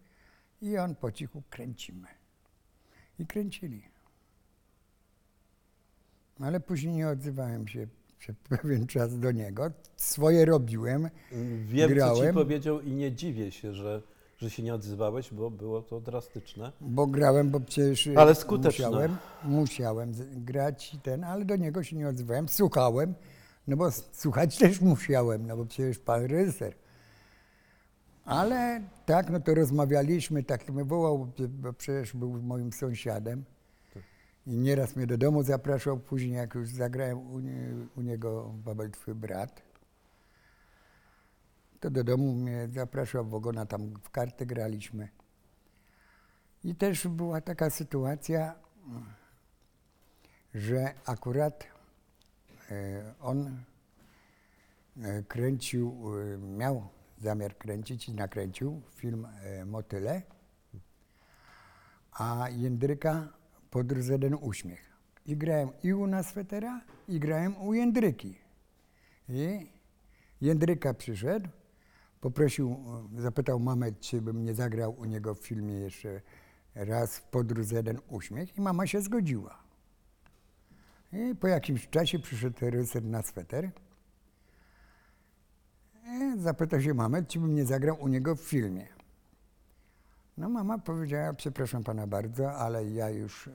i 0.63 0.79
on 0.79 0.95
po 0.95 1.13
cichu 1.13 1.43
kręcimy. 1.51 2.09
I 3.19 3.27
kręcili. 3.27 3.83
Ale 6.41 6.61
później 6.61 6.95
nie 6.95 7.09
odzywałem 7.09 7.69
się 7.69 7.87
przez 8.19 8.37
pewien 8.49 8.87
czas 8.87 9.19
do 9.19 9.33
niego. 9.33 9.71
Swoje 9.97 10.45
robiłem, 10.45 11.09
Wiem, 11.63 11.89
co 11.89 11.95
ci 11.95 11.95
Grałem. 11.95 12.35
powiedział 12.35 12.81
i 12.81 12.91
nie 12.91 13.13
dziwię 13.13 13.53
się, 13.53 13.73
że, 13.75 14.03
że 14.39 14.51
się 14.51 14.63
nie 14.63 14.75
odzywałeś, 14.75 15.33
bo 15.35 15.51
było 15.51 15.83
to 15.83 16.01
drastyczne. 16.01 16.73
bo 16.81 17.07
grałem, 17.07 17.51
bo 17.51 17.61
przecież 17.61 18.09
Ale 18.17 18.35
skuteczne. 18.35 18.87
musiałem, 18.89 19.17
musiałem 19.45 20.13
grać 20.45 20.95
i 20.95 20.99
ten, 20.99 21.25
ale 21.25 21.45
do 21.45 21.57
niego 21.57 21.83
się 21.83 21.97
nie 21.97 22.09
odzywałem. 22.09 22.49
Słuchałem, 22.49 23.15
no 23.69 23.77
bo 23.77 23.91
słuchać 24.13 24.59
też 24.59 24.81
musiałem, 24.81 25.47
no 25.47 25.57
bo 25.57 25.67
przecież 25.67 25.99
pan 25.99 26.25
reżyser. 26.25 26.75
Ale 28.25 28.83
tak, 29.07 29.31
no 29.31 29.41
to 29.41 29.55
rozmawialiśmy, 29.55 30.43
tak 30.43 30.69
mnie 30.71 30.85
wołał, 30.85 31.19
bo- 31.19 31.49
bo 31.49 31.73
przecież 31.73 32.13
był 32.17 32.43
moim 32.43 32.73
sąsiadem. 32.73 33.45
I 34.47 34.57
nieraz 34.57 34.97
mnie 34.97 35.07
do 35.07 35.19
domu 35.19 35.43
zapraszał, 35.43 35.99
później 35.99 36.33
jak 36.33 36.55
już 36.55 36.69
zagrałem 36.69 37.19
u, 37.33 37.39
nie, 37.39 37.69
u 37.97 38.01
niego 38.01 38.53
Babel 38.65 38.91
Twój 38.91 39.15
brat, 39.15 39.63
to 41.81 41.91
do 41.91 42.05
domu 42.05 42.35
mnie 42.35 42.69
zapraszał, 42.69 43.25
w 43.25 43.35
ogona 43.35 43.67
tam 43.67 43.95
w 44.03 44.11
karty 44.11 44.47
graliśmy. 44.47 45.09
I 46.65 46.75
też 46.75 47.09
była 47.09 47.41
taka 47.41 47.71
sytuacja, 47.71 48.55
że 50.55 50.95
akurat 51.07 51.67
on 53.21 53.65
e, 55.03 55.23
kręcił, 55.23 56.03
e, 56.35 56.39
miał 56.39 56.89
zamiar 57.19 57.59
kręcić 57.59 58.09
i 58.09 58.15
nakręcił 58.15 58.83
film 58.95 59.27
e, 59.27 59.65
Motyle, 59.65 60.23
a 62.13 62.49
Jędryka 62.51 63.29
Podróż 63.71 64.05
za 64.05 64.13
jeden 64.13 64.35
uśmiech. 64.35 64.89
I 65.27 65.37
grałem 65.37 65.69
i 65.83 65.93
u 65.93 66.07
nas 66.07 66.33
Fetera, 66.33 66.81
i 67.09 67.21
grałem 67.21 67.57
u 67.57 67.75
Jędryki. 67.75 68.39
I 69.29 69.71
Jędryka 70.41 70.95
przyszedł, 70.95 71.49
poprosił, 72.21 72.77
e, 73.19 73.21
zapytał 73.21 73.61
mamę, 73.61 73.93
czy 73.93 74.23
bym 74.23 74.45
nie 74.45 74.55
zagrał 74.55 74.93
u 75.01 75.05
niego 75.05 75.35
w 75.35 75.41
filmie 75.41 75.75
jeszcze 75.75 76.21
raz 76.75 77.21
Podróż 77.21 77.67
za 77.67 77.77
jeden 77.77 77.99
uśmiech 78.09 78.57
i 78.59 78.61
mama 78.61 78.87
się 78.87 79.01
zgodziła. 79.01 79.68
I 81.13 81.35
po 81.35 81.49
jakimś 81.49 81.89
czasie 81.89 82.19
przyszedł 82.19 82.57
reżyser 82.61 83.05
na 83.05 83.23
sweter. 83.23 83.71
I 86.07 86.41
zapytał 86.41 86.81
się 86.81 86.95
mamę, 86.95 87.25
czy 87.25 87.41
bym 87.41 87.55
nie 87.55 87.65
zagrał 87.65 88.01
u 88.01 88.09
niego 88.09 88.37
w 88.37 88.41
filmie. 88.41 88.87
No 90.39 90.49
mama 90.49 90.79
powiedziała, 90.79 91.33
przepraszam 91.35 91.85
pana 91.85 92.07
bardzo, 92.07 92.53
ale 92.53 92.91
ja 92.91 93.11
już, 93.11 93.49
e, 93.49 93.51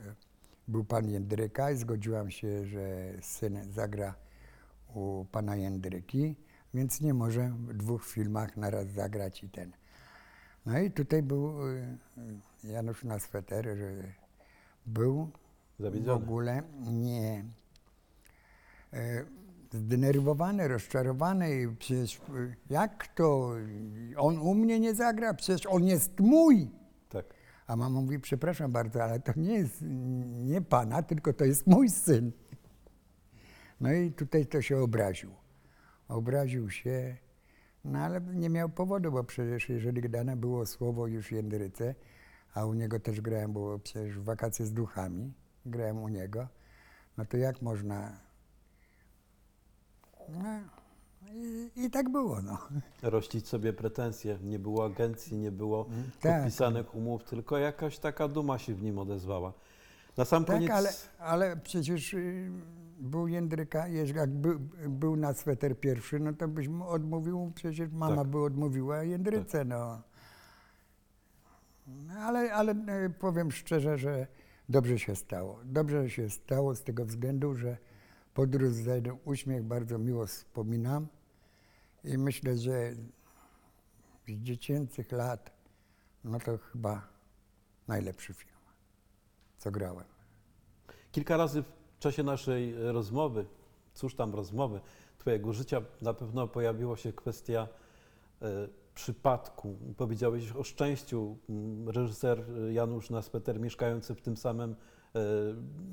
był 0.68 0.84
pan 0.84 1.10
Jędryka 1.10 1.72
i 1.72 1.78
zgodziłam 1.78 2.32
się, 2.32 2.66
że 2.66 3.14
syn 3.22 3.72
zagra 3.72 4.16
u 4.94 5.26
pana 5.32 5.56
Jędryki, 5.56 6.36
więc 6.74 7.02
nie 7.02 7.14
może 7.14 7.50
w 7.50 7.74
dwóch 7.74 8.06
filmach 8.06 8.58
naraz 8.58 8.88
zagrać 8.88 9.44
i 9.44 9.50
ten. 9.50 9.72
No 10.66 10.80
i 10.80 10.92
tutaj 10.92 11.24
był 11.24 11.68
y, 11.68 11.98
y, 12.64 12.68
Janusz 12.68 13.04
na 13.04 13.20
sweter, 13.20 13.66
że 13.66 13.92
był 14.86 15.32
w 15.80 15.84
Zawiedziony. 15.84 16.24
ogóle 16.24 16.64
nie 16.92 17.46
e, 18.94 19.26
zdenerwowany, 19.72 20.68
rozczarowany. 20.68 21.62
i 21.62 21.76
Przecież 21.76 22.18
y, 22.18 22.56
jak 22.70 23.08
to? 23.08 23.52
On 24.18 24.38
u 24.38 24.54
mnie 24.54 24.80
nie 24.80 24.96
zagra, 24.96 25.34
przecież 25.34 25.66
on 25.66 25.84
jest 25.84 26.20
mój. 26.20 26.70
Tak. 27.10 27.26
A 27.68 27.76
mama 27.76 28.02
mówi, 28.02 28.20
przepraszam 28.20 28.72
bardzo, 28.72 29.04
ale 29.04 29.20
to 29.20 29.32
nie 29.36 29.54
jest 29.54 29.78
nie 30.44 30.62
pana, 30.62 31.04
tylko 31.04 31.34
to 31.34 31.46
jest 31.46 31.68
mój 31.68 31.90
syn. 31.90 32.32
No 33.82 33.94
i 33.94 34.12
tutaj 34.12 34.46
to 34.46 34.62
się 34.62 34.78
obraził. 34.78 35.32
Obraził 36.08 36.70
się, 36.70 37.18
no 37.86 38.00
ale 38.00 38.22
nie 38.22 38.50
miał 38.50 38.70
powodu, 38.70 39.12
bo 39.12 39.24
przecież 39.24 39.70
jeżeli 39.70 40.10
dane 40.10 40.36
było 40.36 40.66
słowo 40.66 41.08
już 41.08 41.32
Jędryce, 41.32 41.96
a 42.54 42.66
u 42.66 42.74
niego 42.74 43.00
też 43.00 43.22
grałem, 43.22 43.54
było 43.54 43.80
przecież 43.80 44.20
wakacje 44.20 44.66
z 44.66 44.74
duchami, 44.74 45.34
grałem 45.66 46.04
u 46.04 46.08
niego, 46.08 46.48
no 47.18 47.26
to 47.26 47.38
jak 47.38 47.62
można... 47.62 48.12
No, 50.30 50.60
i, 51.32 51.72
i 51.76 51.90
tak 51.90 52.10
było, 52.10 52.42
no. 52.42 52.58
Rościć 53.02 53.48
sobie 53.48 53.74
pretensje. 53.74 54.38
Nie 54.44 54.60
było 54.60 54.86
agencji, 54.86 55.38
nie 55.38 55.52
było 55.52 55.86
tak. 56.22 56.36
podpisanych 56.36 56.96
umów, 56.96 57.24
tylko 57.24 57.58
jakaś 57.58 58.00
taka 58.00 58.28
duma 58.28 58.60
się 58.60 58.74
w 58.76 58.84
nim 58.84 59.00
odezwała. 59.00 59.54
Na 60.18 60.26
sam 60.26 60.46
Tak, 60.46 60.56
koniec. 60.56 60.72
ale, 60.72 60.90
ale 61.20 61.58
przecież 61.58 62.14
y, 62.14 62.52
był 63.00 63.28
Jędryka, 63.28 63.88
jak 63.88 64.30
by, 64.30 64.60
był 64.90 65.16
na 65.16 65.34
sweter 65.34 65.80
pierwszy, 65.80 66.20
no 66.20 66.34
to 66.34 66.48
byś 66.48 66.68
mu 66.68 66.88
odmówił, 66.90 67.52
przecież 67.56 67.90
mama 67.92 68.16
Tak. 68.16 68.28
by 68.28 68.40
odmówiła 68.44 69.04
Jędryce, 69.04 69.66
no. 69.66 70.02
No, 71.88 72.14
Ale, 72.14 72.54
ale 72.54 72.72
y, 73.06 73.10
powiem 73.10 73.52
szczerze, 73.52 73.98
że 73.98 74.28
dobrze 74.70 75.00
się 75.00 75.16
stało. 75.16 75.60
Dobrze 75.66 76.10
się 76.10 76.30
stało 76.30 76.76
z 76.76 76.84
tego 76.84 77.06
względu, 77.06 77.56
że 77.56 77.78
podróż 78.34 78.74
za 78.74 78.96
jeden 78.96 79.18
uśmiech 79.26 79.64
bardzo 79.64 79.98
miło 79.98 80.26
wspominam 80.26 81.08
i 82.04 82.18
myślę, 82.18 82.58
że 82.58 82.94
z 84.28 84.32
dziecięcych 84.32 85.12
lat, 85.12 85.52
no 86.24 86.40
to 86.40 86.58
chyba 86.58 87.08
najlepszy 87.88 88.34
film, 88.34 88.58
co 89.58 89.72
grałem. 89.72 90.06
Kilka 91.12 91.38
razy 91.38 91.64
w 91.64 92.00
czasie 92.00 92.24
naszej 92.24 92.76
rozmowy, 92.92 93.46
cóż 93.94 94.16
tam 94.16 94.36
rozmowy, 94.36 94.82
Twojego 95.24 95.54
życia, 95.54 95.82
na 96.02 96.14
pewno 96.14 96.48
pojawiła 96.48 96.98
się 96.98 97.14
kwestia 97.14 97.68
e, 98.42 98.68
przypadku. 98.94 99.78
Powiedziałeś 99.98 100.52
o 100.52 100.64
szczęściu. 100.64 101.38
Mm, 101.50 101.90
Reżyser 101.90 102.44
Janusz 102.72 103.10
Naspeter, 103.10 103.60
mieszkający 103.60 104.16
w 104.16 104.22
tym 104.22 104.38
samym, 104.38 104.76
e, 105.16 105.20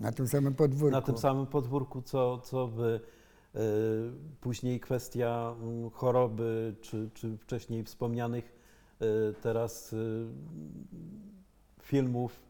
Na 0.00 0.12
tym 0.12 0.28
samym 0.28 0.54
podwórku. 0.54 0.96
na 0.96 1.02
tym 1.02 1.18
samym 1.18 1.46
podwórku, 1.46 2.02
co, 2.02 2.38
co 2.38 2.68
wy. 2.68 3.00
E, 3.54 3.58
Później 4.40 4.80
kwestia 4.80 5.54
mm, 5.62 5.90
choroby, 5.90 6.74
czy, 6.80 7.10
czy 7.14 7.38
wcześniej 7.38 7.84
wspomnianych 7.84 8.60
teraz 9.42 9.94
filmów. 11.82 12.40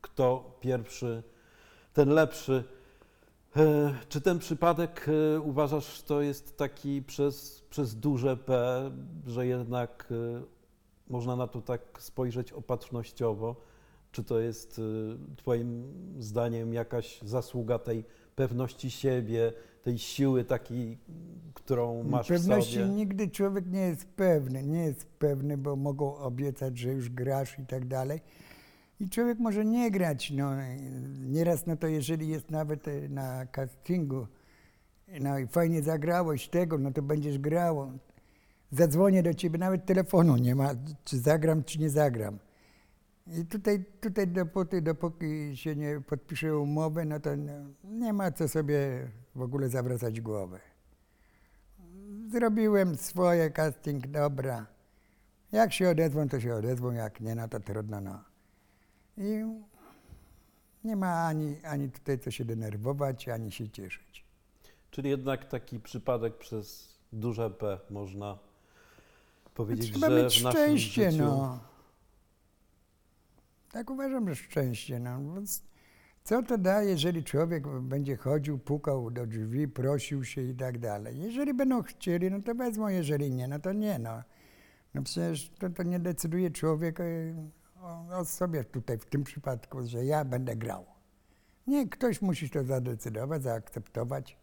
Kto 0.00 0.58
pierwszy, 0.60 1.22
ten 1.92 2.08
lepszy. 2.08 2.64
E, 3.56 3.94
Czy 4.08 4.20
ten 4.20 4.38
przypadek 4.38 5.06
e, 5.08 5.40
uważasz, 5.40 6.02
to 6.02 6.22
jest 6.22 6.56
taki 6.56 7.02
przez, 7.02 7.62
przez 7.70 7.96
duże 7.96 8.36
P, 8.36 8.80
że 9.26 9.46
jednak 9.46 10.08
e, 10.10 10.42
można 11.08 11.36
na 11.36 11.46
to 11.46 11.62
tak 11.62 11.80
spojrzeć 11.98 12.52
opatrznościowo? 12.52 13.56
Czy 14.12 14.24
to 14.24 14.40
jest 14.40 14.80
Twoim 15.36 15.92
zdaniem 16.18 16.74
jakaś 16.74 17.22
zasługa 17.22 17.78
tej 17.78 18.04
pewności 18.36 18.90
siebie, 18.90 19.52
tej 19.82 19.98
siły 19.98 20.44
takiej, 20.44 20.98
którą 21.54 22.02
masz 22.02 22.26
w 22.26 22.28
Pewności 22.28 22.74
sobie? 22.74 22.88
nigdy 22.88 23.28
człowiek 23.28 23.66
nie 23.66 23.80
jest 23.80 24.06
pewny, 24.06 24.62
nie 24.62 24.84
jest 24.84 25.06
pewny, 25.06 25.58
bo 25.58 25.76
mogą 25.76 26.16
obiecać, 26.16 26.78
że 26.78 26.92
już 26.92 27.10
grasz 27.10 27.58
i 27.58 27.66
tak 27.66 27.88
dalej. 27.88 28.20
I 29.00 29.08
człowiek 29.08 29.38
może 29.38 29.64
nie 29.64 29.90
grać. 29.90 30.30
No, 30.30 30.50
nieraz 31.20 31.66
no 31.66 31.76
to 31.76 31.86
jeżeli 31.86 32.28
jest 32.28 32.50
nawet 32.50 32.88
e, 32.88 33.08
na 33.08 33.46
castingu, 33.46 34.26
no 35.20 35.38
i 35.38 35.46
fajnie 35.46 35.82
zagrałeś 35.82 36.48
tego, 36.48 36.78
no 36.78 36.92
to 36.92 37.02
będziesz 37.02 37.38
grało. 37.38 37.92
Zadzwonię 38.70 39.22
do 39.22 39.34
ciebie, 39.34 39.58
nawet 39.58 39.86
telefonu 39.86 40.36
nie 40.36 40.54
ma, 40.54 40.70
czy 41.04 41.18
zagram, 41.18 41.64
czy 41.64 41.78
nie 41.78 41.90
zagram. 41.90 42.38
I 43.26 43.44
tutaj, 43.44 43.84
tutaj 44.00 44.28
dopóty, 44.28 44.82
dopóki 44.82 45.56
się 45.56 45.76
nie 45.76 46.00
podpisze 46.00 46.58
umowy, 46.58 47.04
no 47.04 47.20
to 47.20 47.30
nie 47.84 48.12
ma 48.12 48.30
co 48.30 48.48
sobie 48.48 49.08
w 49.34 49.42
ogóle 49.42 49.68
zawracać 49.68 50.20
głowy. 50.20 50.60
Zrobiłem 52.32 52.96
swoje 52.96 53.50
casting, 53.50 54.06
dobra. 54.06 54.66
Jak 55.52 55.72
się 55.72 55.88
odezwą, 55.88 56.28
to 56.28 56.40
się 56.40 56.54
odezwą, 56.54 56.92
jak 56.92 57.20
nie, 57.20 57.34
no 57.34 57.48
to 57.48 57.60
trudno, 57.60 58.00
no. 58.00 58.33
I 59.16 59.44
nie 60.84 60.96
ma 60.96 61.26
ani, 61.26 61.56
ani 61.64 61.90
tutaj 61.90 62.18
co 62.18 62.30
się 62.30 62.44
denerwować, 62.44 63.28
ani 63.28 63.52
się 63.52 63.68
cieszyć. 63.68 64.24
Czyli 64.90 65.10
jednak 65.10 65.44
taki 65.44 65.80
przypadek 65.80 66.38
przez 66.38 66.98
duże 67.12 67.50
P 67.50 67.80
można 67.90 68.38
powiedzieć, 69.54 69.90
Trzeba 69.90 70.10
że 70.10 70.22
mieć 70.22 70.40
w 70.40 70.44
naszym 70.44 70.60
szczęście, 70.60 71.10
życiu... 71.10 71.24
no. 71.24 71.60
Tak 73.72 73.90
uważam, 73.90 74.28
że 74.28 74.36
szczęście, 74.36 74.98
no. 74.98 75.20
Co 76.24 76.42
to 76.42 76.58
da, 76.58 76.82
jeżeli 76.82 77.24
człowiek 77.24 77.68
będzie 77.68 78.16
chodził, 78.16 78.58
pukał 78.58 79.10
do 79.10 79.26
drzwi, 79.26 79.68
prosił 79.68 80.24
się 80.24 80.42
i 80.42 80.54
tak 80.54 80.78
dalej. 80.78 81.20
Jeżeli 81.20 81.54
będą 81.54 81.82
chcieli, 81.82 82.30
no 82.30 82.42
to 82.42 82.54
wezmą, 82.54 82.88
jeżeli 82.88 83.30
nie, 83.30 83.48
no 83.48 83.58
to 83.58 83.72
nie, 83.72 83.98
no. 83.98 84.22
No 84.94 85.02
przecież 85.02 85.50
to, 85.58 85.70
to 85.70 85.82
nie 85.82 86.00
decyduje 86.00 86.50
człowiek 86.50 87.00
y, 87.00 87.34
o, 87.84 88.18
o 88.18 88.24
sobie 88.24 88.64
tutaj 88.64 88.98
w 88.98 89.06
tym 89.06 89.24
przypadku, 89.24 89.86
że 89.86 90.04
ja 90.04 90.24
będę 90.24 90.56
grał. 90.56 90.86
Nie, 91.66 91.88
ktoś 91.88 92.22
musi 92.22 92.50
to 92.50 92.64
zadecydować, 92.64 93.42
zaakceptować 93.42 94.36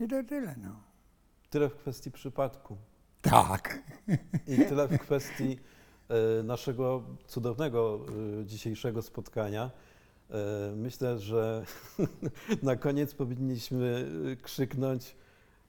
i 0.00 0.08
to 0.08 0.24
tyle, 0.24 0.54
no. 0.58 0.82
Tyle 1.50 1.68
w 1.68 1.76
kwestii 1.76 2.10
przypadku. 2.10 2.76
Tak. 3.22 3.78
I 4.46 4.56
tyle 4.56 4.88
w 4.88 4.98
kwestii 4.98 5.58
e, 6.08 6.42
naszego 6.42 7.02
cudownego 7.26 8.06
e, 8.40 8.46
dzisiejszego 8.46 9.02
spotkania. 9.02 9.70
E, 10.30 10.72
Myślę, 10.76 11.18
że 11.18 11.64
na 12.62 12.76
koniec 12.76 13.14
powinniśmy 13.14 14.10
krzyknąć 14.42 15.16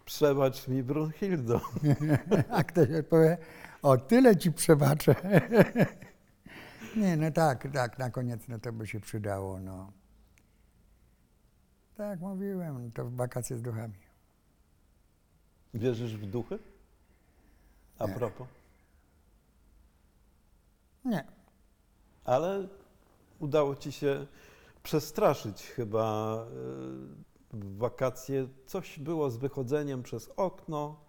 przebacz 0.05 0.67
mi 0.67 0.83
Brunhildo. 0.83 1.61
A 2.57 2.63
ktoś 2.63 2.91
odpowie, 2.91 3.37
o 3.81 3.97
tyle 3.97 4.37
ci 4.37 4.51
przebaczę. 4.51 5.15
Nie, 6.97 7.17
no 7.17 7.31
tak, 7.31 7.67
tak, 7.73 7.99
na 7.99 8.09
koniec 8.09 8.47
no 8.47 8.59
to 8.59 8.73
by 8.73 8.87
się 8.87 8.99
przydało, 8.99 9.59
no. 9.59 9.91
Tak 11.95 12.19
mówiłem, 12.19 12.85
no 12.85 12.91
to 12.93 13.05
w 13.05 13.15
wakacje 13.15 13.57
z 13.57 13.61
duchami. 13.61 13.93
Wierzysz 15.73 16.17
w 16.17 16.25
duchy? 16.25 16.59
A 17.99 18.07
Nie. 18.07 18.13
propos. 18.13 18.47
Nie, 21.05 21.23
Ale 22.25 22.67
udało 23.39 23.75
ci 23.75 23.91
się 23.91 24.27
przestraszyć 24.83 25.63
chyba 25.63 26.35
e, 26.35 26.45
w 27.57 27.77
wakacje. 27.77 28.47
Coś 28.65 28.99
było 28.99 29.31
z 29.31 29.37
wychodzeniem 29.37 30.03
przez 30.03 30.29
okno. 30.37 30.99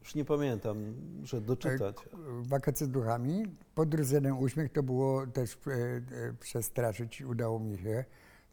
Już 0.00 0.14
nie 0.14 0.24
pamiętam, 0.24 0.94
że 1.22 1.40
doczytać. 1.40 1.96
wakacje 2.42 2.86
z 2.86 2.90
duchami. 2.90 3.56
Podróż 3.74 4.10
jeden 4.10 4.32
uśmiech 4.32 4.72
to 4.72 4.82
było 4.82 5.26
też 5.26 5.58
e, 5.66 5.70
e, 5.70 6.32
przestraszyć, 6.40 7.22
udało 7.22 7.58
mi 7.58 7.78
się, 7.78 8.04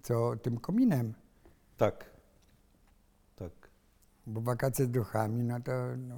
co 0.04 0.36
tym 0.36 0.58
kominem. 0.58 1.14
Tak. 1.78 2.06
Tak. 3.36 3.52
Bo 4.28 4.42
wakacje 4.42 4.86
z 4.86 4.90
duchami, 4.90 5.44
no 5.44 5.60
to 5.60 5.72
no, 5.98 6.16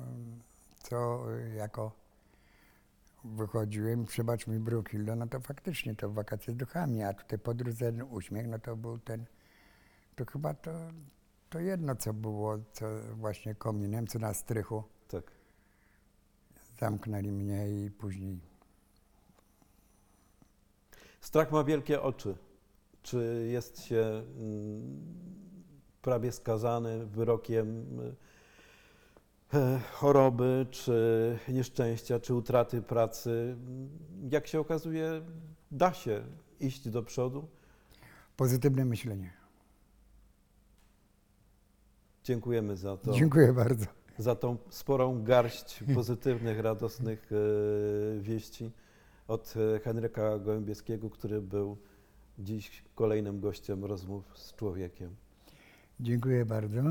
co 0.84 1.26
jako 1.56 1.91
wychodziłem, 3.24 4.06
przebacz 4.06 4.47
mi 4.47 4.60
Brukildo, 4.60 5.16
no 5.16 5.28
to 5.28 5.39
faktycznie 5.39 5.95
to 5.95 6.10
wakacje 6.10 6.54
z 6.54 6.58
duchami, 6.58 7.04
a 7.04 7.14
tutaj 7.14 7.39
jeden 7.82 8.01
uśmiech, 8.01 8.47
no 8.47 8.60
to 8.60 8.76
był 8.76 8.97
ten, 8.97 9.26
to 10.16 10.26
chyba 10.26 10.54
to, 10.54 10.72
to 11.49 11.60
jedno, 11.60 11.95
co 11.95 12.14
było, 12.14 12.58
co 12.74 12.86
właśnie 13.14 13.56
kominem, 13.56 14.08
co 14.08 14.20
na 14.20 14.34
strychu 14.34 14.84
Tak. 15.08 15.32
zamknęli 16.80 17.32
mnie 17.32 17.70
i 17.70 17.91
później 17.91 18.53
Strach 21.24 21.51
ma 21.51 21.63
wielkie 21.63 22.01
oczy. 22.01 22.36
Czy 23.03 23.47
jest 23.51 23.84
się 23.84 24.24
mm, 24.39 25.01
prawie 26.01 26.32
skazany 26.32 27.05
wyrokiem 27.05 27.99
e, 29.53 29.80
choroby, 29.91 30.65
czy 30.71 31.39
nieszczęścia, 31.47 32.19
czy 32.19 32.34
utraty 32.34 32.82
pracy? 32.82 33.57
Jak 34.30 34.47
się 34.47 34.59
okazuje, 34.59 35.21
da 35.71 35.93
się 35.93 36.24
iść 36.59 36.89
do 36.89 37.03
przodu. 37.03 37.47
pozytywne 38.36 38.86
myślenie. 38.86 39.34
Dziękujemy 42.24 42.78
za 42.78 42.97
to. 42.97 43.13
Dziękuję 43.13 43.53
bardzo. 43.53 43.86
za 44.17 44.36
tą 44.36 44.57
sporą 44.69 45.24
garść 45.24 45.84
pozytywnych, 45.95 46.59
radosnych 46.59 47.30
e, 47.32 48.21
wieści 48.21 48.71
od 49.28 49.53
e, 49.76 49.80
Henryka 49.80 50.39
Gołębieskiego, 50.39 51.09
który 51.09 51.41
był 51.41 51.78
dziś 52.39 52.84
kolejnym 52.95 53.39
gościem 53.39 53.86
rozmów 53.86 54.24
z 54.36 54.55
człowiekiem. 54.55 55.15
Dziękuję 55.99 56.45
bardzo. 56.45 56.82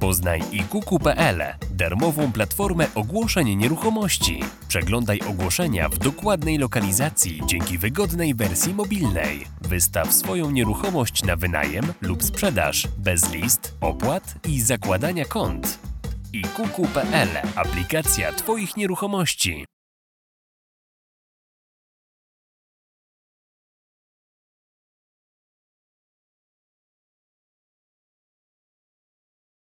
Poznaj 0.00 0.40
ikuku.pl, 0.52 1.42
darmową 1.70 2.32
platformę 2.32 2.86
ogłoszeń 2.94 3.56
nieruchomości. 3.56 4.40
Przeglądaj 4.68 5.20
ogłoszenia 5.30 5.88
w 5.88 5.98
dokładnej 5.98 6.58
lokalizacji 6.58 7.40
dzięki 7.46 7.78
wygodnej 7.78 8.34
wersji 8.34 8.74
mobilnej. 8.74 9.46
Wystaw 9.60 10.12
swoją 10.12 10.50
nieruchomość 10.50 11.24
na 11.24 11.36
wynajem 11.36 11.84
lub 12.00 12.22
sprzedaż 12.22 12.88
bez 12.98 13.32
list, 13.32 13.74
opłat 13.80 14.34
i 14.48 14.60
zakładania 14.60 15.24
kont. 15.24 15.78
ikuku.pl, 16.32 17.28
aplikacja 17.56 18.32
Twoich 18.32 18.76
nieruchomości. 18.76 19.64